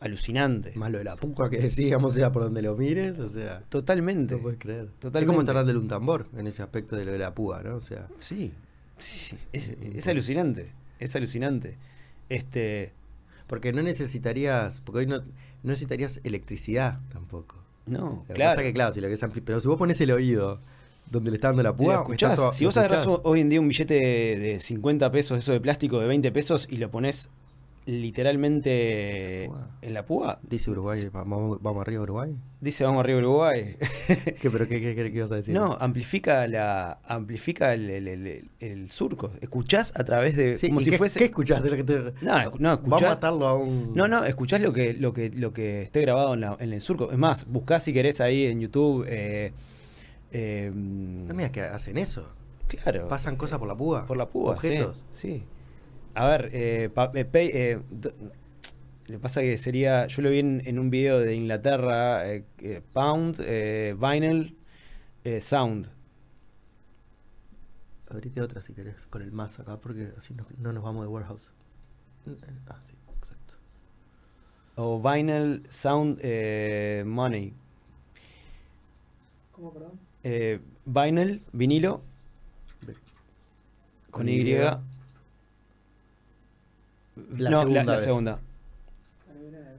[0.00, 0.72] Alucinante.
[0.76, 3.62] Más lo de la puca que decíamos, sea por donde lo mires, o sea.
[3.68, 4.36] Totalmente.
[4.36, 4.86] No puedes creer.
[5.00, 5.18] Totalmente.
[5.18, 7.74] Es como enterrándole un tambor en ese aspecto de lo de la púa, ¿no?
[7.74, 8.06] O sea.
[8.16, 8.52] Sí,
[8.96, 10.70] sí es, es alucinante.
[11.00, 11.76] Es alucinante.
[12.28, 12.92] Este,
[13.46, 15.22] porque no necesitarías, porque hoy no,
[15.62, 17.56] necesitarías electricidad tampoco.
[17.86, 18.62] No, claro.
[18.62, 20.60] que claro, si lo que es pero si vos pones el oído
[21.10, 22.04] donde le está dando la púa,
[22.52, 26.06] si vos agarras hoy en día un billete de 50 pesos, eso de plástico de
[26.06, 27.30] 20 pesos y lo pones
[27.88, 29.44] literalmente
[29.80, 30.40] en la púa.
[30.42, 32.36] Dice Uruguay, vamos, vamos arriba Uruguay.
[32.60, 33.76] Dice vamos arriba Uruguay.
[34.40, 35.54] ¿Qué, pero qué, qué, qué, ibas a decir?
[35.54, 39.30] No, amplifica la amplifica el, el, el, surco.
[39.40, 42.74] Escuchás a través de como si fuese ¿Qué escuchás de lo que te No, no
[42.74, 45.80] escuchás, Vamos a matarlo a un No, no, escuchás lo que lo que lo que
[45.80, 47.10] esté grabado en, la, en el surco.
[47.10, 49.54] Es más, buscás si querés ahí en YouTube eh,
[50.30, 52.26] eh, no mira que hacen eso.
[52.66, 53.08] Claro.
[53.08, 54.04] Pasan cosas por la púa.
[54.04, 55.06] Por la púa, objetos.
[55.10, 55.42] sí.
[56.14, 57.80] A ver, eh, eh, eh
[59.06, 62.44] le pasa que sería, yo lo vi en, un video de Inglaterra, eh,
[62.92, 64.54] Pound, Vinyl,
[65.40, 65.90] Sound.
[68.10, 71.52] Abrite otra si querés, con el más acá, porque así no, nos vamos de Warehouse.
[72.66, 73.54] Ah, sí, exacto.
[74.76, 77.54] O Vinyl Sound eh, Money.
[79.52, 79.92] ¿Cómo, perdón?
[80.22, 82.02] Eh, vinyl, vinilo.
[84.10, 84.42] Con Y.
[87.36, 87.84] La no, segunda.
[87.84, 88.38] La, la segunda.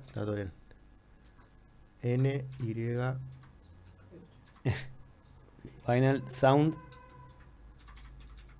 [0.08, 0.52] Está todo bien.
[2.02, 2.74] N, Y.
[5.86, 6.76] Final Sound.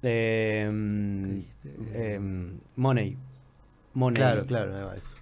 [0.02, 0.70] Eh,
[1.94, 2.20] eh,
[2.76, 3.18] money.
[3.94, 4.16] Money.
[4.16, 5.16] Claro, claro, ahí va eso.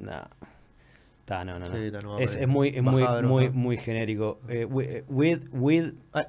[0.00, 0.28] No.
[1.20, 1.76] Está, no, no, no.
[1.76, 4.40] Sí, no es, es, muy, es muy, muy, muy genérico.
[4.48, 6.26] Eh, with, with, ah,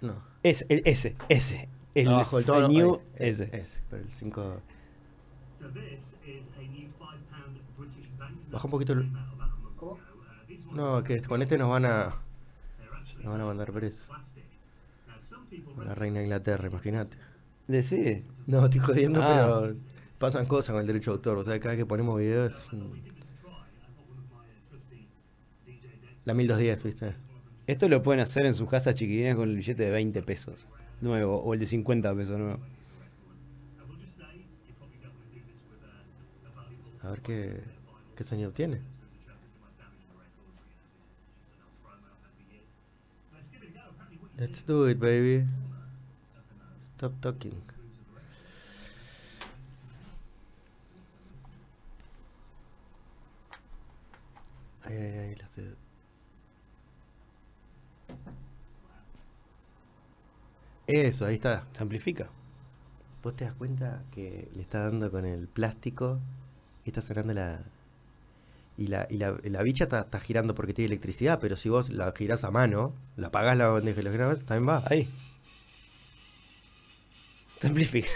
[0.00, 0.22] no.
[0.42, 1.68] Es, el S, S.
[1.94, 3.48] El, Abajo el, new S.
[3.52, 4.60] S, pero el 5.
[8.50, 9.12] Baja un poquito el...
[9.76, 9.98] ¿Cómo?
[10.72, 12.16] No, que con este nos van a...
[13.22, 14.04] Nos van a mandar preso.
[15.84, 17.16] La reina de Inglaterra, imagínate.
[17.68, 18.24] ¿Decís?
[18.46, 19.60] No, estoy jodiendo, ah.
[19.62, 19.76] pero
[20.18, 21.38] pasan cosas con el derecho de autor.
[21.38, 22.68] O sea, cada vez que ponemos videos...
[26.24, 27.14] La 1210, ¿viste?
[27.66, 30.66] Esto lo pueden hacer en sus casas chiquitinas con el billete de 20 pesos
[31.04, 32.58] nuevo o el de 50 pesos nuevo.
[37.02, 37.62] A ver qué,
[38.16, 38.80] qué sonido tiene.
[44.36, 45.46] Let's do it, baby.
[46.96, 47.54] Stop talking.
[54.84, 55.83] Ay, ay, ay, la
[60.86, 61.64] Eso, ahí está.
[61.72, 62.28] Se amplifica.
[63.22, 66.18] Vos te das cuenta que le está dando con el plástico
[66.84, 67.60] y está sonando la.
[68.76, 71.90] Y la, y la, la bicha está, está, girando porque tiene electricidad, pero si vos
[71.90, 74.82] la girás a mano, la apagás la bandeja y la girás, también va.
[74.86, 75.08] Ahí.
[77.60, 78.08] Se amplifica.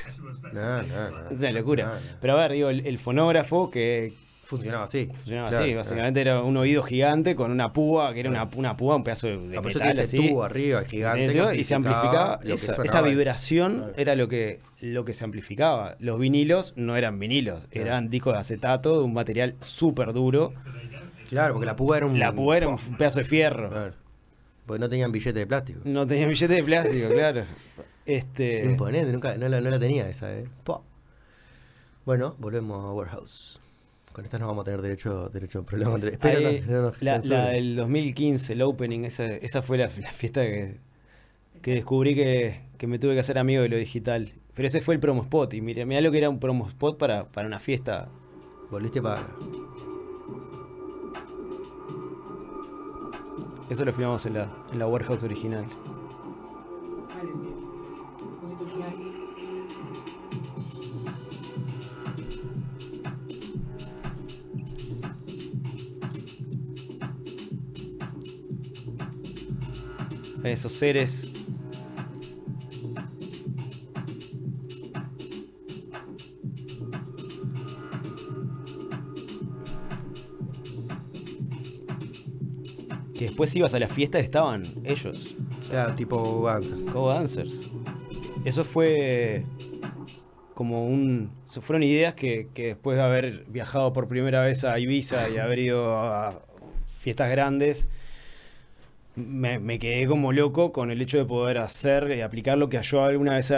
[0.53, 1.31] No, no, no.
[1.31, 2.01] Es una locura.
[2.21, 4.15] Pero a ver, digo, el fonógrafo que,
[4.49, 5.11] Funcionaba así.
[5.13, 8.97] Funcionaba así, básicamente era un oído gigante con una púa, que era una, una púa,
[8.97, 10.17] un pedazo de, de metal así.
[10.17, 11.55] tubo arriba, gigante.
[11.55, 12.41] y se amplificaba.
[12.43, 15.97] Esa, vibración era lo que, lo que se amplificaba.
[15.99, 20.55] Los vinilos no eran vinilos, eran discos de acetato de un material súper duro.
[21.29, 22.19] Claro, porque la púa era un...
[22.19, 23.93] La púa era un pedazo de fierro.
[24.65, 25.81] Porque no tenían billete de plástico.
[25.85, 27.45] No tenían billete de plástico, claro.
[28.07, 28.65] Este...
[28.65, 30.47] Imponente, nunca, no, la, no la tenía esa, ¿eh?
[32.07, 33.61] Bueno, volvemos a Warehouse.
[34.13, 36.03] Con esta no vamos a tener derecho, derecho a problemas.
[36.03, 37.19] Espero la,
[37.51, 40.77] del 2015, el opening, esa, esa fue la, fiesta que,
[41.63, 44.33] que descubrí que, que, me tuve que hacer amigo de lo digital.
[44.55, 45.55] Pero ese fue el promo spot.
[45.55, 48.09] Y mira, mira lo que era un promo spot para, para una fiesta.
[48.71, 49.27] Volviste para.
[53.71, 55.67] Eso lo filmamos en la, en la warehouse original.
[70.45, 71.33] Esos seres.
[83.15, 85.35] Que después ibas a la fiesta y estaban ellos.
[85.73, 86.85] O tipo Go Dancers.
[86.93, 87.71] Go Dancers.
[88.45, 89.43] Eso fue
[90.55, 91.31] como un.
[91.61, 95.59] Fueron ideas que, que después de haber viajado por primera vez a Ibiza y haber
[95.59, 96.43] ido a
[96.87, 97.89] fiestas grandes,
[99.19, 103.03] me, quedé como loco con el hecho de poder hacer y aplicar lo que yo
[103.03, 103.53] alguna vez,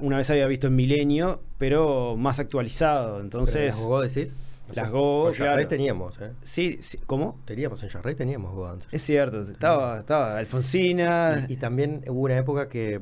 [0.00, 3.20] una vez había visto en Milenio, pero más actualizado.
[3.20, 4.34] Entonces, ¿Las Go decís?
[4.74, 5.68] Las Go, claro.
[5.68, 6.32] teníamos, ¿eh?
[6.42, 7.40] Sí, ¿cómo?
[7.44, 11.46] Teníamos, en Jarray teníamos Go Es cierto, estaba, estaba Alfonsina.
[11.48, 13.00] Y, también hubo una época que,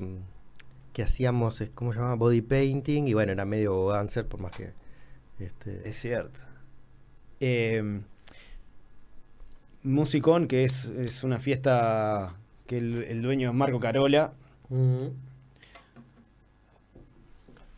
[0.93, 2.17] que hacíamos, ¿cómo se llamaba?
[2.17, 4.73] Body painting, y bueno, era medio Go Dancer, por más que...
[5.39, 5.89] Este...
[5.89, 6.41] Es cierto.
[7.39, 8.03] Eh,
[9.83, 12.35] Musicón, que es, es una fiesta
[12.67, 14.33] que el, dueño es Marco Carola.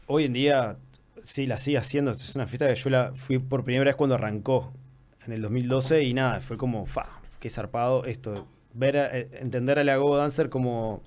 [0.06, 0.76] Hoy en día
[1.22, 2.10] sí la sigue haciendo.
[2.10, 4.72] Es una fiesta que yo la fui por primera vez cuando arrancó
[5.26, 8.46] en el 2012 y nada, fue como, fa, qué zarpado esto.
[8.74, 11.02] Ver, eh, entender a la Go Dancer como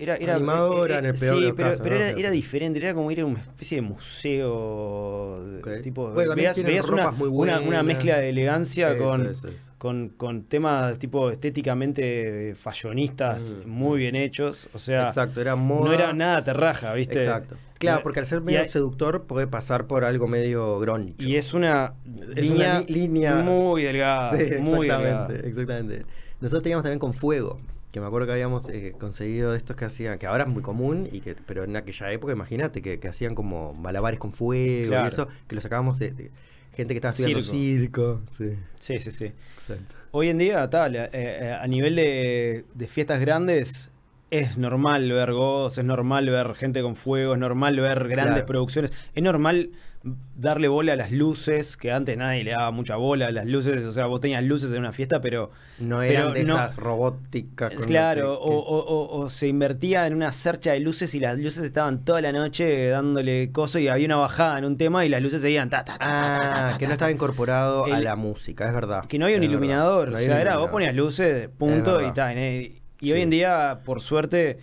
[0.00, 3.20] era, era animadora en el peor Sí, pero, pero era, era, diferente, era como ir
[3.20, 5.60] a una especie de museo.
[5.82, 6.56] Tipo, veías,
[6.88, 9.32] una, una, una, mezcla de elegancia con,
[9.76, 14.00] con, con, temas tipo estéticamente fallonistas mm, muy mm.
[14.00, 14.68] bien hechos.
[14.72, 15.84] O sea, Exacto, era moda.
[15.84, 17.22] no era nada terraja, ¿viste?
[17.22, 17.56] Exacto.
[17.78, 21.14] Claro, porque al ser medio seductor puede pasar por algo medio grunge.
[21.18, 21.94] Y es una,
[22.36, 24.36] es línea, una línea muy delgada.
[24.36, 26.02] Sí, muy exactamente, exactamente.
[26.40, 27.58] Nosotros teníamos también con fuego
[27.90, 31.08] que me acuerdo que habíamos eh, conseguido estos que hacían, que ahora es muy común,
[31.10, 35.28] y que pero en aquella época, imagínate, que, hacían como malabares con fuego y eso,
[35.48, 36.30] que lo sacábamos de,
[36.72, 38.22] gente que estaba estudiando circo.
[38.30, 39.10] sí, sí, sí.
[39.10, 39.74] sí.
[40.12, 43.90] Hoy en día, tal, eh, eh, a nivel de, de fiestas grandes,
[44.30, 48.92] es normal ver goz, es normal ver gente con fuego, es normal ver grandes producciones,
[49.14, 49.70] es normal
[50.02, 53.84] darle bola a las luces, que antes nadie le daba mucha bola a las luces,
[53.84, 55.50] o sea, vos tenías luces en una fiesta, pero...
[55.78, 57.72] No eran de esas robóticas.
[57.86, 62.32] claro, o, se invertía en una cercha de luces y las luces estaban toda la
[62.32, 65.68] noche dándole cosas y había una bajada en un tema y las luces seguían...
[65.68, 69.04] Ta, ta, ah, que no estaba incorporado a la música, es verdad.
[69.04, 72.38] Que no había un iluminador, o sea, era, vos ponías luces, punto, y tal.
[72.38, 74.58] Y hoy en día, por suerte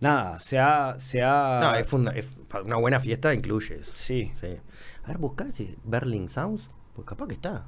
[0.00, 0.96] nada, se ha...
[0.98, 1.60] Se ha...
[1.92, 3.92] No, es, una buena fiesta incluye eso.
[3.94, 4.32] Sí.
[4.40, 4.58] sí.
[5.04, 6.68] A ver, busca si Berlin Sounds.
[6.94, 7.66] Pues capaz que está.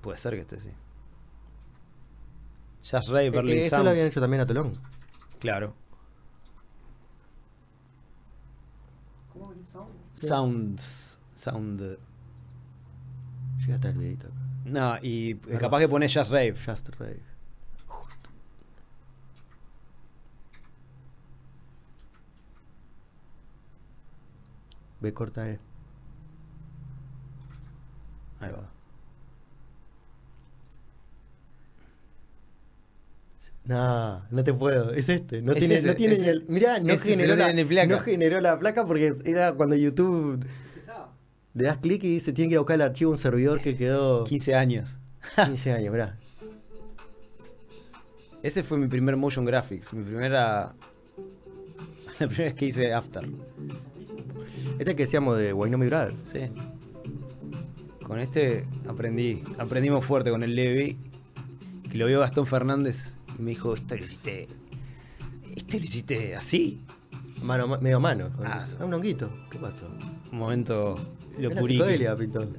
[0.00, 0.70] Puede ser que esté, sí.
[2.82, 3.72] Jazz Ray, eh, Berlin Sounds.
[3.72, 4.78] Eso lo habían hecho también a Tolón.
[5.38, 5.74] Claro.
[9.32, 9.90] ¿Cómo que Sound?
[10.14, 11.18] Sounds.
[11.34, 11.98] Sound.
[13.58, 14.28] Llega hasta el videito.
[14.64, 16.54] No, y capaz que pone Jazz Rave.
[16.56, 17.22] Just Rave.
[25.00, 25.58] B corta E.
[28.42, 28.68] Ahí va.
[33.64, 34.92] No, no te puedo.
[34.92, 35.40] Es este.
[35.40, 36.44] No tiene, no tiene ni el.
[36.48, 37.52] Mirá, no generó, la,
[37.86, 40.44] no generó la placa porque era cuando YouTube.
[41.54, 44.24] Le das clic y dice: Tiene que buscar el archivo un servidor que quedó.
[44.28, 44.98] 15 años.
[45.36, 46.18] 15 años, mirá.
[48.42, 49.92] Ese fue mi primer motion graphics.
[49.92, 50.74] Mi primera.
[52.18, 53.22] La primera vez que hice After.
[54.78, 56.18] Este que decíamos de Wynomi Brothers.
[56.24, 56.50] Sí.
[58.12, 60.98] Con este aprendí, aprendimos fuerte con el Levi,
[61.90, 64.48] que lo vio Gastón Fernández y me dijo, esto lo hiciste,
[65.56, 66.82] esto lo hiciste así.
[67.40, 68.28] Mano, medio mano.
[68.44, 69.32] Ah, un honguito.
[69.50, 69.88] ¿Qué pasó?
[70.30, 70.98] Un momento
[71.38, 72.50] psicodelia, Pintor.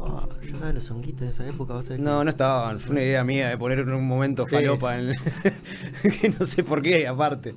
[0.00, 1.74] Oh, yo los honguitos de esa época.
[1.74, 2.80] ¿vas a no, no estaban.
[2.80, 5.14] Fue una idea mía de poner un momento falopa en
[6.02, 7.54] que no sé por qué, aparte.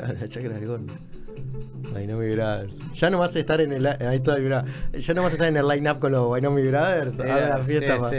[0.20, 0.88] la chacra del
[1.94, 2.76] Ay, no me Brothers.
[2.94, 3.86] Ya no vas a estar en el.
[3.86, 7.16] Ahí está, Ya no vas a estar en el line-up con los Why Brothers.
[7.18, 8.10] la fiesta.
[8.10, 8.16] Sí,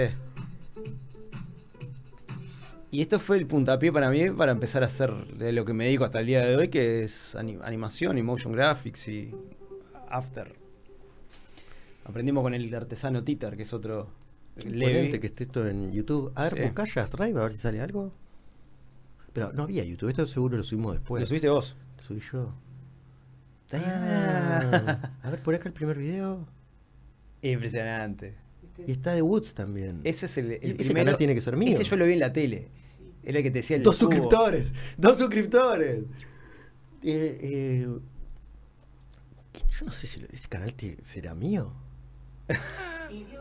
[2.91, 6.03] Y esto fue el puntapié para mí para empezar a hacer lo que me dedico
[6.03, 9.33] hasta el día de hoy, que es animación y motion graphics y
[10.09, 10.53] after.
[12.03, 14.20] Aprendimos con el artesano Titar, que es otro.
[14.55, 15.19] Levi.
[15.19, 16.31] que esté esto en YouTube.
[16.35, 16.61] A ver, sí.
[16.61, 18.13] buscá Drive, a ver si sale algo.
[19.33, 21.21] Pero no había YouTube, esto seguro lo subimos después.
[21.21, 21.75] ¿Lo subiste vos?
[21.97, 22.53] Lo subí yo.
[23.73, 25.11] Ah.
[25.23, 26.45] a ver, por acá el primer video.
[27.41, 28.35] Impresionante.
[28.85, 30.01] Y está de Woods también.
[30.03, 31.73] Ese es el, el ese canal tiene que ser mío.
[31.73, 32.67] Ese yo lo vi en la tele.
[33.23, 34.73] Era el que te decía el Dos suscriptores.
[34.97, 36.03] Dos suscriptores.
[37.03, 37.87] Eh, eh,
[39.79, 41.71] yo no sé si ese canal será mío.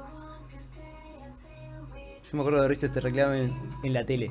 [2.31, 3.35] yo me acuerdo de haber visto este reclamo
[3.83, 4.31] en la tele.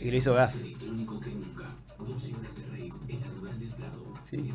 [0.00, 0.64] Y lo hizo Gas.
[4.24, 4.54] Sí.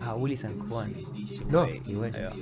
[0.00, 0.94] Ah, Willy San Juan.
[1.48, 1.62] No.
[1.62, 2.32] Ahí va.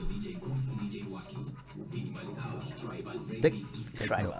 [3.41, 3.55] Tech
[3.99, 4.35] Tribal.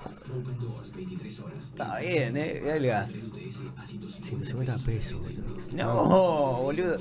[1.59, 2.77] Está bien, eh.
[2.77, 3.11] El gas.
[4.23, 5.57] 150 pesos, boludo.
[5.75, 6.99] No, boludo.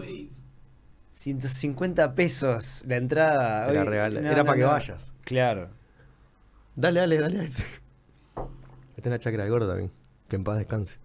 [0.00, 0.42] Ah.
[1.10, 3.70] 150 pesos la entrada.
[3.70, 5.12] Era, real, era para que vayas.
[5.24, 5.68] Claro.
[6.74, 7.44] Dale, dale, dale.
[8.96, 9.92] Esta es la chacra de gordo también.
[10.28, 10.96] Que en paz descanse.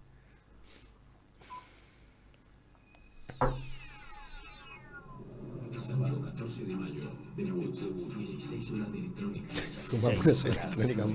[5.76, 9.54] Sábado 14 de mayo, de 16 horas de electrónica.
[9.66, 11.06] Sumamos electrónica,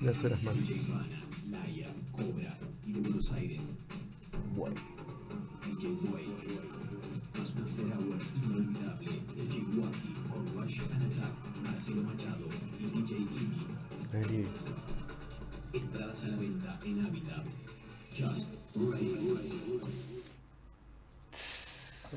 [0.00, 0.54] unas horas más.
[1.50, 3.62] Laia, Cobra y de Buenos Aires.
[4.54, 4.76] Bueno.
[5.66, 5.88] DJ
[15.72, 17.44] Entradas a la venta en Habitat.
[18.10, 18.48] Just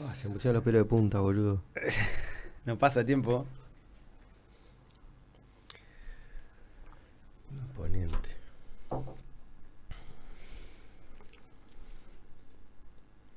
[0.02, 1.62] ah, se me pusieron los pelos de punta, boludo.
[2.66, 3.46] no pasa tiempo.
[7.52, 8.30] Imponente.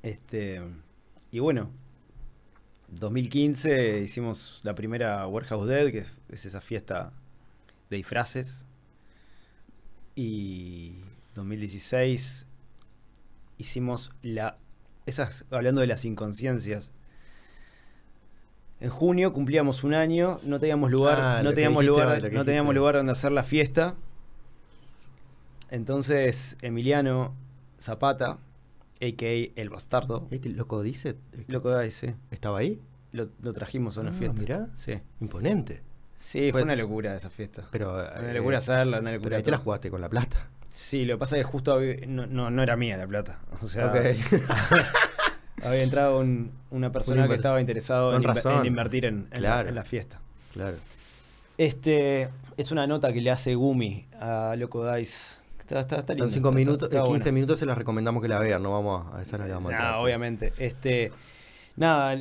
[0.03, 0.63] Este.
[1.33, 1.71] Y bueno,
[2.99, 7.13] 2015 hicimos la primera Warehouse Dead, que es, esa fiesta
[7.91, 8.67] de disfraces.
[10.15, 10.97] Y
[11.35, 12.47] 2016
[13.59, 14.59] hicimos la.
[15.07, 16.93] Esas, hablando de las inconsciencias.
[18.79, 22.97] En junio cumplíamos un año, no teníamos lugar, ah, no teníamos lugar, no teníamos lugar
[22.97, 23.95] donde hacer la fiesta.
[25.71, 27.35] Entonces, Emiliano
[27.81, 28.39] Zapata,
[29.03, 29.61] a.k.a.
[29.61, 30.29] El Bastardo.
[30.31, 31.17] ¿Este loco dice?
[31.49, 32.17] Loco dice.
[32.31, 32.81] ¿Estaba ahí?
[33.13, 34.41] Lo, trajimos a una ah, fiesta.
[34.41, 34.69] Mirá.
[34.75, 34.95] Sí.
[35.21, 35.83] Imponente.
[36.15, 37.67] Sí, fue, una locura esa fiesta.
[37.71, 39.25] Pero, una eh, locura hacerla, una locura.
[39.25, 40.49] Pero ahí te la jugaste con la plata.
[40.69, 43.41] Sí, lo que pasa es que justo no, no, era mía la plata.
[43.61, 43.93] O sea,
[45.63, 46.25] había entrado
[46.71, 50.21] una persona que estaba interesado en, invertir en, la, fiesta.
[50.53, 50.77] Claro.
[51.59, 56.53] Este es una nota que le hace Gumi a Loco Dice Está, está, En 5
[56.53, 59.53] minutos, 15 minutos se las recomendamos que la vean, no vamos a esa no le
[59.53, 60.53] vamos a obviamente.
[60.59, 61.13] Este,
[61.77, 62.19] nada,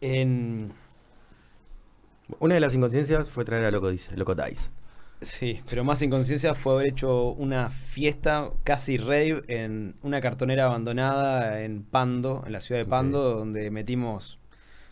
[0.00, 0.72] en...
[2.38, 4.70] Una de las inconsciencias fue traer a Loco, dice, Loco Dice.
[5.20, 11.62] Sí, pero más inconsciencia fue haber hecho una fiesta casi rave en una cartonera abandonada
[11.62, 14.40] en Pando, en la ciudad de Pando, donde metimos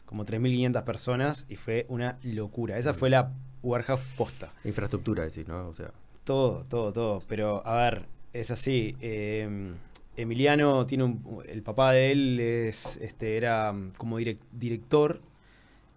[0.05, 2.79] como 3.500 personas y fue una locura.
[2.79, 4.53] Esa fue la warehouse posta.
[4.65, 5.69] Infraestructura, decir, ¿no?
[5.69, 5.91] O sea.
[6.31, 7.19] Todo, todo, todo.
[7.27, 8.95] Pero, a ver, es así.
[9.01, 9.75] Em,
[10.17, 14.19] Emiliano tiene un, el papá de él es, este, era como
[14.53, 15.21] director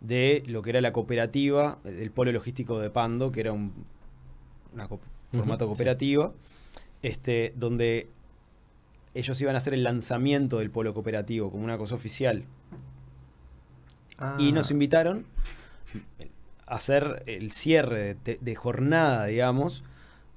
[0.01, 3.85] de lo que era la cooperativa, el polo logístico de Pando, que era un
[5.31, 6.33] formato cooperativo,
[7.03, 8.07] este, donde
[9.13, 12.43] ellos iban a hacer el lanzamiento del polo cooperativo como una cosa oficial.
[14.39, 14.73] Y nos ah.
[14.73, 15.27] invitaron
[16.65, 19.83] a hacer el cierre de jornada, digamos,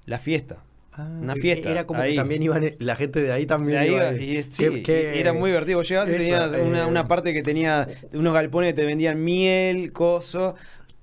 [0.06, 0.62] la fiesta.
[0.92, 1.70] Ah, una fiesta.
[1.70, 4.12] Era como que también iban, la gente de ahí también iba.
[4.14, 5.82] Y, sí, era muy divertido.
[5.82, 10.54] Llegabas y tenías una, una, parte que tenía unos galpones que te vendían miel, coso,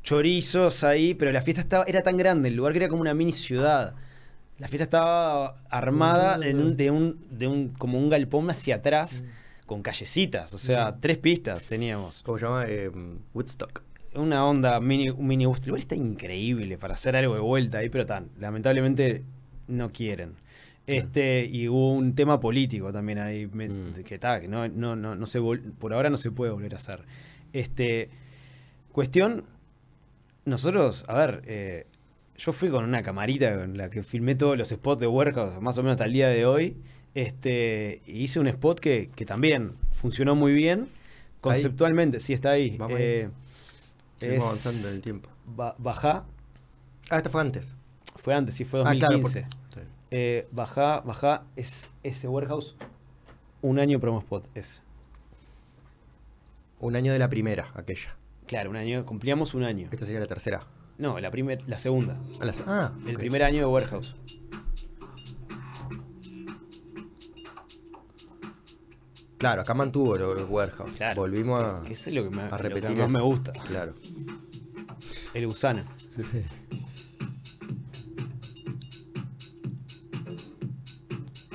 [0.01, 3.13] chorizos ahí, pero la fiesta estaba, era tan grande, el lugar que era como una
[3.13, 3.93] mini ciudad.
[4.57, 9.23] La fiesta estaba armada en un, de, un, de un, como un galpón hacia atrás,
[9.23, 9.65] mm.
[9.67, 11.01] con callecitas, o sea, mm.
[11.01, 12.23] tres pistas teníamos.
[12.23, 12.65] ¿Cómo se llama?
[12.67, 12.89] Eh,
[13.33, 13.83] Woodstock
[14.15, 18.05] una onda mini, mini El lugar está increíble para hacer algo de vuelta ahí, pero
[18.05, 19.23] tan, lamentablemente
[19.67, 20.35] no quieren.
[20.85, 24.03] Este, y hubo un tema político también ahí, mm.
[24.03, 25.39] que está, que no, no, no, no se
[25.79, 27.01] por ahora no se puede volver a hacer.
[27.53, 28.09] Este,
[28.91, 29.45] cuestión,
[30.45, 31.87] nosotros, a ver, eh,
[32.37, 35.77] yo fui con una camarita con la que filmé todos los spots de Warehouse, más
[35.77, 36.75] o menos hasta el día de hoy.
[37.15, 40.87] Este, hice un spot que, que también funcionó muy bien.
[41.39, 42.77] Conceptualmente, sí está ahí.
[42.97, 43.29] Eh,
[44.17, 45.29] Seguimos avanzando en el tiempo.
[45.77, 46.25] bajá.
[47.09, 47.75] Ah, esto fue antes.
[48.15, 49.39] Fue antes, sí, fue 2015.
[49.39, 52.75] Ah, claro, eh, bajá, bajá, es ese warehouse,
[53.63, 54.83] un año promo spot es.
[56.79, 58.15] Un año de la primera, aquella.
[58.45, 59.87] Claro, un año, cumplíamos un año.
[59.91, 60.67] Esta sería la tercera.
[60.97, 62.17] No, la, primer, la segunda.
[62.39, 64.15] Ah, ah el primer año de warehouse.
[69.43, 70.93] Claro, acá mantuvo el warehouse.
[71.17, 73.51] Volvimos a, que es lo que, me, a repetir lo que más me gusta.
[73.51, 73.93] Claro.
[75.33, 75.83] El gusano.
[76.07, 76.41] Sí, sí.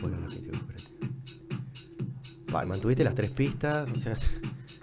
[0.03, 0.19] Bueno,
[2.47, 4.19] no, mantuviste las tres pistas, o sea,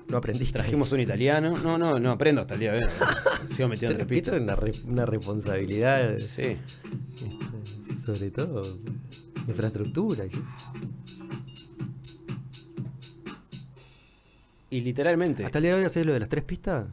[0.08, 0.54] no aprendiste.
[0.54, 1.56] Trajimos un italiano.
[1.60, 2.92] No, no, no aprendo hasta el día de hoy.
[3.56, 4.34] Sigo metiendo tres pistas.
[4.34, 4.58] Es una,
[4.88, 6.18] una responsabilidad.
[6.18, 6.42] Sí.
[6.42, 6.60] Este,
[8.04, 8.64] sobre todo,
[9.48, 10.26] infraestructura.
[14.70, 15.46] Y literalmente.
[15.46, 16.86] ¿Hasta el día de hoy haces lo de las tres pistas?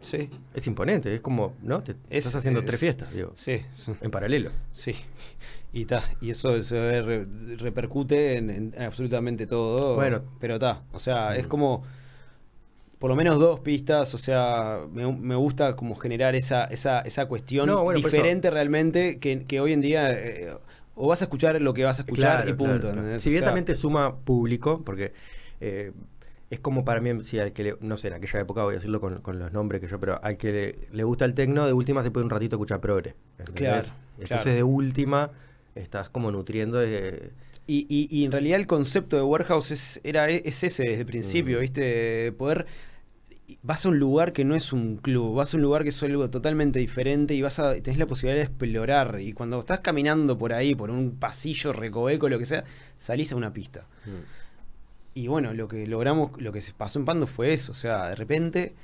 [0.00, 0.30] Sí.
[0.54, 1.82] Es imponente, es como, ¿no?
[1.82, 3.32] Te, estás haciendo tres fiestas, digo.
[3.36, 3.60] Sí.
[4.00, 4.50] En paralelo.
[4.72, 4.94] Sí.
[5.72, 7.02] Y ta, y eso se
[7.58, 9.94] repercute en, absolutamente todo.
[9.94, 10.22] Bueno.
[10.40, 10.82] Pero está.
[10.92, 11.84] O sea, es como.
[12.98, 17.70] Por lo menos dos pistas, o sea, me, gusta como generar esa, esa, esa cuestión
[17.94, 20.54] diferente realmente que, hoy en día eh,
[20.96, 22.92] o vas a escuchar lo que vas a escuchar y punto.
[23.18, 25.14] Si bien también te suma público, porque
[25.62, 25.92] eh,
[26.50, 28.76] es como para mí, si al que le, no sé, en aquella época voy a
[28.76, 32.02] decirlo con, los nombres que yo, pero al que le, gusta el tecno, de última
[32.02, 33.14] se puede un ratito escuchar progre.
[33.54, 33.86] Claro.
[34.18, 35.30] Entonces de última
[35.76, 37.30] estás como nutriendo de...
[37.68, 41.58] Y, y, en realidad el concepto de warehouse es, era, es ese desde el principio,
[41.58, 41.60] mm.
[41.60, 42.32] ¿viste?
[42.32, 42.66] Poder
[43.62, 46.02] vas a un lugar que no es un club, vas a un lugar que es
[46.02, 50.36] algo totalmente diferente y vas a tenés la posibilidad de explorar y cuando estás caminando
[50.36, 52.64] por ahí por un pasillo recoveco lo que sea,
[52.98, 53.86] salís a una pista.
[54.04, 54.39] Mm.
[55.14, 57.72] Y bueno, lo que logramos, lo que se pasó en Pando fue eso.
[57.72, 58.74] O sea, de repente,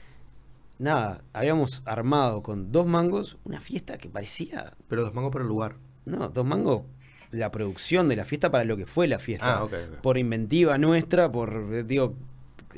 [0.79, 4.75] nada, habíamos armado con dos mangos una fiesta que parecía.
[4.89, 5.77] Pero dos mangos por el lugar.
[6.05, 6.83] No, dos mangos
[7.31, 9.61] la producción de la fiesta para lo que fue la fiesta.
[9.63, 9.69] Ah,
[10.03, 12.15] Por inventiva nuestra, por, digo,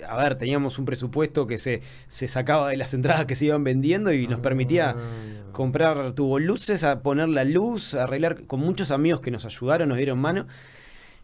[0.06, 3.64] a ver, teníamos un presupuesto que se, se sacaba de las entradas que se iban
[3.64, 5.52] vendiendo y nos permitía ah.
[5.52, 9.98] comprar tubo luces, a poner la luz, arreglar con muchos amigos que nos ayudaron, nos
[9.98, 10.46] dieron mano.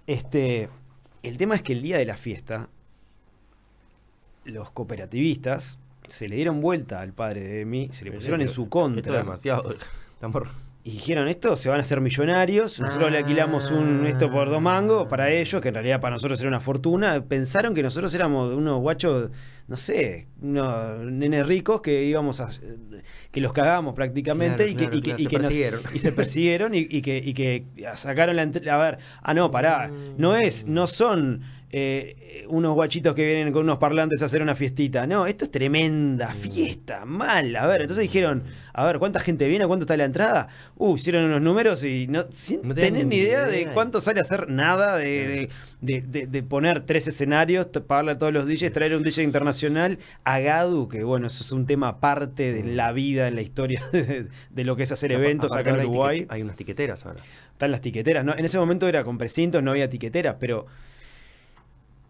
[0.07, 0.69] Este,
[1.25, 2.69] el tema es que el día de la fiesta,
[4.45, 8.69] los cooperativistas se le dieron vuelta al padre de mí, se le pusieron en su
[8.69, 9.13] contra.
[9.17, 9.75] demasiado.
[10.87, 14.61] Y dijeron, esto se van a hacer millonarios, nosotros le alquilamos un esto por dos
[14.61, 17.25] mangos para ellos, que en realidad para nosotros era una fortuna.
[17.27, 19.31] Pensaron que nosotros éramos unos guachos,
[19.67, 22.51] no sé, unos nenes ricos que íbamos a
[23.31, 27.17] que los cagábamos prácticamente y, que, y, que, y, que y se persiguieron y, que,
[27.17, 31.41] y que sacaron la a ver, ah no, pará, no es, no son
[31.77, 35.09] eh, unos guachitos que vienen con unos parlantes a hacer una fiestita.
[35.09, 37.57] No, esto es tremenda fiesta, mal.
[37.57, 39.67] A ver, entonces dijeron, a ver, ¿cuánta gente viene?
[39.67, 40.47] ¿Cuánto está la entrada?
[40.77, 44.49] Uh, hicieron unos números y no, sin tener ni idea, de cuánto sale a hacer
[44.51, 45.49] nada, de,
[46.49, 51.03] poner tres escenarios, pagarle a todos los DJs, traer un DJ internacional a Gadu, que
[51.03, 54.85] bueno, eso es un tema aparte de la vida, en la historia de, lo que
[54.85, 56.25] es hacer eventos acá en Uruguay.
[56.29, 57.19] Hay, unas tiqueteras ahora.
[57.51, 58.37] Están las tiqueteras, ¿no?
[58.37, 60.67] En ese momento era con precintos, no había tiqueteras, pero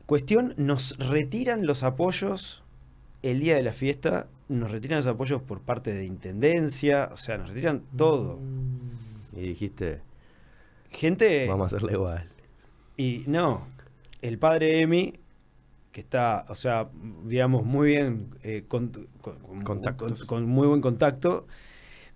[0.07, 2.63] Cuestión, nos retiran los apoyos
[3.23, 7.39] el día de la fiesta, nos retiran los apoyos por parte de Intendencia, o sea,
[7.39, 8.39] nos retiran todo.
[9.33, 10.03] Y dijiste,
[10.91, 11.47] gente...
[11.49, 12.29] Vamos a hacerle igual.
[12.97, 13.67] Y no,
[14.21, 15.15] el padre Emi,
[15.91, 16.89] que está, o sea,
[17.25, 21.47] digamos, muy bien, eh, con, con, muy buen contacto,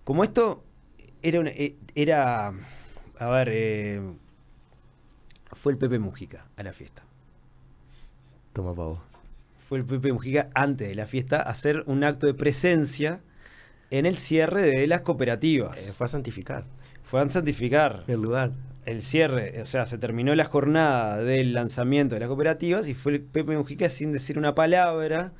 [0.04, 0.62] como esto
[1.22, 2.52] era, eh, era
[3.18, 4.00] a ver, eh,
[5.52, 7.02] fue el Pepe Mujica a la fiesta.
[8.58, 8.98] Toma pavo.
[9.68, 13.20] Fue el Pepe Mujica antes de la fiesta a hacer un acto de presencia
[13.92, 15.88] en el cierre de las cooperativas.
[15.88, 16.64] Eh, fue a santificar.
[17.04, 18.02] Fue a santificar.
[18.08, 18.50] El lugar.
[18.84, 23.12] El cierre, o sea, se terminó la jornada del lanzamiento de las cooperativas y fue
[23.12, 25.30] el Pepe Mujica sin decir una palabra.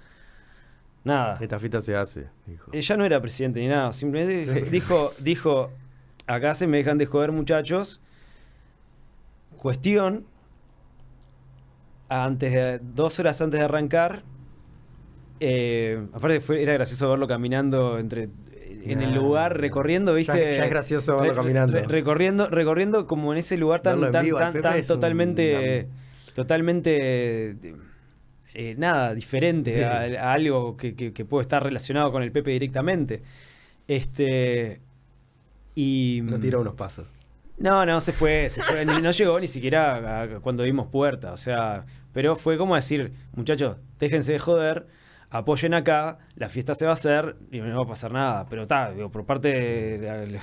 [1.02, 1.38] Nada.
[1.40, 2.70] Esta fiesta se hace, dijo.
[2.72, 5.72] Ella no era presidente ni nada, simplemente dijo, dijo,
[6.28, 8.00] acá se me dejan de joder muchachos.
[9.56, 10.24] Cuestión
[12.08, 14.22] antes de, dos horas antes de arrancar.
[15.40, 18.28] Eh, aparte fue, era gracioso verlo caminando entre
[18.84, 20.56] en el lugar recorriendo, ¿viste?
[20.56, 21.80] Ya, es gracioso verlo caminando.
[21.82, 25.88] recorriendo, recorriendo como en ese lugar tan, tan, tan, totalmente,
[26.34, 27.56] totalmente
[28.54, 33.22] eh, nada, diferente a, algo que, puede estar relacionado con el Pepe directamente.
[33.86, 34.80] Este.
[35.74, 36.20] Y.
[36.24, 37.06] No tiró unos pasos.
[37.58, 38.84] No, no, se fue, se fue.
[38.84, 41.32] no llegó ni siquiera cuando vimos puerta.
[41.32, 41.84] O sea,
[42.18, 44.88] pero fue como decir, muchachos, déjense de joder,
[45.30, 48.44] apoyen acá, la fiesta se va a hacer y no va a pasar nada.
[48.50, 50.40] Pero está, por parte de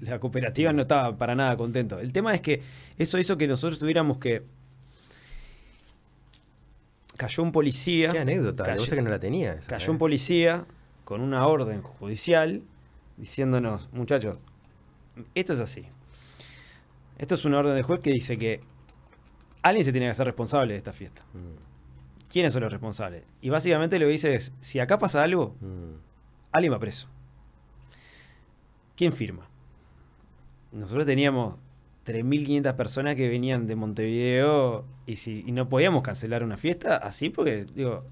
[0.00, 2.00] la, cooperativa no estaba para nada contento.
[2.00, 2.60] El tema es que
[2.98, 4.42] eso hizo que nosotros tuviéramos que.
[7.16, 8.10] Cayó un policía.
[8.10, 9.60] Qué anécdota, cayó, que no la tenía.
[9.68, 10.66] cayó un policía
[11.04, 12.64] con una orden judicial
[13.16, 14.40] diciéndonos, muchachos,
[15.36, 15.86] esto es así.
[17.16, 18.71] Esto es una orden de juez que dice que
[19.62, 21.22] alguien se tiene que hacer responsable de esta fiesta.
[21.32, 22.28] Mm.
[22.30, 23.24] ¿Quiénes son los responsables?
[23.40, 25.94] Y básicamente lo que dice es, si acá pasa algo, mm.
[26.52, 27.08] alguien va preso.
[28.96, 29.46] ¿Quién firma?
[30.72, 31.56] Nosotros teníamos
[32.06, 37.66] 3.500 personas que venían de Montevideo y, si, no podíamos cancelar una fiesta así porque,
[37.74, 38.04] digo,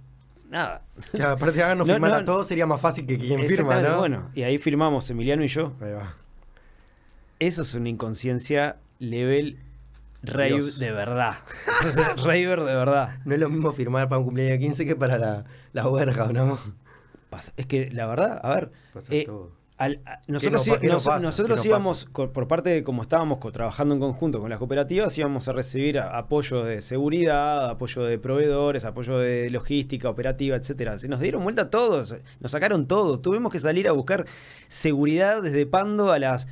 [0.50, 0.82] nada.
[1.26, 3.98] aparte de no, firmar a todos sería más fácil que quien firma, ¿no?
[3.98, 5.72] Bueno, y ahí firmamos Emiliano y yo.
[5.80, 6.14] Ahí va.
[7.38, 9.58] Eso es una inconsciencia level
[10.22, 11.34] Rave de verdad.
[12.24, 13.18] Raver de verdad.
[13.24, 15.82] No es lo mismo firmar para un cumpleaños de 15 que para la, la
[16.32, 16.58] ¿no?
[17.56, 18.70] es que la verdad, a ver.
[19.10, 19.26] Eh,
[20.28, 20.68] nosotros,
[21.22, 25.52] nosotros íbamos, por parte de como estábamos trabajando en conjunto con las cooperativas, íbamos a
[25.52, 30.98] recibir apoyo de seguridad, apoyo de proveedores, apoyo de logística, operativa, etcétera.
[30.98, 33.20] Se nos dieron vuelta todos, nos sacaron todo.
[33.20, 34.26] Tuvimos que salir a buscar
[34.68, 36.46] seguridad desde Pando a las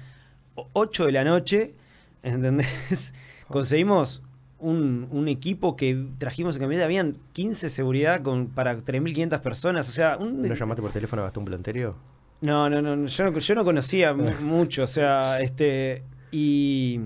[0.55, 1.75] 8 de la noche,
[2.23, 3.13] ¿entendés?
[3.49, 4.23] Conseguimos
[4.59, 10.17] un, equipo que trajimos en camioneta, habían 15 seguridad con, para 3.500 personas, o sea...
[10.17, 11.97] Un, ¿No llamaste por teléfono a Gastón Planterio?
[12.41, 14.13] No, no, no, yo no, yo no conocía
[14.43, 16.03] mucho, o sea, este...
[16.31, 17.01] Y...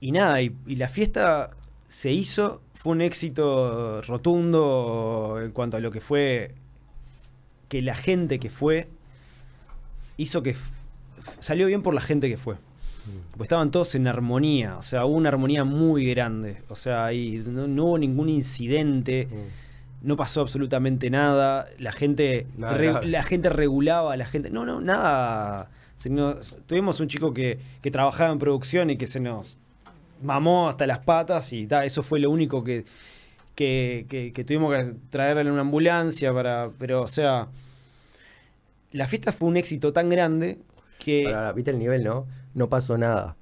[0.00, 1.50] Y nada, y, la fiesta
[1.88, 6.54] se hizo, fue un éxito rotundo en cuanto a lo que fue
[7.68, 8.88] que la gente que fue
[10.16, 10.54] hizo que
[11.40, 12.56] salió bien por la gente que fue.
[13.36, 17.42] Pues estaban todos en armonía, o sea, hubo una armonía muy grande, o sea, ahí
[17.46, 20.06] no, hubo ningún incidente, mm.
[20.06, 25.70] no pasó absolutamente nada, la gente, la gente regulaba, la gente, no, no, nada.
[26.66, 29.56] tuvimos un chico que, que trabajaba en producción y que se nos
[30.22, 32.84] mamó hasta las patas y eso fue lo único que,
[33.54, 36.70] que, que, tuvimos que traerle en una ambulancia para.
[36.78, 37.48] Pero, o sea.
[38.92, 40.58] La fiesta fue un éxito tan grande
[40.98, 41.26] que.
[41.26, 42.26] Ahora, viste el nivel, ¿no?
[42.58, 43.36] No pasó nada.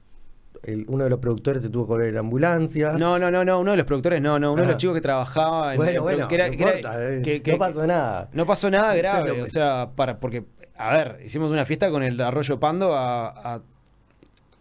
[0.88, 2.92] uno de los productores se tuvo que volver en ambulancia.
[2.98, 4.78] No, no, no, no, uno de los productores, no, no, uno de los ah.
[4.78, 8.28] chicos que trabajaba en bueno, bueno, que no, no pasó nada.
[8.34, 10.44] No pasó nada grave, o sea, para, porque,
[10.76, 13.62] a ver, hicimos una fiesta con el arroyo Pando a, a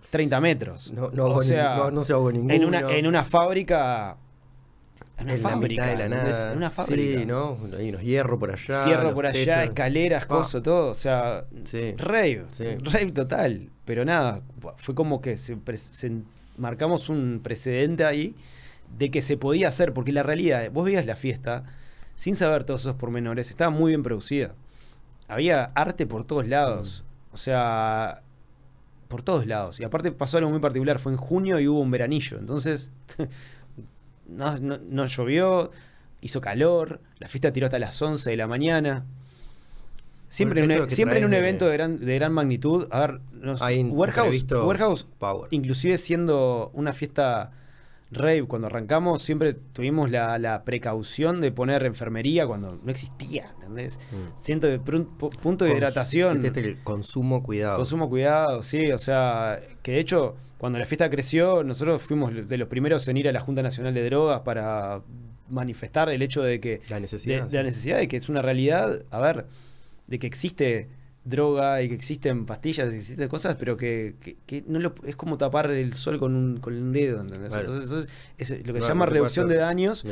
[0.09, 0.93] 30 metros.
[0.93, 2.53] No, no, o sea, no, se ahogó ninguno.
[2.53, 4.15] En una, en una fábrica
[5.17, 5.87] en una fábrica.
[5.87, 6.53] de la nada.
[6.53, 7.19] Una fábrica.
[7.19, 7.57] Sí, ¿no?
[7.77, 8.83] Hay unos hierros por allá.
[8.83, 10.89] Fierro por allá, escaleras, cosas, todo.
[10.89, 11.93] O sea, sí.
[11.97, 12.45] rave.
[12.81, 13.69] Rave total.
[13.85, 14.41] Pero nada,
[14.77, 15.57] fue como que se,
[16.57, 18.35] marcamos un precedente ahí
[18.97, 19.93] de que se podía hacer.
[19.93, 21.63] Porque la realidad, vos veías la fiesta
[22.15, 23.49] sin saber todos esos pormenores.
[23.49, 24.53] Estaba muy bien producida.
[25.27, 27.03] Había arte por todos lados.
[27.03, 27.33] Mm.
[27.33, 28.21] O sea,
[29.07, 29.79] por todos lados.
[29.79, 30.99] Y aparte pasó algo muy particular.
[30.99, 32.37] Fue en junio y hubo un veranillo.
[32.37, 32.91] Entonces.
[34.27, 35.71] no, no, llovió,
[36.21, 39.05] hizo calor, la fiesta tiró hasta las 11 de la mañana.
[40.27, 42.87] Siempre, en, un, siempre en un evento de gran, de gran magnitud.
[42.91, 43.21] A ver,
[43.91, 45.07] Warehouse,
[45.51, 47.51] inclusive siendo una fiesta
[48.11, 53.99] rave, cuando arrancamos, siempre tuvimos la, precaución de poner enfermería cuando no existía, ¿entendés?
[54.11, 54.41] Mm.
[54.41, 56.45] Siento de punto de hidratación.
[56.45, 57.77] Este el consumo cuidado.
[57.77, 60.35] Consumo cuidado, sí, o sea, que de hecho
[60.65, 63.93] cuando la fiesta creció, nosotros fuimos de los primeros en ir a la Junta Nacional
[63.93, 65.03] de Drogas para
[65.47, 66.81] manifestar el hecho de que...
[66.89, 67.45] La necesidad.
[67.45, 69.45] De, la necesidad de que es una realidad, a ver,
[70.07, 70.87] de que existe
[71.23, 74.15] droga y que existen pastillas, y existen cosas, pero que,
[74.65, 77.53] no lo, es como tapar el sol con un, con un dedo, ¿entendés?
[77.53, 78.09] Entonces,
[78.39, 80.03] es lo que se llama reducción de daños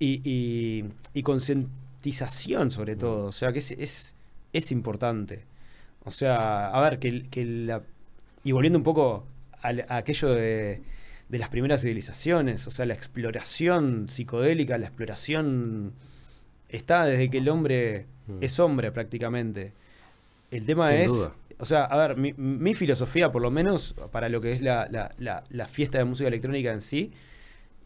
[0.00, 0.84] y,
[1.14, 4.16] y, concientización sobre todo, o sea que es, es,
[4.52, 5.44] es importante.
[6.04, 7.82] O sea, a ver, que, que la...
[8.42, 9.26] Y volviendo un poco
[9.62, 10.82] a, aquello de,
[11.28, 15.94] las primeras civilizaciones, o sea, la exploración psicodélica, la exploración
[16.68, 18.38] está desde que el hombre mm.
[18.42, 19.72] es hombre prácticamente.
[20.50, 21.10] El tema es,
[21.58, 25.98] o sea, a ver, mi, filosofía, por lo menos para lo que es la, fiesta
[25.98, 27.12] de música electrónica en sí,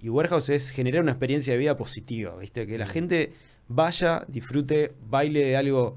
[0.00, 2.66] y Warehouse es generar una experiencia de vida positiva, ¿viste?
[2.66, 2.88] Que la mm.
[2.88, 3.32] gente
[3.68, 5.96] vaya, disfrute, baile de algo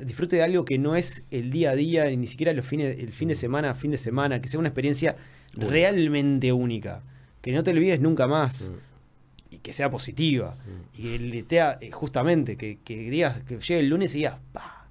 [0.00, 3.12] disfrute de algo que no es el día a día, ni siquiera los fines, el
[3.12, 5.16] fin de semana fin de semana, que sea una experiencia
[5.54, 7.02] realmente única,
[7.40, 9.54] que no te olvides nunca más mm.
[9.54, 11.00] y que sea positiva mm.
[11.00, 14.86] y que te eh, justamente que, digas que llegue el lunes y digas, ¡pah!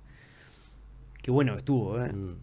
[1.21, 2.11] Qué bueno que estuvo, ¿eh?
[2.11, 2.35] Mm.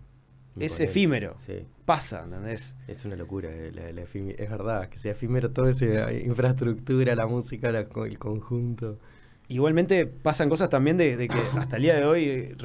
[0.60, 1.36] Es efímero.
[1.84, 2.76] Pasa, ¿entendés?
[2.86, 3.50] Es una locura.
[3.50, 8.98] es verdad, que sea efímero toda esa infraestructura, la música, el conjunto.
[9.46, 12.56] Igualmente pasan cosas también de, que hasta el día de hoy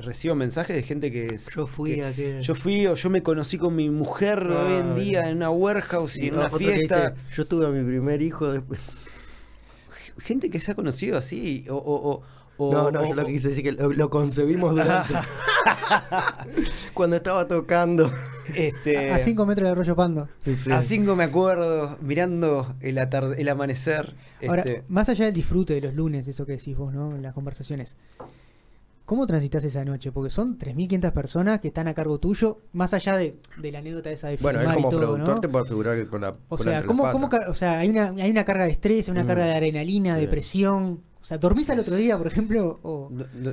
[0.00, 1.36] recibo mensajes de gente que...
[1.54, 2.40] Yo fui a que...
[2.40, 6.16] Yo fui o yo me conocí con mi mujer hoy en día en una warehouse
[6.16, 7.14] y, en una fiesta.
[7.34, 8.80] yo tuve a mi primer hijo después.
[10.18, 12.22] Gente que se ha conocido así o,
[12.58, 15.12] no, no, yo lo que quise decir que lo, concebimos durante.
[16.94, 18.10] cuando estaba tocando.
[18.54, 20.28] Este, a 5 metros de Arroyo Pando.
[20.72, 24.14] A 5 me acuerdo, mirando el, el amanecer.
[24.46, 27.14] Ahora, este, más allá del disfrute de los lunes, eso que decís vos, ¿no?
[27.14, 27.96] En las conversaciones.
[29.06, 30.10] ¿Cómo transitas esa noche?
[30.10, 34.28] Porque son 3.500 personas que están a cargo tuyo, más allá de, la anécdota esa
[34.28, 37.08] de Bueno, él como todo, productor te puedo asegurar que con la O sea, ¿cómo,
[37.12, 39.26] cómo, o sea hay, una, hay una carga de estrés, una mm.
[39.28, 41.02] carga de adrenalina, de presión.
[41.20, 42.80] O sea, ¿dormís al otro día, por ejemplo?
[42.82, 43.10] O...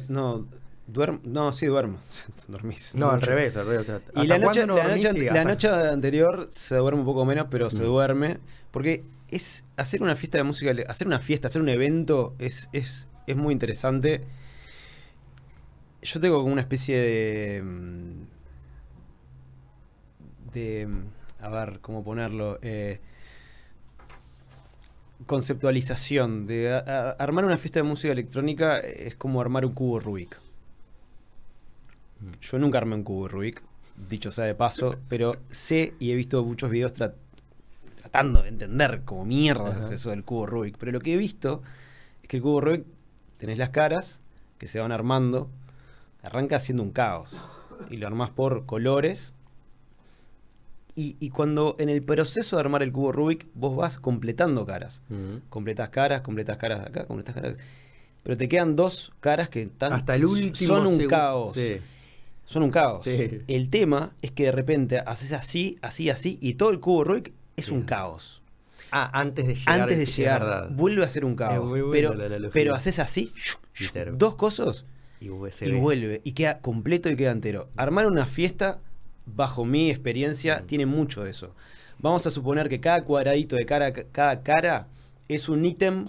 [0.10, 0.48] No,
[0.94, 1.98] Duermo, no, sí duermo.
[2.48, 2.94] Dormís.
[2.94, 3.88] No, al revés, al revés.
[4.15, 7.86] y la noche, la, noche, anterior se duerme un poco menos, pero se mm.
[7.88, 8.38] duerme.
[8.70, 13.07] Porque es hacer una fiesta de música, hacer una fiesta, hacer un evento es, es,
[13.26, 14.22] es muy interesante.
[16.03, 17.64] Yo tengo como una especie de.
[17.64, 18.26] Mm,
[20.53, 20.86] de.
[20.86, 21.07] Mm,
[21.44, 22.60] a ver, ¿cómo ponerlo?
[22.61, 22.99] Eh,
[25.26, 26.45] conceptualización.
[26.45, 26.72] De
[27.18, 30.43] armar una fiesta de música electrónica es como armar un cubo Rubik.
[32.41, 33.63] Yo nunca armé un cubo Rubik,
[34.09, 39.25] dicho sea de paso, pero sé y he visto muchos videos tratando de entender como
[39.25, 40.77] mierda es eso del cubo Rubik.
[40.77, 41.61] Pero lo que he visto
[42.21, 42.85] es que el cubo Rubik
[43.37, 44.19] tenés las caras
[44.57, 45.49] que se van armando,
[46.21, 47.31] arranca siendo un caos.
[47.89, 49.33] Y lo armás por colores.
[50.95, 55.01] Y, cuando en el proceso de armar el cubo Rubik, vos vas completando caras.
[55.49, 57.55] Completas caras, completas caras acá, completas caras.
[58.21, 61.57] Pero te quedan dos caras que están, Hasta el último son un caos
[62.53, 63.05] son un caos.
[63.07, 67.34] El tema es que de repente haces así, así, así, y todo el cubo Rubik
[67.57, 68.41] es un caos.
[68.91, 69.81] Ah, antes de llegar.
[69.81, 71.67] Antes de llegar, vuelve a ser un caos.
[71.91, 72.13] pero,
[72.53, 73.34] pero haces así,
[74.13, 74.85] dos cosas,
[75.19, 76.21] y, vuelve.
[76.23, 77.69] Y queda completo y queda entero.
[77.75, 78.80] Armar una fiesta,
[79.25, 80.67] bajo mi experiencia, mm.
[80.67, 81.55] tiene mucho de eso.
[81.97, 84.88] Vamos a suponer que cada cuadradito de cara, cada cara
[85.27, 86.07] es un ítem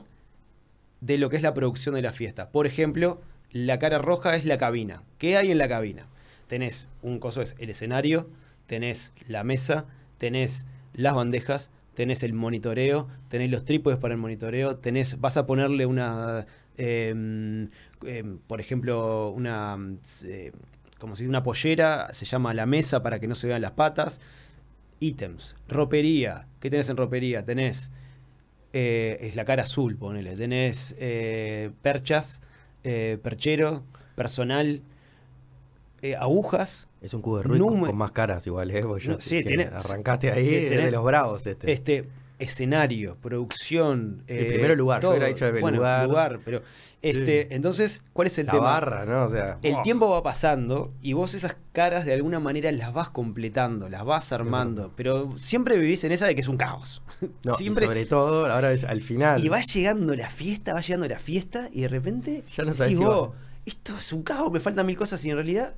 [1.01, 2.51] de lo que es la producción de la fiesta.
[2.51, 5.05] Por ejemplo, la cara roja es la cabina.
[5.17, 6.09] ¿Qué hay en la cabina?
[6.49, 8.29] Tenés un coso, es el escenario,
[8.67, 9.87] tenés la mesa,
[10.19, 15.47] tenés las bandejas, tenés el monitoreo, tenés los trípodes para el monitoreo, tenés, vas a
[15.47, 16.47] ponerle una,
[16.77, 17.71] em,
[18.05, 19.77] em, por ejemplo, una,
[20.25, 20.53] eh,
[20.99, 24.21] como una pollera, se llama la mesa para que no se vean las patas.
[25.01, 27.45] Ítems, ropería, ¿qué tenés en ropería?
[27.45, 27.91] Tenés,
[28.73, 32.43] eh, es la cara azul, ponele, tenés eh, perchas,
[32.83, 33.83] perchero,
[34.15, 34.83] personal,
[36.05, 38.83] eh, agujas, Es un cubo de Rubik con, con más caras igual, ¿eh?
[38.83, 41.73] Porque No, sí, tiene- arrancaste ahí sí, tenés- de los bravos este.
[41.73, 42.09] este
[42.39, 44.23] escenario, producción.
[44.27, 46.41] El primero lugar, yo hubiera dicho el bueno, lugar.
[46.45, 46.63] pero
[47.01, 48.65] este, entonces, ¿cuál es el la tema?
[48.65, 49.25] barra, ¿no?
[49.25, 53.11] O sea, El tiempo va pasando y vos esas caras de alguna manera las vas
[53.11, 57.03] completando, las vas armando, pero siempre vivís en esa de que es un caos.
[57.43, 59.45] No, y siempre sobre todo, ahora es al final.
[59.45, 62.93] y va llegando la fiesta, va llegando la fiesta y de repente Ya no sabés
[62.97, 63.31] si vos,
[63.67, 65.75] esto es un caos, me faltan mil cosas y en realidad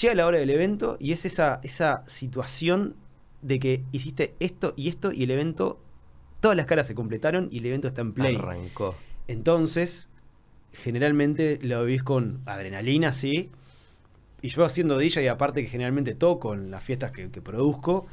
[0.00, 2.96] llega la hora del evento y es esa, esa situación
[3.42, 5.80] de que hiciste esto y esto y el evento,
[6.40, 8.36] todas las caras se completaron y el evento está en play.
[8.36, 8.94] Arrancó.
[9.28, 10.08] Entonces,
[10.72, 13.50] generalmente lo vivís con adrenalina, sí.
[14.40, 18.06] Y yo haciendo DJ y aparte que generalmente toco en las fiestas que, que produzco,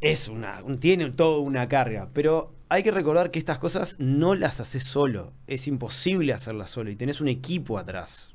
[0.00, 2.08] es una, un- tiene todo una carga.
[2.12, 5.32] Pero hay que recordar que estas cosas no las haces solo.
[5.46, 8.33] Es imposible hacerlas solo y tenés un equipo atrás.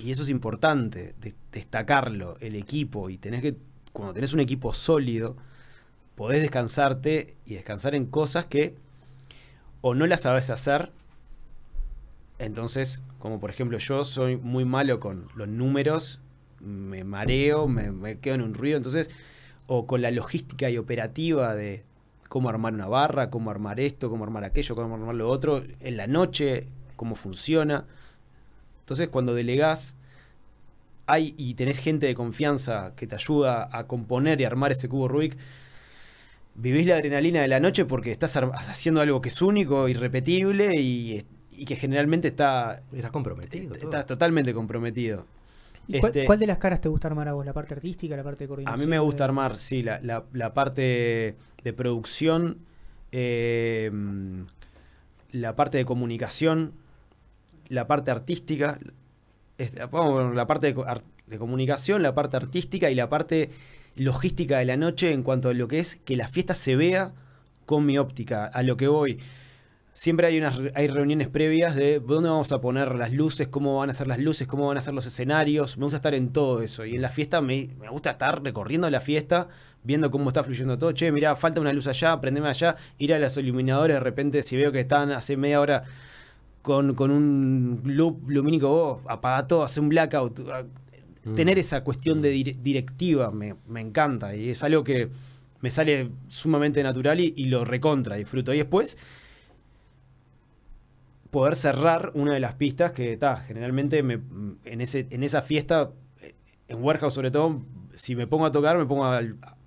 [0.00, 3.10] Y eso es importante, de- destacarlo, el equipo.
[3.10, 3.56] Y tenés que,
[3.92, 5.36] cuando tenés un equipo sólido,
[6.16, 8.74] podés descansarte y descansar en cosas que
[9.82, 10.90] o no las sabes hacer.
[12.38, 16.20] Entonces, como por ejemplo yo soy muy malo con los números,
[16.60, 19.10] me mareo, me, me quedo en un ruido, entonces,
[19.66, 21.84] o con la logística y operativa de
[22.28, 25.96] cómo armar una barra, cómo armar esto, cómo armar aquello, cómo armar lo otro, en
[25.96, 26.66] la noche,
[26.96, 27.86] cómo funciona.
[28.90, 29.94] Entonces, cuando delegás,
[31.06, 35.06] hay y tenés gente de confianza que te ayuda a componer y armar ese cubo
[35.06, 35.36] Rubik,
[36.56, 41.24] vivís la adrenalina de la noche porque estás haciendo algo que es único, irrepetible y,
[41.52, 43.74] y que generalmente está, Estás comprometido.
[43.76, 43.84] todo.
[43.84, 45.24] estás totalmente comprometido.
[45.86, 47.46] ¿Y cuál, Este, cuál de las caras te gusta armar a vos?
[47.46, 48.88] ¿La parte artística, la parte de a coordinación?
[48.88, 52.58] mí me gusta de- armar, sí, la, la- la parte de producción,
[53.12, 53.88] eh,
[55.30, 56.72] la parte de comunicación,
[57.70, 58.78] la parte artística,
[59.56, 60.74] la parte
[61.26, 63.50] de, comunicación, la parte artística y la parte
[63.94, 67.12] logística de la noche en cuanto a lo que es que la fiesta se vea
[67.64, 69.18] con mi óptica, a lo que voy.
[69.92, 73.90] Siempre hay unas hay reuniones previas de dónde vamos a poner las luces, cómo van
[73.90, 75.76] a ser las luces, cómo van a ser los escenarios.
[75.76, 76.84] Me gusta estar en todo eso.
[76.84, 79.48] Y en la fiesta me, me gusta estar recorriendo la fiesta,
[79.84, 80.92] viendo cómo está fluyendo todo.
[80.92, 83.96] Che, mirá, falta una luz allá, prendeme allá, ir a los iluminadores.
[83.96, 85.84] De repente, si veo que están hace media hora
[86.62, 90.40] con, con un loop lumínico, vos, apaga todo, hace un blackout.
[90.52, 90.64] Ah,
[91.22, 91.34] Mm.
[91.34, 95.10] Tener esa cuestión de dire- directiva me, me encanta y es algo que
[95.60, 98.54] me sale sumamente natural y, y lo recontra disfruto.
[98.54, 98.96] Y después,
[101.30, 104.20] poder cerrar una de las pistas que está generalmente me-
[104.64, 105.90] en, ese, en esa fiesta,
[106.22, 106.34] eh,
[106.68, 107.60] en Warehouse sobre todo,
[107.92, 109.04] si me pongo a tocar, me pongo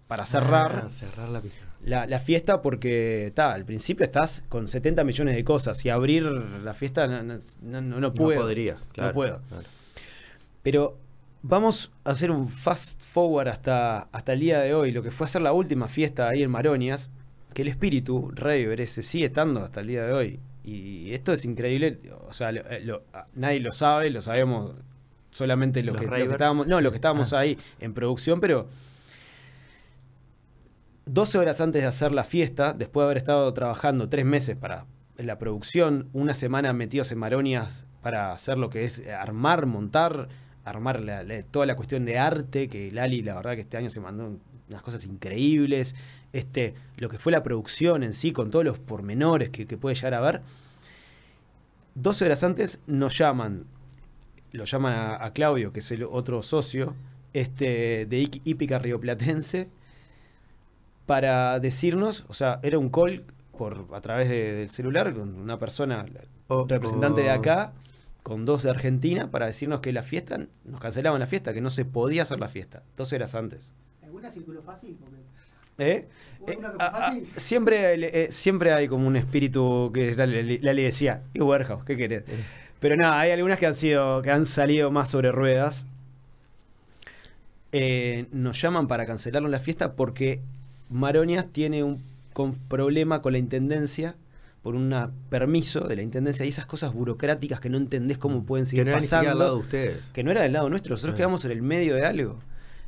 [0.08, 1.63] para cerrar Ah, cerrar la pista.
[1.84, 6.24] La, la fiesta porque está al principio estás con 70 millones de cosas y abrir
[6.24, 8.40] la fiesta no, no, no- no- no puedo.
[8.40, 9.10] No podría, claro.
[9.10, 9.42] No puedo.
[9.50, 9.64] claro.
[10.62, 10.98] Pero
[11.42, 15.26] vamos a hacer un fast forward hasta, hasta el día de hoy, lo que fue
[15.26, 17.10] hacer la última fiesta ahí en Maronias,
[17.54, 20.40] que el espíritu Raver ese sigue estando hasta el día de hoy.
[20.64, 24.72] Y esto es increíble, o sea, lo- eh, lo- a- nadie lo sabe, lo sabemos
[25.32, 27.40] solamente los, Los que, los que estábamos, no, los que estábamos Ah.
[27.40, 28.68] ahí en producción, pero
[31.06, 34.86] 12 horas antes de hacer la fiesta, después de haber estado trabajando tres meses para
[35.18, 40.30] la producción, una semana metidos en Maronias para hacer lo que es eh, armar, montar,
[40.64, 41.02] armar
[41.52, 44.40] toda la cuestión de arte, que Lali la verdad que este año se mandó
[44.70, 45.96] unas cosas increíbles,
[46.32, 50.14] este, lo que fue la producción en sí, con todos los pormenores que, puede llegar
[50.14, 50.42] a ver.
[51.96, 53.66] 12 horas antes nos llaman,
[54.52, 56.96] lo llaman a, Claudio, que es el otro socio,
[57.34, 59.70] este, de Hípica Rioplatense,
[61.06, 63.24] para decirnos, o sea, era un call
[63.58, 66.06] por a través de- del celular con una persona
[66.48, 67.34] Oh, representante de oh.
[67.34, 67.72] acá
[68.24, 71.70] con dos de Argentina para decirnos que la fiesta nos cancelaban la fiesta, que no
[71.70, 73.74] se podía hacer la fiesta, dos horas antes.
[74.02, 74.98] ¿Alguna circuló fácil?
[75.00, 75.24] Porque-
[75.78, 76.08] ¿Eh?
[76.40, 81.96] ¿Hubo Eh, siempre, eh, siempre hay como un espíritu que Lali decía, y Warehouse, ¿qué
[81.98, 82.24] querés?
[82.80, 85.86] Pero nada, hay algunas que han sido, que han salido más sobre ruedas.
[87.72, 90.42] Eh, nos llaman para cancelarnos la fiesta porque
[90.94, 92.02] Maronias tiene un
[92.34, 94.16] con- problema con la intendencia
[94.62, 94.96] por un
[95.30, 98.92] permiso de la intendencia y esas cosas burocráticas que no entendés cómo pueden seguir Que
[98.92, 99.98] no era al lado de ustedes.
[100.14, 101.18] que no era del lado nuestro, nosotros Sí.
[101.18, 102.40] quedamos en el medio de algo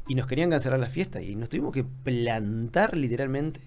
[0.07, 3.59] y nos querían cancelar la fiesta y nos tuvimos que plantar literalmente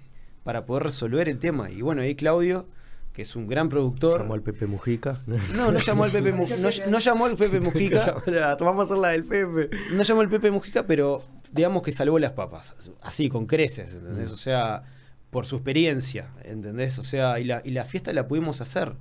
[0.44, 1.70] para poder resolver el tema.
[1.70, 2.64] Y bueno, ahí Claudio,
[3.12, 4.22] que es un gran productor.
[4.22, 5.20] Llamó al Pepe Mujica.
[5.26, 6.56] No, no llamó al Pepe Mujica.
[6.86, 8.22] No, no llamó al Pepe Mujica.
[8.60, 9.68] Vamos a hacer la del Pepe.
[9.92, 12.74] No llamó al Pepe Mujica, pero digamos que salvó las papas.
[13.02, 14.30] Así, con creces, ¿entendés?
[14.30, 14.34] Mm.
[14.34, 14.82] O sea,
[15.30, 16.98] por su experiencia, ¿entendés?
[16.98, 18.94] O sea, y la, y la fiesta la pudimos hacer.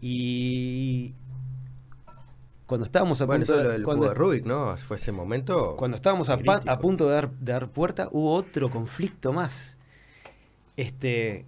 [0.00, 1.14] Y
[2.66, 4.76] cuando estábamos a Bueno, punto eso de- del cuando, de Rubik, ¿no?
[4.76, 5.76] Fue ese momento.
[5.76, 6.38] cuando estábamos a,
[6.78, 9.76] punto de dar, de dar puerta, hubo otro conflicto más.
[10.76, 11.44] Este.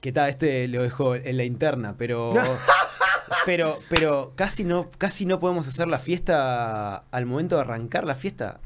[0.00, 2.28] Que tal, este lo dejó en la interna, pero.
[3.46, 8.14] pero, pero casi no, casi no podemos hacer la fiesta al momento de arrancar la
[8.14, 8.60] fiesta.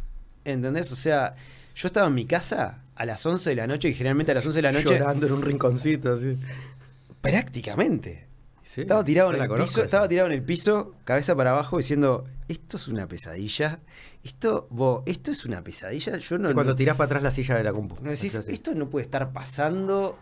[0.47, 0.91] ¿Entendés?
[0.93, 1.35] O sea,
[1.75, 4.47] yo estaba en mi casa a las 11 de la noche y generalmente a las
[4.47, 4.85] 11 de la noche.
[4.99, 6.37] Llorando en un rinconcito, así.
[7.21, 8.25] Prácticamente.
[8.63, 9.85] Sí, Estaba tirado en el conozco piso, esa.
[9.85, 13.79] estaba tirado en el piso, cabeza para abajo, diciendo, esto es una pesadilla.
[14.25, 16.17] Esto, vos, esto es una pesadilla.
[16.19, 16.49] Yo no.
[16.49, 17.97] Sí, cuando tirás para atrás la silla de la compu.
[18.03, 20.19] no decís, esto no puede estar pasando.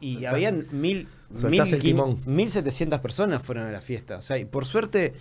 [0.00, 2.20] Y habían mil, mil, el quin- timón.
[2.26, 4.16] 1700 personas fueron a la fiesta.
[4.16, 5.12] O sea, y por suerte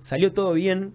[0.00, 0.94] salió todo bien.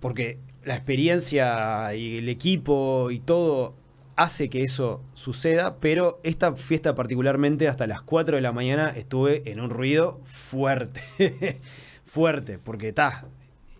[0.00, 3.74] Porque la experiencia y el equipo y todo
[4.16, 5.76] hace que eso suceda.
[5.80, 11.00] Pero esta fiesta, particularmente, hasta las 4 de la mañana estuve en un ruido fuerte.
[12.06, 12.58] fuerte.
[12.58, 13.26] Porque está.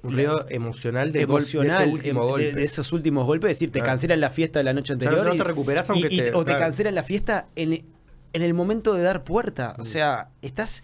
[0.02, 2.46] Un ruido emocional de, gol- de ese emocional último em, golpe.
[2.46, 3.92] de, de esos últimos golpes, es decir, te Claro.
[3.92, 6.44] cancelan la fiesta de la noche anterior no te recuperás y- aunque y- te- o
[6.44, 7.84] te cancelan la fiesta en,
[8.32, 9.84] en el momento de dar puerta, o Mm.
[9.84, 10.82] sea, estás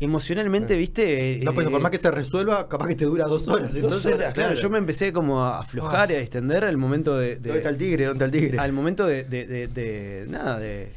[0.00, 3.46] emocionalmente, viste, No, pues eh, por más que se resuelva, capaz que te dura dos
[3.48, 3.68] horas.
[3.74, 7.16] dos entonces, horas, claro, yo me empecé como a aflojar y a extender al momento
[7.16, 8.04] de, de- ¿Dónde está el tigre?
[8.06, 8.58] ¿Dónde está el tigre?
[8.58, 10.92] al momento de, de- de- de- nada de,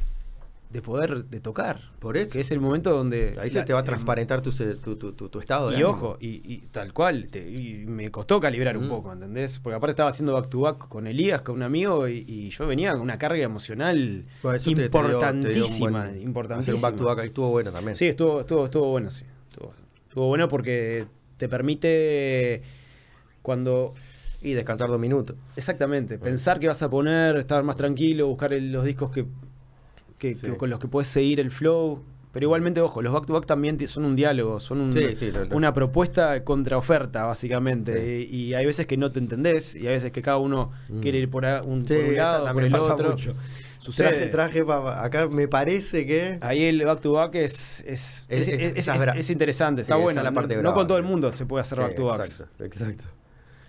[0.72, 2.30] de poder de tocar, Por eso.
[2.30, 5.68] que es el momento donde Ahí se te va a transparentar tu, tu, tu, estado.
[5.68, 5.90] de Y ánimo.
[5.90, 8.88] ojo, y, y tal cual, te- y me costó calibrar un Mm.
[8.88, 9.58] poco, ¿entendés?
[9.58, 12.66] Porque aparte estaba haciendo back to back con Elías, con un amigo, y, y yo
[12.66, 16.20] venía con una carga emocional Bueno, eso te- te dio- te dio un importantísima, buen-
[16.22, 16.76] importantísima.
[16.76, 17.94] Un back to back ahí estuvo bueno también.
[17.96, 19.24] Sí, estuvo, estuvo, estuvo bueno, sí.
[19.48, 19.74] Estuvo,
[20.08, 21.04] estuvo bueno porque
[21.36, 22.62] te permite
[23.42, 23.94] cuando
[24.44, 25.36] Y descansar dos minutos.
[25.54, 29.24] Exactamente, pensar que vas a poner, estar más tranquilo, buscar el- los discos que,
[30.22, 30.46] que- Sí.
[30.46, 32.02] que- con los que puedes seguir el flow.
[32.32, 35.30] Pero igualmente, ojo, los back to back también son un diálogo, son un- Sí, sí,
[35.30, 38.22] lo- lo- una propuesta contra oferta, básicamente.
[38.22, 41.00] Y, y hay veces que no te entendés, y hay veces que cada uno Mm.
[41.00, 43.10] quiere ir por, a- un, por lado, por el otro.
[43.10, 43.34] mucho.
[43.80, 44.08] Sucede.
[44.10, 46.38] Traje, traje, pa- acá me parece que...
[46.40, 50.22] Ahí el back to back es, es, Es- es, interesante, Sí, está bueno.
[50.22, 52.14] la parte no, con todo el mundo se puede hacer Sí, back to.
[52.14, 53.04] Exacto, exacto.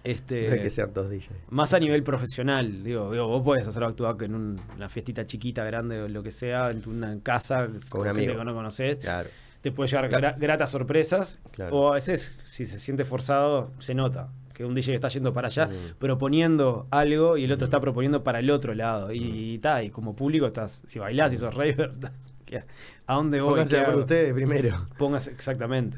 [0.03, 1.29] Este, No es que sean dos DJs.
[1.49, 5.63] Más a nivel profesional, digo, digo, vos podés hacer back en un- una fiestita chiquita,
[5.63, 8.97] grande o lo que sea, en tu- una casa con, un gente que no conocés.
[8.97, 9.29] Claro.
[9.61, 10.27] Te puede llegar Claro.
[10.27, 11.39] gra- gratas sorpresas.
[11.51, 11.75] Claro.
[11.75, 15.47] O a veces, si se siente forzado, se nota que un DJ está yendo para
[15.47, 15.95] allá, Mm.
[15.99, 17.69] proponiendo algo y el otro Mm.
[17.69, 19.11] está proponiendo para el otro lado.
[19.13, 22.11] Y, ta, y como público estás, si bailás y sos raver, estás,
[22.45, 22.63] ¿qué-
[23.07, 23.51] ¿a dónde voy?
[23.51, 24.87] Pónganse ¿Qué de acuerdo ustedes primero.
[24.97, 25.97] Póngase, exactamente.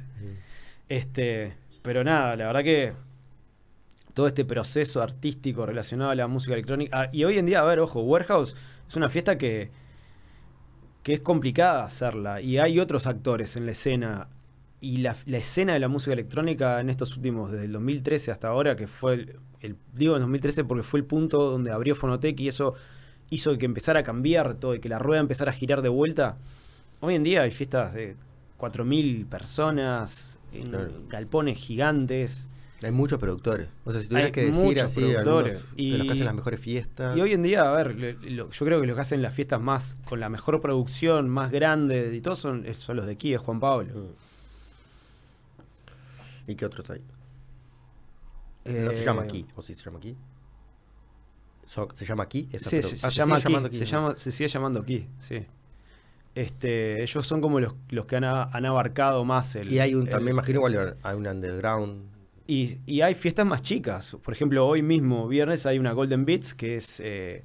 [0.87, 2.93] Este, pero nada, la verdad que
[4.15, 7.01] todo este proceso artístico relacionado a la música electrónica.
[7.03, 8.55] ah, y hoy en día, a ver, ojo, Warehouse
[8.87, 9.69] es una fiesta que,
[11.03, 12.41] que es complicada hacerla.
[12.41, 14.29] Y hay otros actores en la escena.
[14.81, 18.47] Y la, la escena de la música electrónica en estos últimos, desde el 2013 hasta
[18.47, 22.39] ahora, que fue el, el- digo en 2013 porque fue el punto donde abrió Fonotec
[22.39, 22.73] y eso
[23.29, 26.37] hizo que empezara a cambiar todo y que la rueda empezara a girar de vuelta.
[27.01, 28.15] Hoy en día hay fiestas de
[28.57, 30.91] 4.000 personas, en Claro.
[31.09, 32.47] galpones gigantes.
[32.85, 33.67] Hay muchos productores.
[33.83, 35.53] O sea, si tuvieras Hay que decir así, productores.
[35.55, 37.17] algunos Y- de los que hacen las mejores fiestas.
[37.17, 39.59] Y hoy en día, a ver, lo- yo creo que los que hacen las fiestas
[39.59, 43.37] más con la mejor producción, más grandes y todo son, son los de aquí, de
[43.37, 43.93] Juan Pablo.
[43.95, 44.11] Mm.
[46.51, 46.99] ¿Y qué otros hay?
[48.65, 49.45] no Eh, se llama aquí.
[49.55, 50.15] ¿O sí se llama aquí?
[51.65, 52.47] So- ¿Se llama aquí?
[52.51, 55.07] esa Sí, se, Ah, se sigue llama aquí, llamando se, llama, se sigue llamando aquí,
[55.19, 55.45] sí.
[56.35, 59.71] Este, ellos son como los, los que han, han abarcado más el.
[59.71, 62.14] Y hay un, el- también imagino igual, hay un underground.
[62.47, 64.15] Y, y hay fiestas más chicas.
[64.23, 66.99] Por ejemplo, hoy mismo, viernes, hay una Golden Beats que es.
[67.03, 67.43] eh,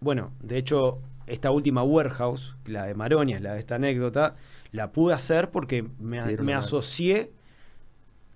[0.00, 4.34] bueno, de hecho, esta última Warehouse, la de Maronias, la de esta anécdota,
[4.72, 7.30] la pude hacer porque me, me asocié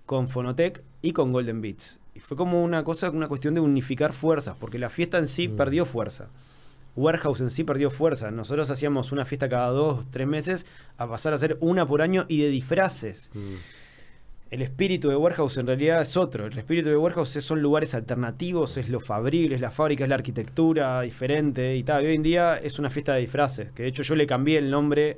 [0.06, 2.00] con Fonotec y con Golden Beats.
[2.14, 5.48] Y fue como una cosa, una cuestión de unificar fuerzas, porque la fiesta en sí
[5.48, 5.56] Mm.
[5.56, 6.28] perdió fuerza.
[6.94, 8.30] Warehouse en sí perdió fuerza.
[8.30, 10.64] Nosotros hacíamos una fiesta cada dos, tres meses,
[10.96, 13.30] a pasar a hacer una por año y de disfraces.
[13.34, 13.54] Mm.
[14.50, 16.46] El espíritu de Warehouse en realidad es otro.
[16.46, 20.14] El espíritu de Warehouse son lugares alternativos, es lo fabril, es la fábrica, es la
[20.14, 22.04] arquitectura diferente y tal.
[22.04, 24.58] Y hoy en día es una fiesta de disfraces, que de hecho yo le cambié
[24.58, 25.16] el nombre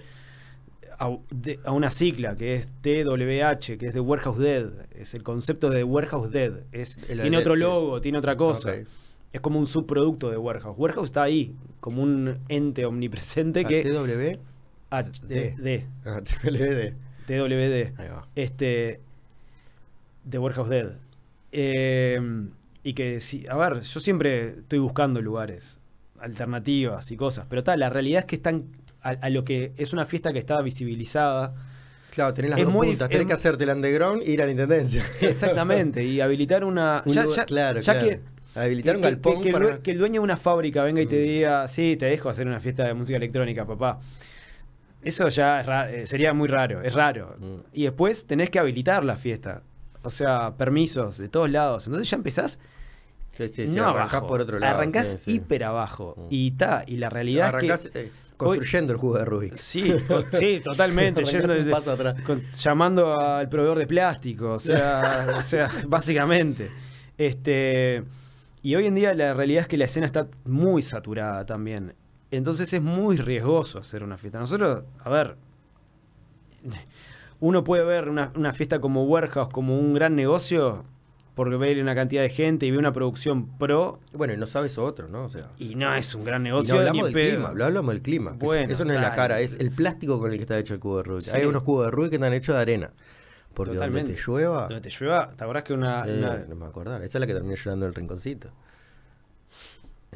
[0.98, 4.70] a, de- a una sigla que es TWH, que es de Warehouse Dead.
[4.96, 6.60] Es el concepto de Warehouse Dead.
[6.72, 7.60] Es, El- tiene otro sí.
[7.60, 8.72] logo, tiene otra cosa.
[9.30, 10.74] Es como un subproducto de Warehouse.
[10.78, 13.82] Warehouse está ahí, como un ente omnipresente que.
[13.82, 14.40] TW.
[14.90, 15.54] H- D.
[15.58, 16.94] D, Ah, TWD.
[17.26, 18.00] TWD.
[18.00, 18.26] Ahí va.
[18.34, 19.00] Este.
[20.28, 20.92] De Warehouse Dead.
[21.52, 22.20] Eh,
[22.82, 25.78] y que sí, a ver, yo siempre estoy buscando lugares,
[26.20, 28.64] alternativas y cosas, pero tal, la realidad es que están
[29.02, 31.54] a, a lo que es una fiesta que está visibilizada.
[32.10, 33.08] Claro, tenés las Es dos muy puntas.
[33.08, 35.04] Tenés es- que hacerte el underground e ir a la intendencia.
[35.20, 37.02] Exactamente, y habilitar una.
[37.06, 38.08] Un ya, lugar- ya- claro, ya claro.
[38.08, 38.20] que.
[38.58, 40.82] Habilitar un que- galpón que, que el para- due- que el dueño de una fábrica
[40.82, 41.22] venga y te Mm.
[41.22, 44.00] diga, sí, te dejo hacer una fiesta de música electrónica, papá.
[45.02, 47.36] Eso ya es eh, sería muy raro, es raro.
[47.38, 47.54] Mm.
[47.72, 49.62] Y después tenés que habilitar la fiesta.
[50.02, 51.86] O sea, permisos de todos lados.
[51.86, 52.58] Entonces ya empezás
[53.34, 54.26] Sí, sí, sí, no arrancás abajo.
[54.26, 54.74] por otro lado.
[54.74, 55.32] Arrancás sí, sí.
[55.34, 56.14] hiper abajo.
[56.16, 56.26] Mm.
[56.30, 58.00] Y ta, y la realidad Arrancás es que.
[58.06, 59.54] eh, construyendo el juego de Rubik.
[59.54, 59.94] Sí,
[60.32, 61.22] sí, totalmente.
[61.24, 62.20] Yendo un de- paso atrás.
[62.22, 64.54] con- llamando al proveedor de plástico.
[64.54, 66.68] O sea, o sea, básicamente.
[67.16, 68.02] Este.
[68.62, 71.94] Y hoy en día la realidad es que la escena está muy saturada también.
[72.32, 74.40] Entonces es muy riesgoso hacer una fiesta.
[74.40, 75.36] Nosotros, a ver.
[77.40, 80.84] Uno puede ver una, una fiesta como Warehouse como un gran negocio
[81.34, 84.76] porque ve una cantidad de gente y ve una producción pro Bueno, y no sabes
[84.76, 85.24] otro, ¿no?
[85.24, 85.50] O sea.
[85.56, 86.74] y no es un gran negocio.
[86.74, 88.32] no hablamos del clima, lo hablamos del clima.
[88.36, 90.80] Bueno, eso no es la cara, es el plástico con el que está hecho el
[90.80, 91.22] cubo de Rubik.
[91.26, 91.30] Sí.
[91.32, 92.90] Hay unos cubos de Rubik que están hechos de arena.
[93.54, 94.12] Porque Totalmente.
[94.12, 94.62] donde te llueva.
[94.68, 97.02] Donde te llueva, ¿te acordás que una, eh, una- No me acordar.
[97.02, 98.50] Esa es la que terminó llorando en el rinconcito.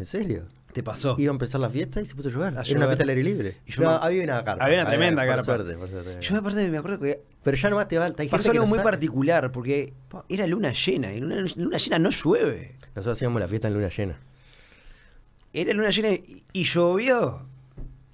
[0.02, 0.44] ¿En serio?
[0.72, 1.14] te pasó?
[1.18, 2.48] Iba a empezar la fiesta y se puso a llover.
[2.48, 2.76] A Era llover.
[2.78, 3.56] una fiesta al aire libre.
[3.66, 4.64] Y yo No, me- había una carpa.
[4.64, 5.44] Había una tremenda por carpa.
[5.44, 6.16] suerte, por suerte.
[6.20, 8.06] Yo aparte me acuerdo que Pero ya nomás te va.
[8.18, 8.90] Hay pasó algo muy sabe.
[8.90, 9.92] particular, porque
[10.30, 12.76] era luna llena, y en una luna llena no llueve.
[12.96, 14.18] Nosotros hacíamos la fiesta en luna llena.
[15.52, 17.46] Era luna llena y, y llovió.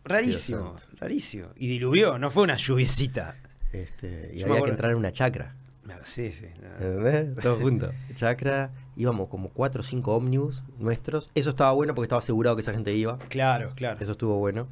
[0.04, 1.48] Rarísimo, rarísimo.
[1.56, 3.36] Y diluvió, no fue una lluviecita.
[3.72, 5.54] Este, y Yo había que entrar en una chacra.
[6.02, 6.46] Sí, sí.
[6.60, 6.68] no.
[6.86, 7.42] ¿Entendés?
[7.42, 7.94] Todos juntos.
[8.16, 8.70] Chacra.
[8.98, 11.30] Íbamos como cuatro o cinco ómnibus nuestros.
[11.36, 13.16] Eso estaba bueno porque estaba asegurado que esa gente iba.
[13.28, 14.00] Claro, claro.
[14.00, 14.66] Eso estuvo bueno.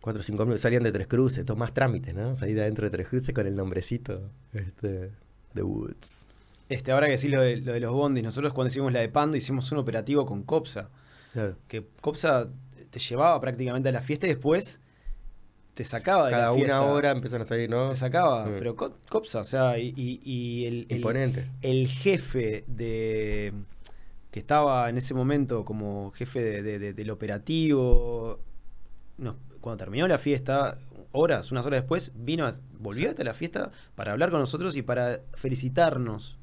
[0.00, 2.34] Cuatro o cinco ómnibus salían de Tres Cruces, todo más trámites, ¿no?
[2.34, 4.20] Salir de adentro de Tres Cruces con el nombrecito
[4.52, 5.12] este,
[5.54, 6.26] de Woods.
[6.68, 9.08] Este, ahora que decís lo de, lo de los bondis, nosotros cuando hicimos la de
[9.10, 10.88] Pando hicimos un operativo con Copsa.
[11.32, 11.54] Claro.
[11.68, 12.48] Que Copsa
[12.90, 14.80] te llevaba prácticamente a la fiesta y después
[15.76, 16.80] te sacaba de Cada la fiesta.
[16.80, 17.90] una hora empiezan a salir, ¿no?
[17.90, 18.52] Te sacaba, Sí.
[18.58, 21.50] pero Co- Copsa, o sea, y, y- y el, el- Imponente.
[21.60, 23.52] el jefe de
[24.30, 28.40] que estaba en ese momento como jefe de- de- de- del operativo,
[29.18, 30.78] nos- cuando terminó la fiesta,
[31.12, 34.82] horas, unas horas después, vino, a- volvió hasta la fiesta para hablar con nosotros y
[34.82, 36.38] para felicitarnos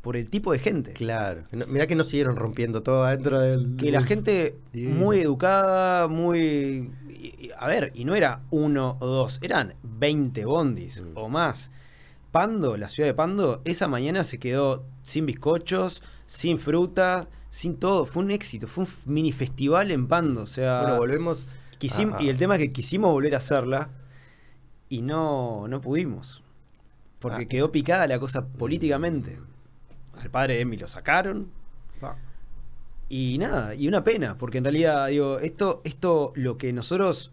[0.00, 0.92] por el tipo de gente.
[0.94, 1.42] Claro.
[1.52, 3.76] No, mirá que no siguieron rompiendo todo adentro del.
[3.76, 6.90] Que la gente muy educada, muy...
[7.20, 11.16] y- a ver, y no era uno o dos, eran 20 bondis Mm.
[11.16, 11.70] o más.
[12.32, 18.06] Pando, la ciudad de Pando, esa mañana se quedó sin bizcochos, sin fruta, sin todo.
[18.06, 20.42] Fue un éxito, fue un mini festival en Pando.
[20.42, 21.44] O sea, Bueno, volvemos.
[21.80, 23.90] quisim- y el tema es que quisimos volver a hacerla
[24.88, 26.42] y no, no pudimos.
[27.18, 29.38] Porque Ah, quedó picada la cosa políticamente.
[30.16, 31.50] Al padre de Emi lo sacaron,
[32.02, 32.14] Ah,
[33.10, 37.32] y nada, y una pena, porque en realidad, digo, esto, esto lo que nosotros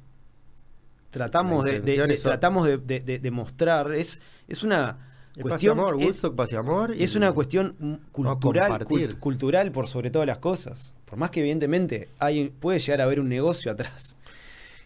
[1.11, 4.97] tratamos de, de- tratamos de, mostrar es, es una
[5.39, 5.79] cuestión.
[5.79, 6.23] amor, es,
[6.55, 6.93] amor.
[6.95, 10.93] y- es una cuestión cultural, cult- cultural por sobre todas las cosas.
[11.05, 14.17] Por más que evidentemente hay, puede llegar a haber un negocio atrás.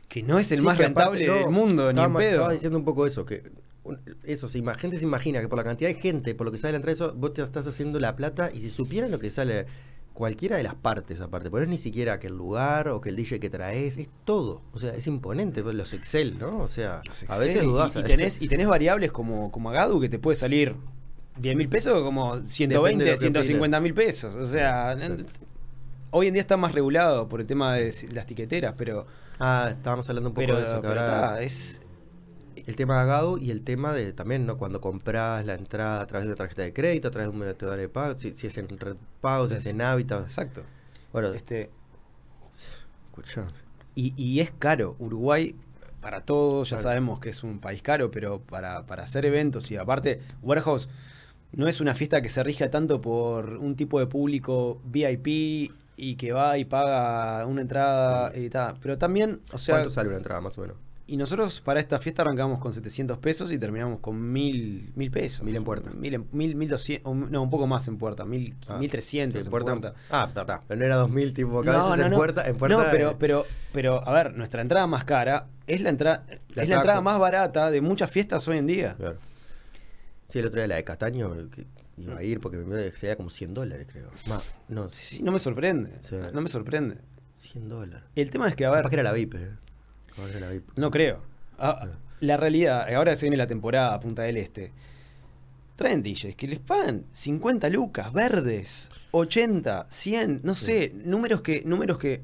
[0.08, 2.32] Que no es el Sí, más aparte, rentable no, del mundo, ni en pedo.
[2.32, 3.44] Estaba diciendo un poco eso, que
[4.26, 6.58] eso, se ima- gente se imagina que por la cantidad de gente, por lo que
[6.58, 9.30] sale la entrada, eso, vos te estás haciendo la plata y si supieran lo que
[9.30, 9.66] sale
[10.14, 13.10] cualquiera de las partes aparte, pero no es ni siquiera que el lugar o que
[13.10, 16.60] el DJ que traes, es todo, o sea, es imponente, pues, los Excel, ¿no?
[16.60, 17.96] O sea, a veces dudás.
[17.96, 20.76] Y, y tenés, y tenés variables como, como Agadu que te puede salir
[21.38, 24.36] 10 mil pesos como Depende 120, de lo que 150 mil pesos.
[24.36, 24.98] O sea,
[26.12, 29.08] hoy en día está más regulado por el tema de las tiqueteras, pero,
[29.44, 31.82] Ah, estábamos hablando un poco pero, de eso, que pero ahora está, es,
[32.68, 34.58] el tema de Agado y el tema de también, ¿no?
[34.58, 37.40] Cuando compras la entrada a través de una tarjeta de crédito, a través de un
[37.46, 40.22] metedor de pago, si, si es en Red Pago, si es en Habitat.
[40.22, 40.64] exacto.
[41.12, 41.70] Bueno, Este,
[43.10, 43.46] escucha.
[43.96, 44.96] y, y es caro.
[45.00, 45.56] Uruguay,
[46.02, 49.78] para todos, ya sabemos que es un país caro, pero para, para hacer eventos y
[49.78, 50.90] aparte, Warehouse
[51.52, 56.16] no es una fiesta que se rija tanto por un tipo de público VIP y
[56.16, 58.76] que va y paga una entrada y tal.
[58.82, 60.78] Pero también, o sea, ¿Cuánto sale una entrada más o menos?
[61.08, 65.46] Y nosotros para esta fiesta arrancamos con 700 pesos y terminamos con 1000, 1000 pesos.
[65.46, 65.90] Mil en puerta.
[65.92, 69.48] 1000, en- 1000, 1200, o no, un poco más en puerta, 1000, Ah, 1300 sí,
[69.48, 69.72] en puerta.
[69.78, 69.94] puerta.
[70.10, 70.62] Ah, está, está.
[70.68, 72.48] Pero no era 2000 tipo acá a veces en puerta.
[72.48, 76.24] En puerta No, pero, pero, pero, a ver, nuestra entrada más cara es la, entrada
[76.56, 78.96] es la entrada más barata de muchas fiestas hoy en día.
[78.96, 79.18] Claro.
[80.30, 81.66] Sí, el otro día la de Castaño que
[81.98, 84.10] iba a ir porque me sería como 100 dólares, creo.
[84.30, 85.92] Más, no, Sí, no me sorprende.
[86.08, 86.16] Sí.
[86.32, 87.00] No me sorprende.
[87.40, 88.04] 100 dólares.
[88.16, 89.50] El tema es que, a ver, Capaz que era la VIP, eh.
[90.18, 90.70] La VIP.
[90.76, 91.20] no creo.
[91.58, 91.88] Ah,
[92.20, 94.72] la realidad, ahora se viene la temporada Punta del Este.
[95.76, 101.98] Traen DJs que les pagan 50 lucas, verdes, 80, 100, no sé, números que números
[101.98, 102.22] que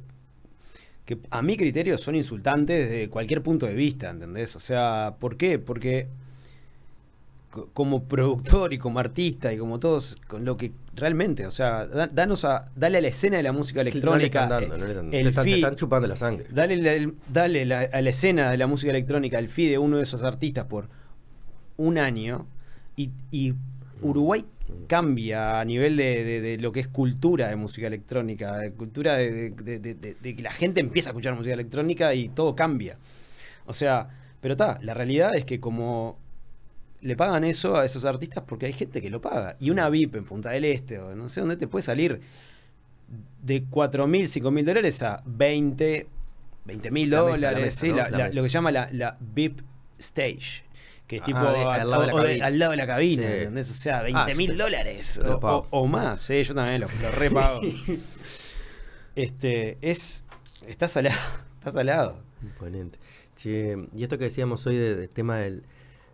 [1.07, 4.57] que a mi criterio son insultantes desde cualquier punto de vista, ¿entendés?
[4.57, 5.57] O sea, ¿por qué?
[5.57, 6.09] Porque
[7.73, 12.07] como productor y como artista y como todos, con lo que realmente, o sea, da-
[12.07, 14.75] danos a, dale a la escena de la música Sí, no le electrónica, están dando,
[14.75, 16.45] eh, no le están- el te, están, te fee- están chupando la sangre.
[16.51, 19.97] Dale, la, dale la- a la escena de la música electrónica el fee de uno
[19.97, 20.89] de esos artistas por
[21.77, 22.45] un año
[22.95, 23.53] y, y
[24.01, 24.45] Uruguay
[24.88, 29.15] cambia a nivel de, de- de lo que es cultura de música electrónica, de cultura
[29.15, 32.97] de- de que la gente empieza a escuchar música electrónica y todo cambia.
[33.65, 34.09] O sea,
[34.41, 36.17] pero está, la realidad es que como
[37.02, 39.56] le pagan eso a esos artistas porque hay gente que lo paga.
[39.60, 42.22] Y una VIP en Punta del Este o no sé dónde te puede salir
[43.44, 46.07] de 4 mil, 5 mil dólares a 20,
[46.65, 47.64] 20 mil la dólares.
[47.65, 47.95] mesa, sí, ¿no?
[47.98, 48.36] la- La la- mesa.
[48.36, 49.61] lo que llama la, la VIP
[49.99, 50.64] Stage.
[51.07, 52.45] Que es Ah, tipo de- al, al lado de la o- o de- cabina.
[52.48, 53.34] al lado de la cabina, Sí.
[53.34, 53.69] ¿entendés?
[53.72, 55.68] O sea, Ah, 20 yo mil dólares o, pago.
[55.72, 57.61] o- o más, sí, yo también lo, lo repago.
[59.15, 60.24] este, es.
[60.68, 61.15] Está salado.
[61.60, 62.22] Está salado.
[62.44, 62.99] Imponente.
[63.36, 65.64] Che, y esto que decíamos hoy de- del tema del,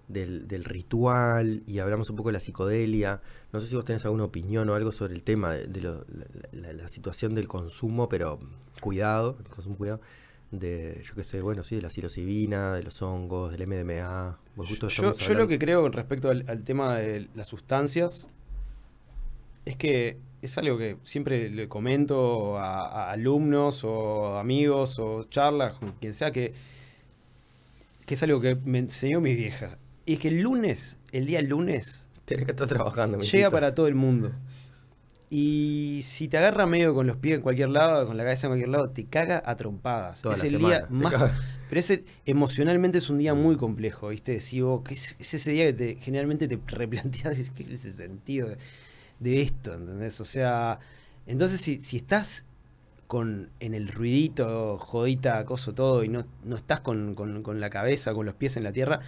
[0.07, 3.21] del, del ritual y hablamos un poco de la psicodelia.
[3.51, 6.05] No sé si vos tenés alguna opinión o algo sobre el tema de, de lo-
[6.09, 6.25] la,
[6.67, 8.39] la- la situación del consumo, pero
[8.81, 10.01] cuidado, el consumo cuidado,
[10.51, 14.37] de, yo qué sé, bueno, sí, de la psilocibina, de los hongos, del MDMA.
[14.55, 18.27] Vos justo Yo, lo que creo con respecto al, al tema de las sustancias
[19.65, 25.75] es que es algo que siempre le comento a, a alumnos o amigos o charlas,
[25.75, 26.53] con quien sea, que,
[28.05, 29.77] que es algo que me enseñó mi vieja.
[30.05, 33.17] Y es que el lunes, el día lunes, Tenés que estar trabajando.
[33.19, 33.51] llega mijito.
[33.51, 34.31] para todo el mundo.
[35.29, 38.51] Y si te agarra medio con los pies en cualquier lado, con la cabeza en
[38.51, 40.21] cualquier lado, te caga a trompadas.
[40.21, 41.11] Toda es el semana, día más.
[41.11, 41.33] caga.
[41.69, 44.39] Pero ese emocionalmente es un día muy complejo, ¿viste?
[44.41, 47.83] Si vos, que es, es ese día que te, generalmente te replanteas es qué es
[47.85, 48.57] el sentido de,
[49.19, 50.21] de esto, ¿entendés?
[50.21, 50.77] O sea,
[51.25, 52.45] entonces si, si estás
[53.07, 57.71] con en el ruidito, jodita, acoso todo, y no, no estás con, con- con la
[57.71, 58.99] cabeza, con los pies en la tierra,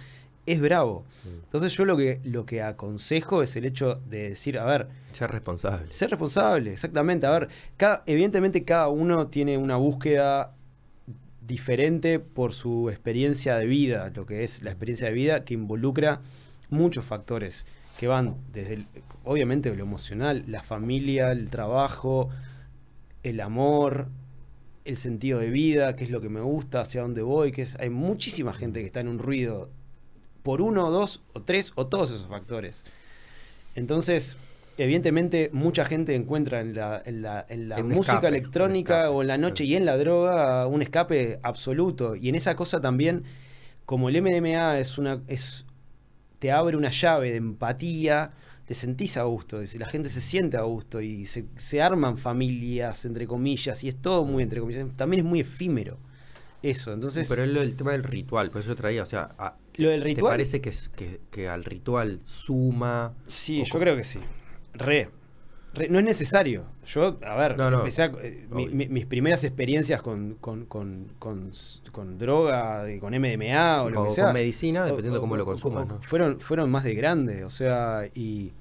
[0.46, 1.04] es bravo.
[1.24, 1.44] Mm.
[1.44, 5.30] Entonces yo lo que, lo que aconsejo es el hecho de decir, a ver, Ser
[5.30, 5.92] responsable.
[5.92, 7.26] ser responsable, exactamente.
[7.26, 10.52] A ver, cada, evidentemente cada uno tiene una búsqueda
[11.46, 16.20] diferente por su experiencia de vida, lo que es la experiencia de vida que involucra
[16.70, 17.66] muchos factores
[17.98, 18.86] que van desde, el-
[19.24, 22.28] obviamente, lo emocional, la familia, el trabajo,
[23.22, 24.08] el amor,
[24.84, 27.76] el sentido de vida, qué es lo que me gusta, hacia dónde voy, que es,
[27.80, 29.70] hay muchísima gente que está en un ruido
[30.46, 32.84] por uno, dos o tres o todos esos factores.
[33.74, 34.36] Entonces,
[34.78, 39.14] evidentemente, mucha gente encuentra en la, en la, en la Un música escape, electrónica escape,
[39.16, 42.14] o en la noche y en la droga un escape absoluto.
[42.14, 43.24] Y en esa cosa también,
[43.86, 45.66] como el MDMA es una, es,
[46.38, 48.30] te abre una llave de empatía,
[48.66, 52.18] te sentís a gusto, y la gente se siente a gusto y se, se arman
[52.18, 55.98] familias, entre comillas, y es todo muy entre comillas, también es muy efímero.
[56.62, 59.34] Eso, entonces, Pero es lo del tema del ritual, por eso yo traía, o sea,
[59.38, 60.32] a- lo del ¿te ritual...
[60.32, 63.14] parece que, que, que al ritual suma?
[63.26, 64.18] Sí, yo creo que sí.
[64.74, 65.10] Re.
[65.74, 66.64] Re- No es necesario.
[66.86, 68.74] Yo, a ver, No, no, empecé a- eh, mi- obvio.
[68.76, 71.50] mi- mis primeras experiencias con, con, con, con,
[71.92, 74.32] con droga, de- con MDMA o lo o que con sea.
[74.32, 75.86] medicina, dependiendo o- cómo lo consumas.
[76.00, 78.52] Fueron, fueron más de grande, o sea, y,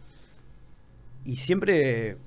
[1.23, 2.17] y siempre...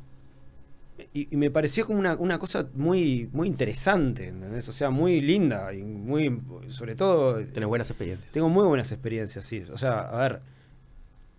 [1.15, 4.69] Y, y me pareció como una, una cosa muy, muy interesante, ¿entendés?
[4.69, 7.37] O sea, muy linda y muy, sobre todo...
[7.47, 8.33] Tenés buenas experiencias.
[8.33, 9.63] Tengo muy buenas experiencias, sí.
[9.73, 10.41] O sea, a ver,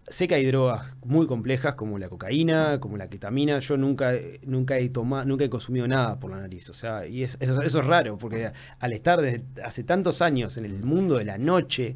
[0.08, 3.60] sé que hay drogas muy complejas como la cocaína, como la ketamina.
[3.60, 4.14] Yo nunca,
[4.46, 6.70] nunca he tomado, nunca he consumido nada por la nariz.
[6.70, 10.58] O sea, y es- eso, eso es raro, porque al estar desde hace tantos años
[10.58, 11.96] en el mundo de la noche,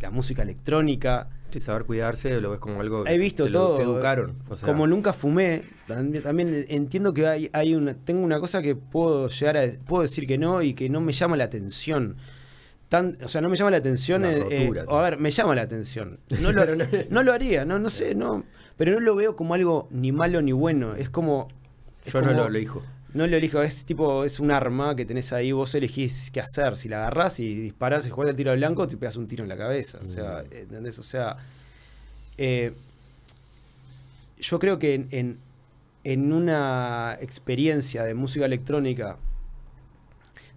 [0.00, 3.76] la música electrónica, Sí, saber cuidarse lo ves como algo he visto te lo- todo.
[3.76, 4.34] te educaron.
[4.48, 8.60] o sea, como nunca fumé, también, también entiendo que hay, hay una, tengo una cosa
[8.60, 12.16] que puedo llegar a, puedo decir que no y que no me llama la atención.
[12.88, 14.24] Tan, o sea, no me llama la atención.
[14.24, 16.18] Eh, rotura, a ver, me llama la atención.
[16.40, 16.66] No lo,
[17.10, 18.42] no- lo haría, no, no sé, no.
[18.76, 20.96] Pero no lo veo como algo ni malo ni bueno.
[20.96, 21.46] Es como.
[22.04, 22.82] es yo no como- lo elijo.
[23.14, 26.76] No lo elijo, es tipo, es un arma que tenés ahí, vos elegís qué hacer.
[26.76, 29.44] Si la agarrás y disparás y jugás el tiro al blanco, te pegas un tiro
[29.44, 29.98] en la cabeza.
[30.02, 30.56] O sea, Mm.
[30.56, 30.98] ¿entendés?
[30.98, 31.36] O sea,
[32.36, 32.72] eh,
[34.38, 35.38] yo creo que en, en-
[36.02, 39.16] en una experiencia de música electrónica,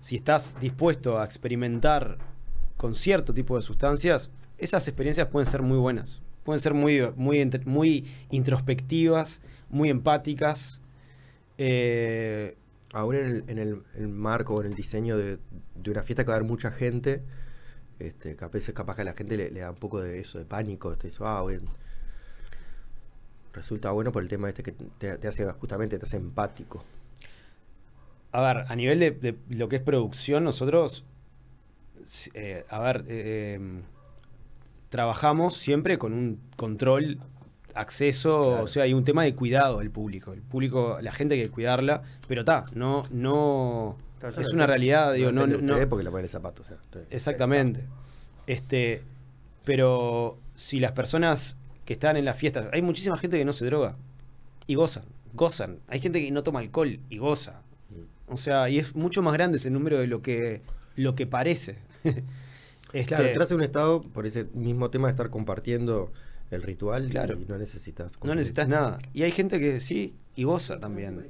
[0.02, 2.18] si estás dispuesto a experimentar
[2.76, 6.22] con cierto tipo de sustancias, esas experiencias pueden ser muy buenas.
[6.44, 10.82] Pueden ser muy, muy, muy introspectivas, muy empáticas.
[11.58, 12.58] Eh,
[12.94, 15.40] Aún en el, en el- el marco en el diseño de,
[15.88, 17.22] una fiesta que va a haber mucha gente,
[18.00, 20.96] este, capaz, capaz que a la gente le, da un poco de eso, de pánico.
[20.98, 21.66] Te dice, ah, bueno.
[23.54, 26.84] Resulta bueno por el tema este que te, hace justamente, te hace empático.
[28.32, 31.04] A ver, a nivel de, lo que es producción, nosotros,
[32.36, 33.82] eh, a ver, eh, em,
[34.90, 37.20] trabajamos siempre con un control,
[37.78, 38.64] acceso, Claro.
[38.64, 40.34] o sea, hay un tema de cuidado del público.
[40.34, 43.98] El público, la gente hay que cuidarla, pero está, no, no,
[44.38, 46.62] es una realidad, digo, no, no, porque le ponen el zapato.
[46.62, 46.78] o sea,
[47.10, 47.84] Exactamente.
[48.48, 49.04] Este,
[49.64, 53.66] pero si las personas que están en las fiestas, hay muchísima gente que no se
[53.66, 53.96] droga
[54.66, 55.80] y gozan, gozan.
[55.88, 57.62] Hay gente que no toma alcohol y goza.
[58.30, 60.62] O sea, y es mucho más grande ese número de lo que
[60.96, 61.78] lo que parece.
[62.94, 66.10] Este, Claro, entras en un estado por ese mismo tema de estar compartiendo
[66.52, 67.38] el ritual Claro.
[67.40, 68.14] y no necesitas.
[68.24, 69.00] no necesitas nada.
[69.14, 71.28] Y hay gente que sí y goza también.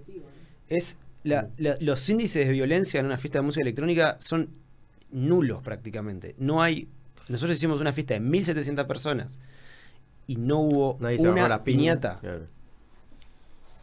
[0.69, 4.49] Es la- la- los índices de violencia en una fiesta de música electrónica son
[5.11, 6.35] nulos prácticamente.
[6.37, 6.87] No hay.
[7.29, 9.37] Nosotros hicimos una fiesta de 1700 personas
[10.27, 11.77] y no hubo Nadie se agarró una la piña.
[11.77, 12.19] piñata.
[12.19, 12.45] Claro.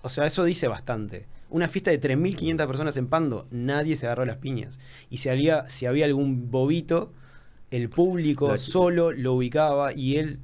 [0.02, 1.26] O sea, eso dice bastante.
[1.50, 4.78] Una fiesta de 3.500 personas en Pando, nadie se agarró las piñas.
[5.08, 7.12] Y si había, si había algún bobito,
[7.70, 10.40] el público Lo- solo lo ubicaba y él,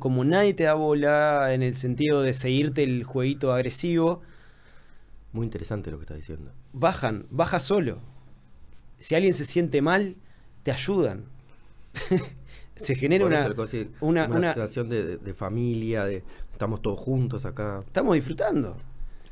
[0.00, 4.22] como nadie te da bola en el sentido de seguirte el jueguito agresivo,
[5.32, 6.52] Muy interesante lo que estás diciendo.
[6.72, 7.98] bajan, baja solo.
[8.98, 10.16] Si alguien se siente mal,
[10.62, 11.24] te ayudan.
[12.76, 13.48] se genera una,
[14.00, 16.22] una- una una- sensación de, de- de familia, de
[16.52, 18.76] estamos todos juntos acá Estamos disfrutando.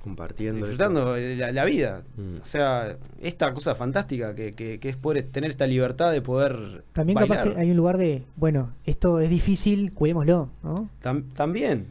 [0.02, 0.56] Compartiendo.
[0.66, 2.02] disfrutando la, la vida.
[2.16, 2.40] Mm.
[2.40, 6.84] O sea, esta cosa fantástica que, que- que es poder tener esta libertad de poder.
[6.92, 7.38] También bailar.
[7.38, 10.88] capaz que hay un lugar de, bueno, esto es difícil, cuidémoslo, ¿no?
[11.02, 11.86] Tam- también.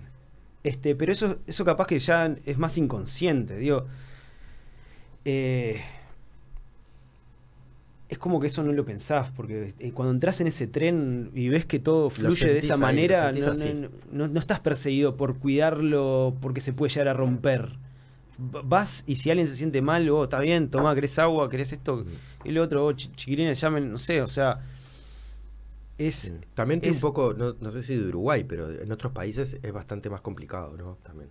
[0.64, 3.58] Este, pero eso, eso capaz que ya es más inconsciente.
[3.58, 3.86] Digo.
[5.26, 5.80] eh,
[8.10, 11.48] es como que eso no lo pensás, porque eh, cuando entras en ese tren y
[11.50, 16.36] ves que todo fluye de esa ahí, manera, no- no- no estás perseguido por cuidarlo,
[16.42, 17.78] porque se puede llegar a romper.
[18.42, 22.06] Vas y si alguien se siente mal, oh, está bien, toma, querés agua, querés esto
[22.46, 24.62] y lo otro, oh, chiquilines, llamen, no sé, o sea,
[25.98, 26.16] es...
[26.16, 26.34] Sí.
[26.54, 29.58] También tiene es- un poco, no, no sé si de Uruguay, pero en otros países
[29.62, 30.98] es bastante más complicado, ¿no?
[31.04, 31.30] También.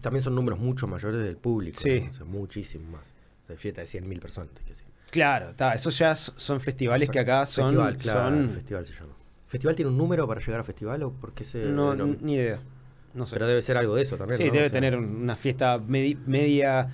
[0.00, 1.80] También son números mucho mayores del público.
[1.80, 2.00] Sí.
[2.00, 2.10] ¿no?
[2.10, 3.12] O sea, muchísimo más.
[3.48, 4.50] De fiesta de 100.000 personas.
[4.50, 4.86] te quiero decir.
[5.10, 7.64] Claro, está, esos ya son festivales que acá son...
[7.70, 9.14] Festival, claro, son festival se llama.
[9.46, 11.64] ¿Festival tiene un número para llegar a festival o por qué se.?
[11.64, 12.06] no, no?
[12.20, 12.60] ni idea.
[13.14, 13.34] No sé.
[13.34, 14.38] Pero debe ser algo de eso también.
[14.38, 14.52] Sí, ¿no?
[14.52, 16.88] debe O sea, tener un- una fiesta medi- media.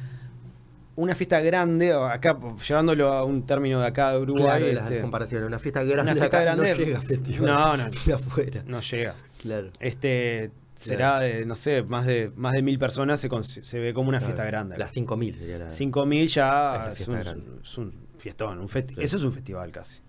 [0.97, 4.71] Una fiesta grande, acá llevándolo a un término de acá de Uruguay.
[4.73, 5.05] Claro, este.
[5.45, 6.71] Una fiesta grande, Una fiesta acá grande.
[6.71, 7.47] no llega festival.
[7.47, 7.91] No, no.
[8.07, 8.63] De afuera.
[8.67, 9.15] no llega.
[9.43, 9.69] Claro.
[9.79, 13.29] Este será de, no sé, más de más de mil personas se,
[13.63, 14.33] se ve como una Claro.
[14.33, 14.79] fiesta grande.
[14.79, 15.71] Las 5.000 sería la.
[15.71, 18.59] 5000 ya Es es un, es un fiestón.
[18.61, 18.65] un.
[18.97, 20.01] Eso es un festival casi.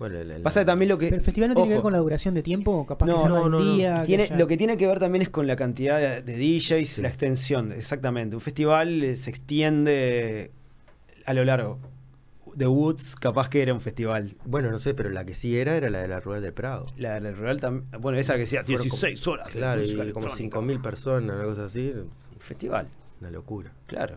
[0.00, 1.06] Bueno, el- el- Pasa que también lo que.
[1.06, 3.20] Pero el festival no tiene que ver con la duración de tiempo, capaz No, que
[3.20, 4.02] sea no, de no, día.
[4.02, 6.88] Tiene, haya- lo que tiene que ver también es con la cantidad de, de DJs,
[6.88, 7.02] Sí.
[7.02, 8.34] la extensión, exactamente.
[8.34, 10.50] Un festival eh, se extiende
[11.26, 11.78] a lo largo.
[12.56, 14.34] The Woods, capaz que era un festival.
[14.44, 16.86] Bueno, no sé, pero la que sí era era la de la Rural del Prado.
[16.96, 17.86] La del Rural también.
[18.00, 19.46] Bueno, esa que decía Fueron 16 como- horas.
[19.48, 20.58] de Claro, música y como electrónica.
[20.60, 21.92] 5.000 personas, una cosa así.
[21.94, 22.10] Un
[22.40, 22.88] Festival,
[23.20, 23.70] Una locura.
[23.86, 24.16] claro.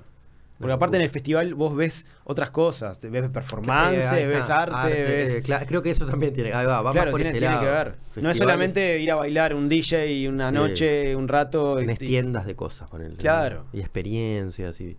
[0.60, 3.00] Porque aparte en el festival vos ves otras cosas.
[3.02, 5.36] Ves performance, Eh, ves arte, ves.
[5.36, 6.54] eh, creo que eso también tiene.
[6.54, 7.66] Ahí va, va claro, más por tiene, ese tiene lado.
[7.66, 7.96] que ver.
[8.24, 10.56] No es solamente ir a bailar un DJ una Sí.
[10.56, 11.76] noche, un rato.
[11.78, 13.66] Tenés y- tiendas de cosas con el Claro.
[13.74, 14.98] Y experiencias y.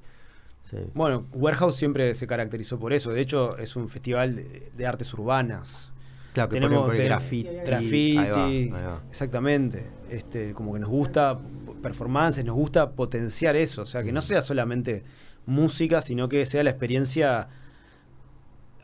[0.70, 0.76] sí.
[0.92, 3.12] Bueno, Warehouse siempre se caracterizó por eso.
[3.12, 5.92] De hecho, es un festival de, de artes urbanas.
[6.34, 7.48] Claro, que tenemos graffiti.
[7.64, 9.02] graffiti, Ahí va, ahí va.
[9.08, 9.86] exactamente.
[10.10, 11.38] Este, como que nos gusta
[11.80, 13.82] performances, nos gusta potenciar eso.
[13.82, 15.04] O sea, que no sea solamente
[15.46, 17.48] música, sino que sea la experiencia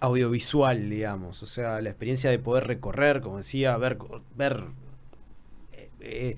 [0.01, 1.43] audiovisual, digamos.
[1.43, 3.99] O sea, la experiencia de poder recorrer, como decía, ver,
[4.37, 4.65] ver
[5.73, 6.37] eh, eh,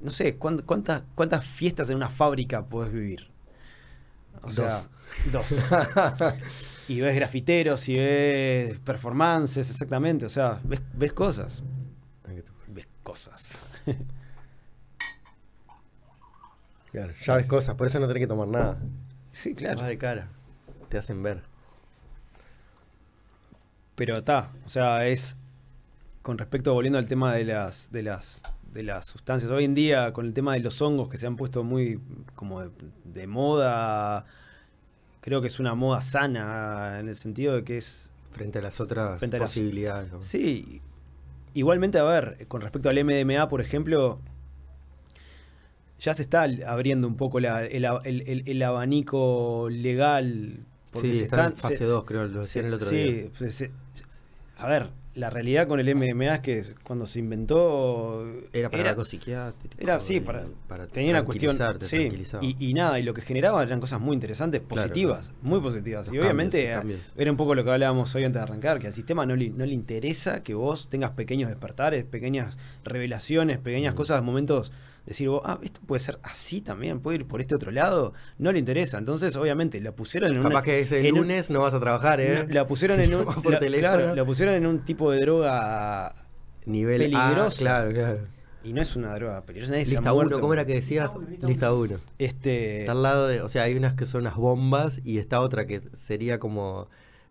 [0.00, 3.28] no sé, ¿cuán- cuántas, cuántas fiestas en una fábrica podés vivir.
[4.42, 4.54] O Dos.
[4.54, 4.88] sea,
[5.32, 5.70] dos.
[6.88, 10.24] y ves grafiteros y ves performances, exactamente.
[10.26, 11.62] O sea, ves, ves cosas.
[12.68, 13.66] Ves cosas.
[16.92, 18.78] Claro, ya ves cosas, por eso no tenés que tomar nada.
[19.32, 19.82] Sí, claro.
[19.82, 20.28] de cara.
[20.88, 21.42] te hacen ver.
[23.94, 25.36] Pero está, o sea, es
[26.22, 28.42] con respecto, volviendo al tema de las, de las,
[28.72, 31.36] de las sustancias, hoy en día con el tema de los hongos que se han
[31.36, 32.00] puesto muy
[32.34, 32.70] como de,
[33.04, 34.24] de moda,
[35.20, 38.80] creo que es una moda sana en el sentido de que es Frente a las
[38.80, 40.12] otras Frente a las- posibilidades.
[40.12, 40.22] ¿no?
[40.22, 40.80] Sí,
[41.52, 44.20] igualmente, a ver, con respecto al MDMA, por ejemplo,
[46.00, 50.66] ya se está abriendo un poco la- el, el- el- el abanico legal.
[50.94, 53.24] Sí, se está en están- fase se- 2, creo, lo decían el otro sí, día.
[53.38, 53.70] pues, se-
[54.56, 58.24] a ver, la realidad con el MDMA es que cuando se inventó...
[58.52, 59.74] Era para algo psiquiátrico.
[59.78, 62.10] Era, sí, para, para tenía una cuestión, sí,
[62.40, 65.40] y, y nada, y lo que generaba eran cosas muy interesantes, positivas, claro.
[65.42, 66.12] muy positivas.
[66.12, 67.20] Y obviamente cambios, los cambios.
[67.20, 69.50] era un poco lo que hablábamos hoy antes de arrancar, que al sistema no le,
[69.50, 73.96] no le interesa que vos tengas pequeños despertares, pequeñas revelaciones, pequeñas Mm.
[73.96, 74.70] cosas, momentos,
[75.06, 78.52] decir, vos, ah, esto puede ser así también, puede ir por este otro lado, no
[78.52, 78.98] le interesa.
[78.98, 80.62] Entonces, obviamente, la pusieron en Capaz una...
[80.62, 82.46] que ese en un- lunes no vas a trabajar, ¿eh?
[82.50, 83.24] la pusieron en un...
[83.42, 83.94] Por la- teléfono.
[83.96, 86.14] claro, la pusieron en un tipo de droga
[86.66, 87.46] Nivel peligrosa.
[87.46, 88.18] A, claro, claro.
[88.62, 90.40] y no es una droga peligrosa, nadie Lista 1, muerto.
[90.40, 91.10] ¿cómo era que decías?
[91.10, 91.96] Lista uno, lista Lista 1.
[92.18, 92.80] Este...
[92.80, 95.66] Está al lado de, o sea, hay unas que son unas bombas y está otra
[95.66, 96.88] que sería como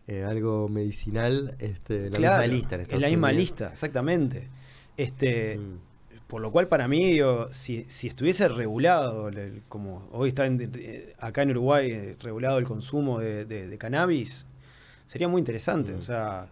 [0.08, 2.76] eh, algo medicinal, este, en la Claro, misma lista.
[2.76, 3.42] En, en la misma Unidos.
[3.44, 4.48] lista, exactamente.
[4.98, 5.89] Este, Mm.
[6.30, 10.72] Por lo cual, para mí, digo, si, si estuviese regulado, el- como hoy está en-
[11.18, 14.46] acá en Uruguay eh, regulado el consumo de, de- de cannabis,
[15.08, 15.92] sería muy interesante.
[15.94, 15.98] Mm.
[15.98, 16.48] O sea,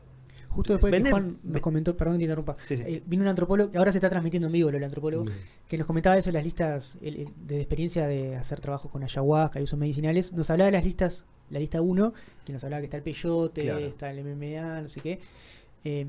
[0.49, 2.84] Justo después de que Vender- Juan nos comentó, perdón que te interrumpa, Sí, sí.
[2.88, 5.68] eh, vino un antropólogo, ahora se está transmitiendo en vivo lo del antropólogo, Mm.
[5.70, 9.60] que nos comentaba eso, las listas el- el- de experiencia de hacer trabajo con ayahuasca
[9.60, 10.34] y usos medicinales.
[10.34, 12.14] Nos hablaba de las listas, la lista 1,
[12.45, 13.78] que nos hablaba que está el peyote, Claro.
[13.80, 15.20] está el MMA, no sé qué.
[15.84, 16.08] Eh,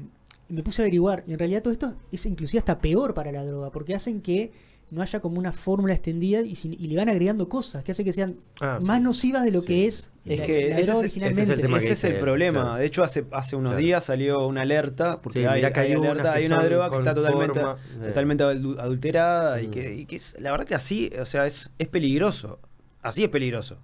[0.49, 3.45] me puse a averiguar, y en realidad todo esto es inclusive hasta peor para la
[3.45, 4.51] droga, porque hacen que
[4.91, 6.55] no haya como una fórmula extendida y,
[6.89, 9.03] le van agregando cosas que hace que sean Ah, más sí.
[9.05, 9.66] nocivas de lo Sí.
[9.66, 11.77] que es, Es la, que la ese es- droga ese es el originalmente.
[11.85, 12.62] ese es el problema.
[12.62, 12.77] claro.
[12.79, 13.85] De hecho, hace, hace unos Claro.
[13.85, 17.15] días salió una alerta, porque Sí, hay, hay hay alerta, hay una droga que está
[17.15, 19.70] totalmente, forma totalmente adul- adulterada y, Mm.
[19.70, 22.59] que, y que es, la verdad que así, o sea, es, es peligroso.
[23.03, 23.77] Así es peligroso.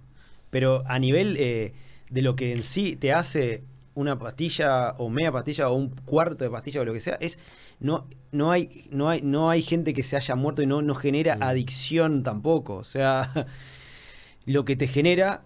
[0.49, 1.73] Pero a nivel eh,
[2.09, 3.61] de lo que en sí te hace
[3.95, 7.39] una pastilla o media pastilla o un cuarto de pastilla o lo que sea, es
[7.79, 10.95] no, no hay, no hay, no hay gente que se haya muerto y no, no
[10.95, 11.43] genera Mm.
[11.43, 12.75] adicción tampoco.
[12.75, 13.29] O sea,
[14.45, 15.43] lo que te genera,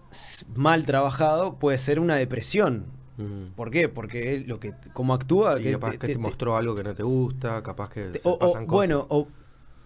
[0.54, 2.86] mal trabajado, puede ser una depresión.
[3.16, 3.54] Mm.
[3.56, 3.88] ¿Por qué?
[3.88, 6.74] Porque es lo que, como actúa, Y que capaz te- que te- te, mostró algo
[6.74, 8.72] que no te gusta, capaz que te- se o- o, pasan cosas.
[8.72, 9.28] bueno, o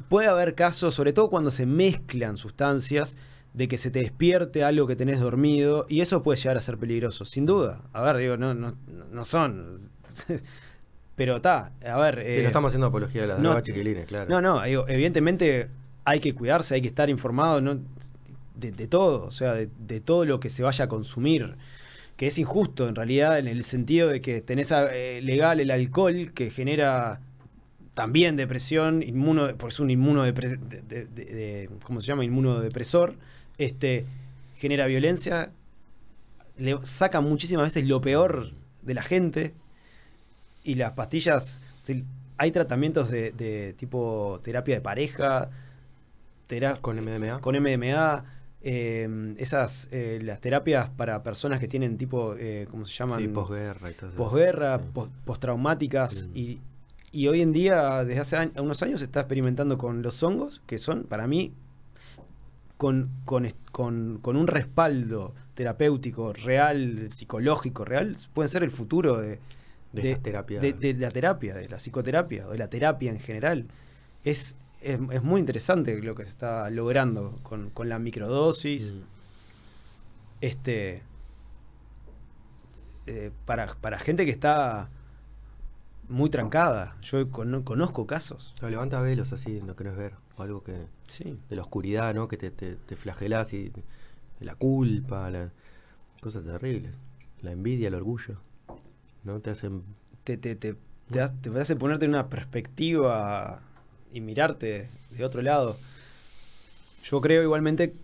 [0.09, 3.17] puede haber casos, sobre todo cuando se mezclan sustancias,
[3.55, 6.77] de que se te despierte algo que tenés dormido y eso puede llegar a ser
[6.77, 7.81] peligroso, sin duda.
[7.93, 8.75] A ver, digo, no, no,
[9.11, 9.79] no son.
[11.17, 12.17] Pero está, a ver.
[12.17, 14.29] Sí, eh, no estamos haciendo apología de las no, drogas chiquilines, claro.
[14.29, 15.69] no, no, digo, evidentemente
[16.05, 17.79] hay que cuidarse, hay que estar informado ¿no?
[18.57, 21.55] de, de todo, o sea, de, de todo lo que se vaya a consumir.
[22.17, 26.33] Que es injusto en realidad en el sentido de que tenés eh, legal el alcohol
[26.33, 27.21] que genera
[27.95, 29.91] también depresión, inmuno, porque es un
[31.07, 32.25] de- de- ¿cómo se llama?
[32.25, 33.15] Inmunodepresor,
[33.59, 34.07] este,
[34.57, 35.51] genera violencia,
[36.57, 38.53] le saca muchísimas veces lo peor
[38.83, 39.55] de la gente
[40.63, 41.61] y las pastillas,
[42.37, 45.51] hay tratamientos de, de tipo terapia de pareja,
[46.47, 47.41] tera- Con MDMA.
[47.41, 48.25] con MDMA,
[48.63, 53.21] eh, esas, eh, las terapias para personas que tienen tipo, eh, ¿cómo se llaman?
[53.21, 55.01] Sí, posguerra posguerra, Sí.
[55.25, 56.37] postraumáticas Mm.
[56.37, 56.61] y,
[57.13, 60.63] y hoy en día, desde hace año- unos años, se está experimentando con los hongos,
[60.67, 61.53] que son para mí
[62.77, 69.39] con, con, con- con un respaldo terapéutico real, psicológico real, pueden ser el futuro de,
[69.93, 73.67] De la terapia, de la psicoterapia, o de la terapia en general.
[74.25, 79.01] Es, es, es muy interesante lo que se está logrando con, con la microdosis Mm.
[80.41, 81.03] este
[83.07, 84.89] eh, para, para gente que está
[86.09, 86.97] muy trancada.
[87.03, 88.55] Yo cono- conozco casos.
[88.63, 90.15] No, levanta velos así, no querés ver.
[90.37, 90.87] O algo que.
[91.07, 91.37] Sí.
[91.49, 92.27] de la oscuridad, ¿no?
[92.29, 93.71] Que te, te, te flagelás y
[94.41, 95.51] la culpa, la,
[96.21, 96.93] cosas terribles.
[97.43, 98.39] La envidia, el orgullo,
[99.23, 99.41] ¿no?
[99.41, 99.83] Te hacen...
[100.25, 100.75] Te, te, te,
[101.11, 103.61] te, ha- te hace ponerte en una perspectiva
[104.13, 105.77] y mirarte de otro lado.
[107.03, 107.95] Yo creo igualmente,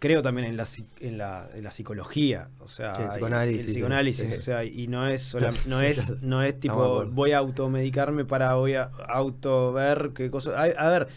[0.00, 0.66] creo también en la,
[1.00, 2.48] en la, en la psicología.
[2.60, 4.36] O sea, Sí, el psicoanálisis, el psicoanálisis, sí.
[4.36, 8.54] o sea, y no es sola- no es, no es tipo voy a automedicarme para
[8.54, 10.54] voy a auto ver qué cosas.
[10.56, 11.08] A, a ver,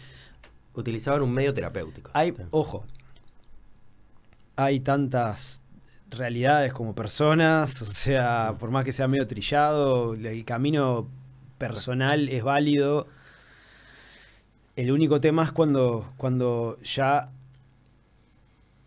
[0.74, 2.10] Utilizaban un medio terapéutico.
[2.14, 2.84] Hay, ojo,
[4.56, 5.60] hay tantas
[6.10, 11.08] realidades como personas, o sea, por más que sea medio trillado, el camino
[11.58, 13.06] personal es válido.
[14.76, 17.30] El único tema es cuando, cuando ya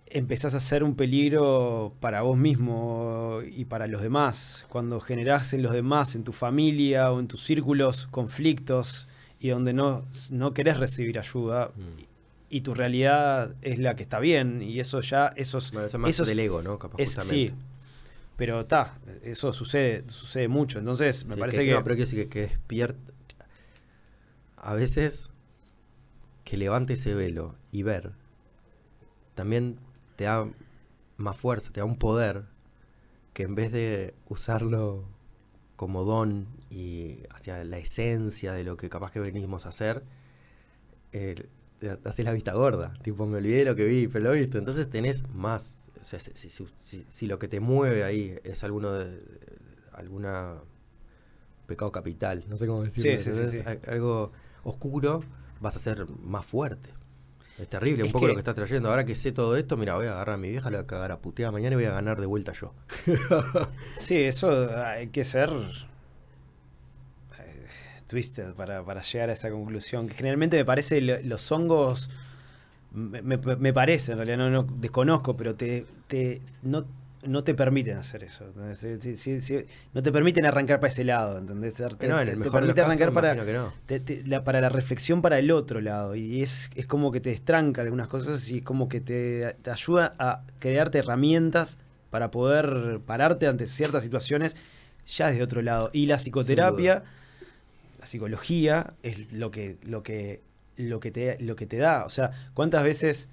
[0.08, 4.66] empezás a ser un peligro para vos mismo y para los demás.
[4.70, 9.08] Cuando generás en los demás, en tu familia o en tus círculos, conflictos
[9.46, 12.02] y donde no, no querés recibir ayuda Mm.
[12.50, 15.72] y tu realidad es la que está bien y eso ya, eso es...
[15.72, 16.80] Bueno, eso es más eso es- del ego, ¿no?
[16.80, 17.52] Capaz, es- sí,
[18.38, 20.80] pero está, eso sucede, sucede mucho.
[20.80, 21.74] Entonces, me Sí, parece que...
[21.74, 23.00] No, pero quiero decir que, que despierta.
[24.58, 25.30] A veces
[26.44, 28.12] que levante ese velo y ver
[29.36, 29.78] también
[30.16, 30.48] te da
[31.18, 32.44] más fuerza, te da un poder
[33.34, 35.04] que en vez de usarlo
[35.76, 40.04] como don y hacia la esencia de lo que capaz que venimos a hacer,
[41.12, 41.48] eh,
[42.04, 42.94] haces la vista gorda.
[43.02, 44.58] Tipo, me olvidé de lo que vi, pero lo viste.
[44.58, 45.88] Entonces tenés más.
[46.02, 49.20] O sea, si, si- si- si- si lo que te mueve ahí es alguno de,
[49.94, 50.56] alguna
[51.68, 53.20] pecado capital, no sé cómo decirlo.
[53.20, 54.32] Sí, sí, sí, Algo
[54.64, 55.24] oscuro,
[55.60, 56.90] vas a ser más fuerte.
[57.58, 58.90] Es terrible un poco que- lo que estás trayendo.
[58.90, 60.88] Ahora que sé todo esto, mira, voy a agarrar a mi vieja, la voy a
[60.88, 62.74] cagar a puteada mañana y voy a ganar de vuelta yo.
[63.98, 65.50] Sí, eso hay que ser
[68.08, 70.08] twisted para, para llegar a esa conclusión.
[70.08, 72.10] Que generalmente me parece lo- los hongos,
[72.92, 76.86] me, me- me parece, en realidad no, no desconozco, pero te, te no,
[77.28, 78.46] no te permiten hacer eso.
[79.94, 81.74] no te permiten arrancar para ese lado, ¿entendés?
[81.74, 83.74] Te, en el mejor permite casos, arrancar para, no.
[84.00, 86.16] te- la- para la reflexión para el otro lado.
[86.16, 89.72] Y es, es como que te destranca algunas cosas y es como que te, te
[89.72, 91.78] ayuda a crearte herramientas
[92.12, 94.56] para poder pararte ante ciertas situaciones
[95.08, 95.90] ya desde otro lado.
[95.94, 97.04] Y la psicoterapia,
[98.06, 100.42] la psicología, es lo que, lo que,
[100.78, 102.06] lo que te, lo que te da.
[102.06, 103.30] O sea, ¿cuántas veces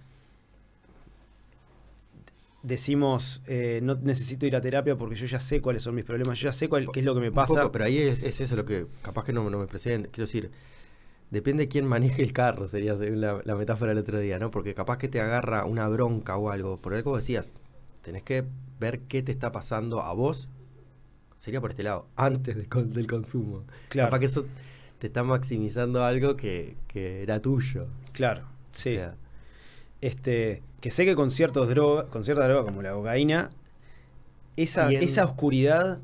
[2.62, 6.38] decimos eh, no necesito ir a terapia porque yo ya sé cuáles son mis problemas,
[6.38, 7.54] yo ya sé cuál, qué es lo que me pasa?
[7.54, 10.10] poco, pero ahí es, es eso lo que capaz que no, no me presenten.
[10.10, 10.50] Quiero decir,
[11.30, 14.50] depende de quién maneje el carro, sería la metáfora del otro día, ¿no?
[14.50, 16.78] Porque capaz que te agarra una bronca o algo.
[16.78, 17.52] Por algo decías,
[18.00, 18.44] tenés que
[18.80, 20.48] ver qué te está pasando a vos.
[21.42, 23.64] Sería por este lado, antes de del consumo.
[23.88, 24.06] Claro.
[24.06, 24.46] Capaz que eso
[25.00, 27.88] te está maximizando algo que, que era tuyo.
[28.12, 28.90] Claro, sí.
[28.90, 29.16] O sea,
[30.00, 33.50] este, que sé que con ciertos drogas, con ciertas drogas como la cocaína,
[34.56, 35.98] esa, esa oscuridad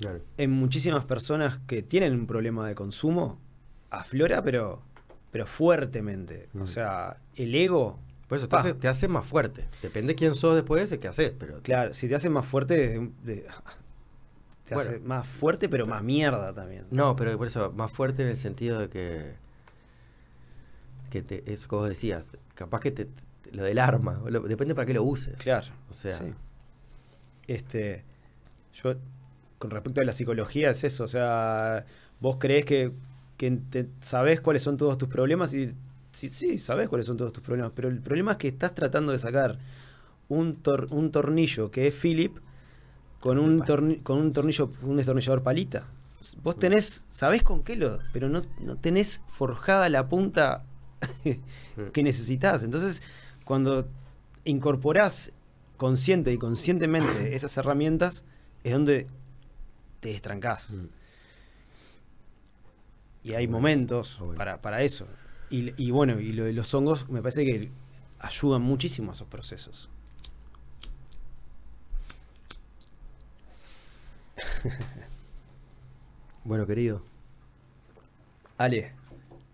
[0.00, 0.18] claro.
[0.38, 3.38] en muchísimas personas que tienen un problema de consumo
[3.90, 4.82] aflora, pero,
[5.30, 6.48] pero fuertemente.
[6.52, 6.62] Mm.
[6.62, 7.96] O sea, el ego,
[8.26, 9.68] Por eso te hace, te hace más fuerte.
[9.82, 11.32] Depende quién sos después, es qué haces.
[11.38, 13.46] Pero claro, si te hace más fuerte, de- de-
[14.72, 14.90] te Bueno.
[14.96, 16.86] hace más fuerte, pero más mierda también.
[16.90, 19.34] No, pero por eso, más fuerte en el sentido de que.
[21.10, 24.86] que te, eso vos decías, capaz que te, te- lo del arma, lo- depende para
[24.86, 25.36] qué lo uses.
[25.38, 25.68] Claro.
[25.90, 26.32] O sea, sí.
[27.46, 28.04] Este,
[28.74, 28.94] yo,
[29.58, 31.04] con respecto a la psicología, es eso.
[31.04, 31.84] O sea,
[32.20, 32.92] vos crees que,
[33.36, 33.58] que
[34.00, 35.74] sabés cuáles son todos tus problemas y
[36.12, 37.72] sí, sí, sabés cuáles son todos tus problemas.
[37.74, 39.58] Pero el problema es que estás tratando de sacar
[40.28, 42.38] un, tor- un tornillo que es Philip
[43.22, 43.60] con un,
[44.02, 45.86] con un tornillo, un destornillador palita.
[46.42, 50.64] Vos tenés, sabés con qué lo, pero no, no tenés forjada la punta
[51.92, 52.64] que necesitas.
[52.64, 53.00] Entonces,
[53.44, 53.86] cuando
[54.44, 55.32] incorporás
[55.76, 58.24] consciente y conscientemente esas herramientas,
[58.64, 59.06] es donde
[60.00, 60.70] te destrancás.
[60.70, 60.86] Mm.
[63.22, 65.06] Y hay momentos para, para eso.
[65.48, 67.70] Y, y bueno, y lo de los hongos me parece que
[68.18, 69.91] ayudan muchísimo a esos procesos.
[76.44, 77.02] Bueno, querido,
[78.58, 78.92] Ale,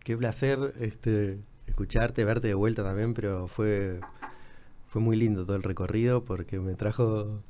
[0.04, 4.00] qué placer este, escucharte, verte de vuelta también, pero fue,
[4.86, 7.42] fue muy lindo todo el recorrido porque me trajo.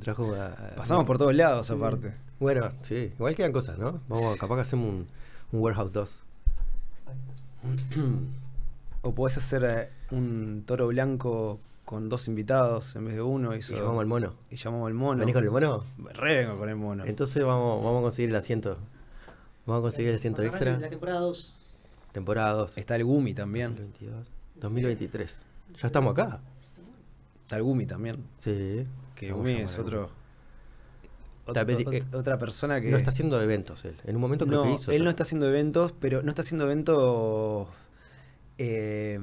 [0.00, 1.72] Trajo a- a- pasamos por todos lados Sí.
[1.74, 2.14] aparte.
[2.40, 4.00] Bueno, sí, igual quedan cosas, ¿no?
[4.08, 5.06] Vamos, capaz que hacemos un,
[5.52, 6.18] un Warehouse 2.
[9.02, 11.60] O podés hacer eh, un toro blanco
[11.94, 13.54] con dos invitados en vez de uno.
[13.54, 14.34] Y, Y llamamos al mono.
[14.50, 15.20] y llamamos al mono.
[15.20, 15.84] ¿Venís con el mono?
[16.14, 17.04] Re vengo con el mono.
[17.04, 18.76] Entonces vamos, vamos a conseguir el asiento.
[19.66, 20.78] Vamos a conseguir el asiento extra.
[20.78, 21.60] La temporada 2.
[22.12, 22.78] Temporada 2.
[22.78, 23.70] Está el Gumi también.
[23.76, 24.26] 2022.
[24.56, 25.42] 2023.
[25.80, 26.40] Ya estamos acá.
[27.42, 28.16] Está el Gumi también.
[28.38, 28.86] Sí.
[29.14, 30.10] Que Gumi es otro,
[31.46, 32.90] eh, otra persona que.
[32.90, 33.96] No está haciendo eventos él.
[34.04, 34.92] En un momento creo No, que hizo.
[34.92, 37.68] él no está haciendo eventos, pero no está haciendo eventos.
[38.58, 39.18] eh,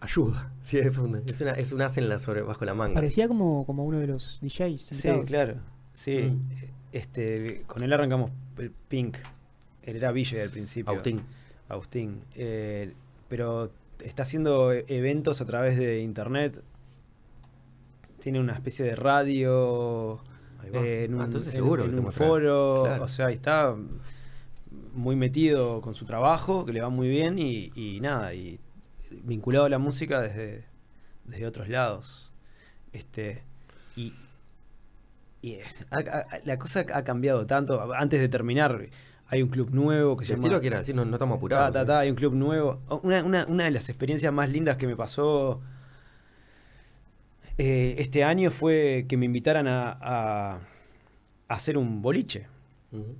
[0.00, 0.50] Ayuda.
[0.62, 2.94] Sí, es, una, es, una, es un as en la sobre, bajo la manga.
[2.94, 4.80] Parecía como, como uno de los DJs.
[4.80, 5.56] sí, claro.
[5.92, 6.16] Sí.
[6.32, 6.48] Mm.
[6.92, 9.16] Este, con él arrancamos el Pink.
[9.82, 10.90] Él era Ville al principio.
[10.92, 11.20] Agustín.
[11.68, 12.22] Agustín.
[12.34, 12.92] Eh,
[13.28, 13.70] pero
[14.02, 16.62] está haciendo e- eventos a través de internet.
[18.20, 20.20] Tiene una especie de radio.
[20.62, 20.80] Ahí va.
[20.80, 22.82] eh, en Ah, un, entonces en- seguro en un foro.
[22.84, 23.04] Claro.
[23.04, 23.74] O sea, está
[24.94, 28.58] muy metido con su trabajo, que le va muy bien y, y nada, y
[29.22, 30.64] vinculado a la música desde,
[31.24, 32.32] desde otros lados.
[32.92, 33.42] Este,
[33.96, 34.12] y
[35.42, 35.84] y es-
[36.44, 37.92] la cosa ha cambiado tanto.
[37.94, 38.88] Antes de terminar,
[39.26, 40.60] hay un club nuevo que se llama...
[40.60, 41.72] que era no, no estamos Ta, apurados.
[41.74, 41.86] ta, ¿eh?
[41.86, 42.80] ta, hay un club nuevo.
[43.02, 45.60] Una, una- una de las experiencias más lindas que me pasó
[47.58, 50.60] eh, este año fue que me invitaran a,
[51.48, 52.46] hacer un boliche,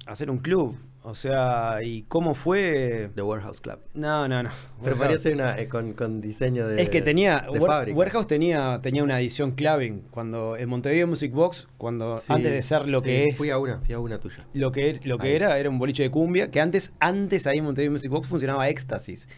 [0.06, 0.76] a hacer un club.
[1.06, 3.10] O sea, ¿y cómo fue?
[3.14, 3.78] The Warehouse Club.
[3.92, 4.48] No, no, no.
[4.82, 6.80] Pero podría ser una, eh, con, con diseño de.
[6.80, 7.40] Es que tenía.
[7.52, 7.98] de War- fábrica.
[7.98, 10.04] Warehouse tenía, tenía una edición claving.
[10.10, 13.36] Cuando en Montevideo Music Box, cuando Sí, antes de ser lo sí, que es.
[13.36, 14.46] Fui a una, fui a una tuya.
[14.54, 15.34] Lo que, er- lo que Ahí.
[15.34, 18.66] era, era un boliche de cumbia, que antes, antes ahí en Montevideo Music Box funcionaba
[18.70, 19.28] Éxtasis,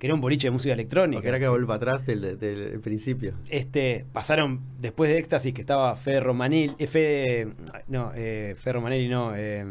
[0.00, 1.18] que era un boliche de música electrónica.
[1.18, 3.34] Porque era que volver para atrás del, del- principio.
[3.48, 7.48] Este, pasaron después de Éxtasis, que estaba Fede Romanelli, eh, Fede,
[7.86, 9.64] no, eh, Fede Romanelli no, eh,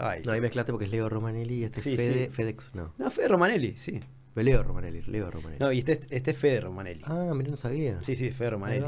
[0.00, 2.30] ay, No, ahí mezclaste porque es Leo Romanelli y este Sí, Fede, sí.
[2.30, 2.92] FedEx, no.
[2.98, 4.00] no, Fede Romanelli, sí,
[4.36, 5.58] Leo Romanelli, Leo Romanelli.
[5.60, 8.00] no, y este, este es Fede Romanelli, Ah, mira, no sabía.
[8.00, 8.86] sí, sí, Fede Romanelli,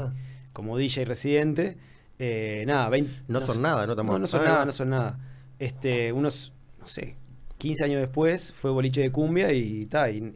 [0.51, 1.77] como DJ residente,
[2.19, 3.93] eh, nada, 20, No son nada, ¿no?
[3.93, 5.19] Estamos- No, no son nada, no son nada,
[5.59, 7.15] este, unos, no sé,
[7.57, 10.33] 15 años después fue boliche de cumbia y ta, y,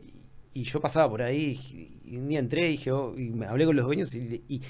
[0.54, 3.66] y yo pasaba por ahí y un día entré y dije, oh, y me hablé
[3.66, 4.62] con los dueños y, y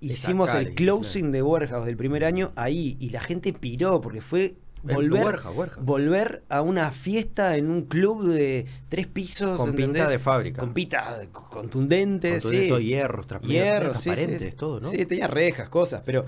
[0.00, 4.54] hicimos el closing de Warehouse del primer año ahí y la gente piró porque fue
[4.82, 5.38] volver,
[5.80, 10.10] volver a una fiesta en un club de tres pisos Con pinta ¿entendés?
[10.10, 10.60] de fábrica.
[10.60, 12.84] con pinta contundente, Con todo sí.
[12.84, 14.52] hierro, sí, sí, transparentes, sí.
[14.56, 14.88] todo, ¿no?
[14.90, 16.26] Sí, tenía rejas, cosas, pero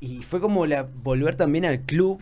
[0.00, 2.20] y fue como la volver también al club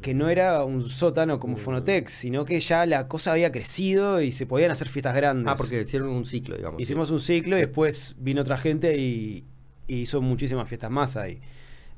[0.00, 1.58] que no era un sótano como Mm.
[1.60, 5.46] Fonotex, sino que ya la cosa había crecido y se podían hacer fiestas grandes.
[5.46, 6.80] Ah, porque hicieron un ciclo, digamos.
[6.80, 9.44] Hicimos un ciclo y después vino otra gente y,
[9.86, 11.40] y hizo muchísimas fiestas más ahí.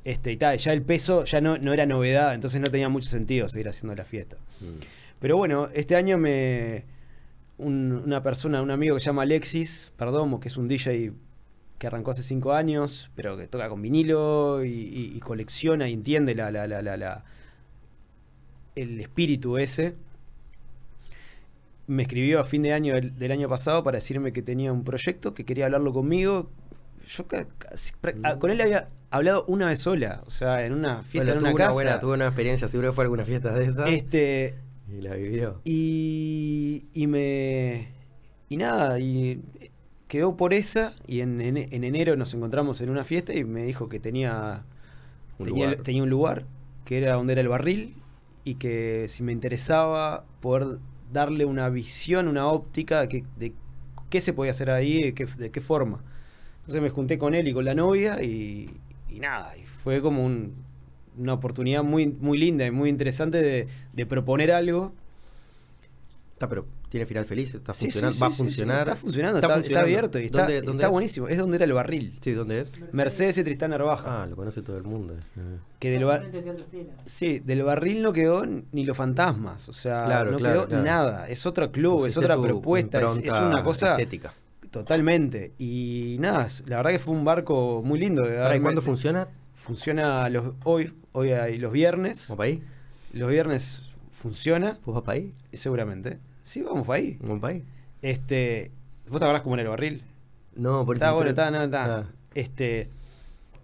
[0.04, 3.08] Este, y tal, ya el peso ya no, no era novedad, entonces no tenía mucho
[3.08, 4.36] sentido seguir haciendo la fiesta.
[4.60, 4.80] Mm.
[5.18, 6.84] Pero bueno, este año me.
[7.56, 11.12] un- una persona, un amigo que se llama Alexis Perdomo, que es un DJ
[11.78, 15.92] que arrancó hace cinco años, pero que toca con vinilo y, y- y colecciona y
[15.94, 17.24] entiende la, la, la, la- la-
[18.76, 19.94] el espíritu ese.
[21.86, 24.84] Me escribió a fin de año del, del año pasado para decirme que tenía un
[24.84, 26.50] proyecto, que quería hablarlo conmigo.
[27.06, 28.38] Yo ca- casi- pra- Mm.
[28.38, 31.48] con él había hablado una vez sola, o sea, en una fiesta Bueno, en una
[31.50, 31.70] tuvo casa.
[31.70, 33.88] una buena, tuvo una experiencia, seguro que fue alguna fiesta de esas.
[33.88, 34.54] Este,
[34.88, 35.60] Y la vivió.
[35.64, 37.88] y, y me.
[38.48, 39.42] Y nada, y
[40.08, 40.94] quedó por esa.
[41.06, 44.64] Y en, en- en enero nos encontramos en una fiesta y me dijo que tenía
[45.38, 45.82] Un tenía, lugar.
[45.82, 46.44] tenía un lugar,
[46.84, 47.94] que era donde era el barril.
[48.46, 50.78] Y que si me interesaba poder
[51.12, 53.54] darle una visión, una óptica de, de
[54.10, 56.04] qué se podía hacer ahí, de qué, de qué forma.
[56.66, 58.70] Entonces me junté con él y con la novia y,
[59.10, 60.54] y nada, y fue como un-
[61.18, 64.92] una oportunidad muy, muy linda y muy interesante de, de proponer algo
[66.32, 68.78] Está, pero tiene final feliz, está Sí, funcionando, sí, va a sí, sí, funcionar.
[68.88, 69.86] está funcionando, está, está funcionando.
[69.86, 70.92] abierto y está, ¿Dónde- dónde está es?
[70.92, 71.28] buenísimo.
[71.28, 72.18] Es donde era el barril.
[72.20, 72.72] Sí, ¿dónde es?
[72.92, 74.22] Mercedes y Tristán Narvaja.
[74.22, 75.14] Ah, lo conoce todo el mundo.
[75.78, 76.26] Que del, bar-
[77.06, 79.68] sí, del barril no quedó ni los fantasmas.
[79.68, 80.84] O sea, Claro, no claro, quedó claro.
[80.84, 81.28] nada.
[81.28, 84.34] Es otro club, es otra propuesta, es, es una cosa estética.
[84.80, 85.52] Totalmente.
[85.58, 88.22] Y nada, la verdad que fue un barco muy lindo.
[88.22, 89.28] de Ahora, ¿y haberme- cuándo funciona?
[89.54, 92.26] Funciona los, hoy, hoy hay los viernes.
[92.28, 92.62] ¿Vamos para ahí?
[93.12, 95.34] Los viernes funciona, ¿Vos vas para ahí?
[95.52, 96.18] seguramente.
[96.42, 97.16] Sí, vamos para ahí.
[97.22, 97.64] ¿Vamos para ahí?
[98.02, 98.70] Este,
[99.08, 100.02] ¿Vos te acordás cómo era el barril?
[100.56, 101.96] No, por Está eso bueno, estoy- está, no, está.
[102.00, 102.04] Ah.
[102.34, 102.88] Este,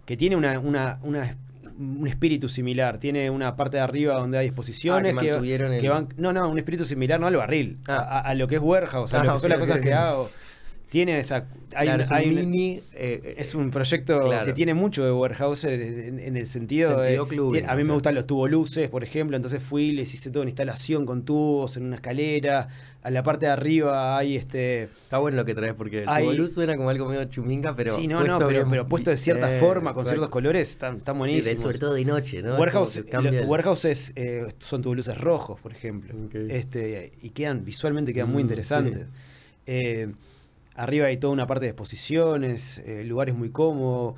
[0.05, 1.37] que tiene una, una, una-
[1.79, 2.97] un espíritu similar.
[2.99, 6.09] Tiene una parte de arriba donde hay exposiciones Ah, que mantuvieron que el- van.
[6.17, 7.79] No, no, un espíritu similar, no al barril.
[7.87, 7.97] Ah.
[7.97, 10.29] A, a lo que es warehouse, a lo que son las cosas que hago.
[10.91, 11.47] Tiene esa.
[11.73, 12.81] Hay Claro, es un hay un- mini...
[12.93, 14.45] eh, es un proyecto Claro.
[14.45, 17.29] que tiene mucho de warehouse en, en el sentido, Sentido de.
[17.29, 19.37] clubbing, a mí o me gustan los tuboluces, por ejemplo.
[19.37, 22.67] Entonces fui, les hice toda una instalación con tubos en una escalera.
[23.03, 24.83] A la parte de arriba hay este.
[24.83, 27.95] Está bueno lo que traes porque el Hay- tubolú suena como algo medio chuminga, pero
[27.95, 30.09] sí, no, no, pero, bien- pero puesto de cierta Eh, forma, con exacto.
[30.19, 31.63] ciertos colores, están, están buenísimos.
[31.63, 32.57] sobre todo de noche, ¿no?
[32.57, 36.13] Warehouse, lo- warehouse es, eh, son tuboluces rojos, por ejemplo.
[36.49, 38.97] Este, y quedan, visualmente quedan muy Mm, interesantes.
[38.97, 39.03] sí.
[39.67, 40.11] Eh,
[40.75, 44.15] arriba hay toda una parte de exposiciones, eh, lugares muy cómodos.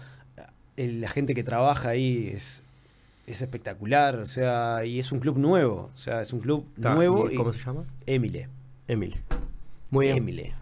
[0.78, 2.64] El- la gente que trabaja ahí es,
[3.28, 7.30] es espectacular, o sea, y es un club nuevo, o sea, es un club nuevo.
[7.30, 7.84] ¿y y- ¿Cómo se llama?
[8.06, 8.50] Emile.
[8.88, 9.16] Emily.
[9.92, 10.18] Muy bien.
[10.18, 10.54] Emile.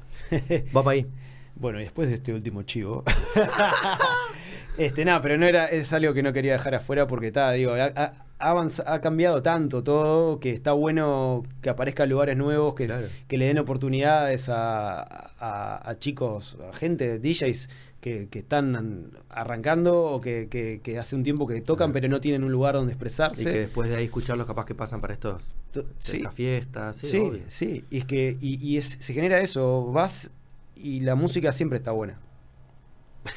[0.76, 1.06] Va para ahí.
[1.56, 3.03] Bueno, y después de este último chivo.
[4.78, 7.74] este, nada, pero no era, es algo que no quería dejar afuera porque está, digo,
[7.74, 13.08] ha- ha ha cambiado tanto todo que está bueno que aparezcan lugares nuevos, que, Claro.
[13.28, 15.02] que le den oportunidades a,
[15.40, 17.70] a- a chicos, a gente, DJs
[18.02, 21.94] que, que están arrancando o que, que- que hace un tiempo que tocan Claro.
[21.94, 23.44] pero no tienen un lugar donde Y expresarse.
[23.52, 26.18] que después de ahí escucharlos capaz que pasan para estos To- sí.
[26.18, 26.98] estas fiestas.
[26.98, 27.42] Sí, Sí, obvio.
[27.48, 30.32] sí, y es que y, y es- se genera eso, vas
[30.76, 32.18] y la música siempre está buena.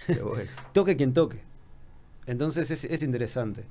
[0.06, 0.50] Qué bueno.
[0.72, 1.40] Toque quien toque.
[2.26, 3.64] Entonces es, es interesante.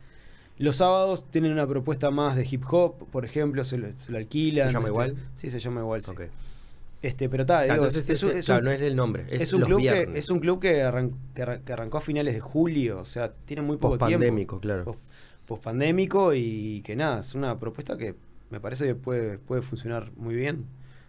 [0.57, 4.17] Los sábados tienen una propuesta más de hip hop, por ejemplo, se lo, se lo
[4.17, 4.67] alquilan.
[4.67, 5.15] ¿Se llama este, igual?
[5.35, 6.01] Sí, se llama igual.
[6.03, 6.11] sí.
[7.01, 10.30] Este, pero está, digo, es, claro, no es el nombre, es, un club que, es
[10.30, 13.61] un club que, arran- que arran- que arrancó a finales de julio, o sea, tiene
[13.61, 14.06] muy poco tiempo.
[14.22, 14.85] Post-pandémico, claro.
[14.85, 14.99] Post-
[15.45, 18.15] Post-pandémico y que nada, es una propuesta que
[18.51, 20.65] me parece que puede, puede funcionar muy bien.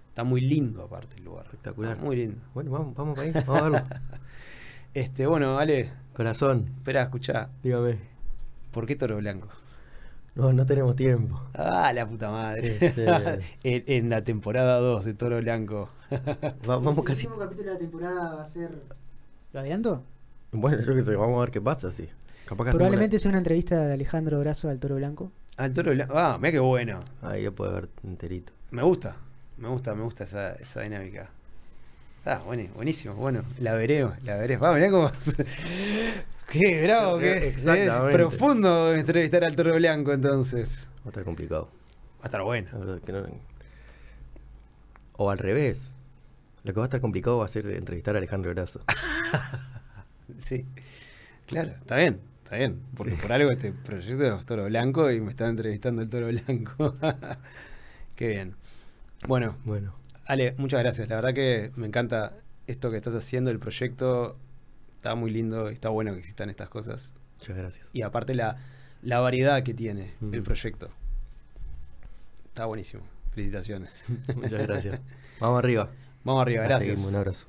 [0.08, 1.44] Está muy lindo aparte el lugar.
[1.46, 1.96] Espectacular.
[1.98, 2.38] Muy lindo.
[2.54, 3.82] Bueno, vamos, vamos para ahí, vamos a verlo.
[4.94, 7.50] Este, bueno, Ale, Corazón, espera, escuchá.
[7.62, 8.13] dígame.
[8.74, 9.48] ¿Por qué Toro Blanco?
[10.34, 11.40] No, no tenemos tiempo.
[11.54, 12.76] Ah, la puta madre.
[12.80, 13.06] Este-
[13.62, 15.88] en, en la temporada 2 de Toro Blanco.
[16.68, 17.26] Va- vamos El casi.
[17.26, 18.70] último capítulo de la temporada va a ser.
[19.52, 20.02] ¿Lo adelanto?
[20.52, 22.08] Bueno, yo qué sé, vamos a ver qué pasa, sí.
[22.46, 25.30] Capaz Probablemente sea una entrevista de Alejandro Brazo al Toro Blanco.
[25.56, 26.14] Al Toro Blanco.
[26.18, 27.00] Ah, mira qué bueno.
[27.22, 28.52] Ahí lo puede ver enterito.
[28.72, 29.16] Me gusta.
[29.56, 31.28] Me gusta, me gusta esa, esa dinámica.
[32.18, 33.14] Está bueno, buenísimo.
[33.14, 34.64] Bueno, la veremos, la veremos.
[34.66, 35.10] Va, mirá cómo.
[36.50, 38.08] Qué bravo, qué Exactamente.
[38.10, 40.88] es profundo entrevistar al Toro Blanco entonces.
[41.00, 41.64] Va a estar complicado.
[42.20, 42.68] Va a estar bueno.
[42.72, 43.26] La verdad que no-
[45.16, 45.92] O al revés.
[46.62, 48.80] Lo que va a estar complicado va a ser entrevistar a Alejandro Grasso.
[50.38, 50.64] Sí.
[51.46, 52.80] Claro, está bien, está bien.
[52.96, 56.94] Porque por algo este proyecto es Toro Blanco y me está entrevistando el Toro Blanco.
[58.16, 58.54] Qué bien.
[59.28, 59.94] Bueno, Bueno,
[60.26, 61.08] Ale, muchas gracias.
[61.10, 62.32] La verdad que me encanta
[62.66, 64.36] esto que estás haciendo, el proyecto.
[65.04, 67.12] Está muy lindo está bueno que existan estas cosas.
[67.38, 67.86] muchas gracias.
[67.92, 68.56] Y aparte la,
[69.02, 70.32] la variedad que tiene Mm.
[70.32, 70.88] el proyecto.
[72.46, 73.02] Está buenísimo.
[73.34, 74.02] Felicitaciones.
[74.34, 75.00] Muchas gracias.
[75.40, 75.90] Vamos arriba.
[76.24, 76.94] Vamos arriba, gracias.
[77.00, 77.46] seguimos, un abrazo.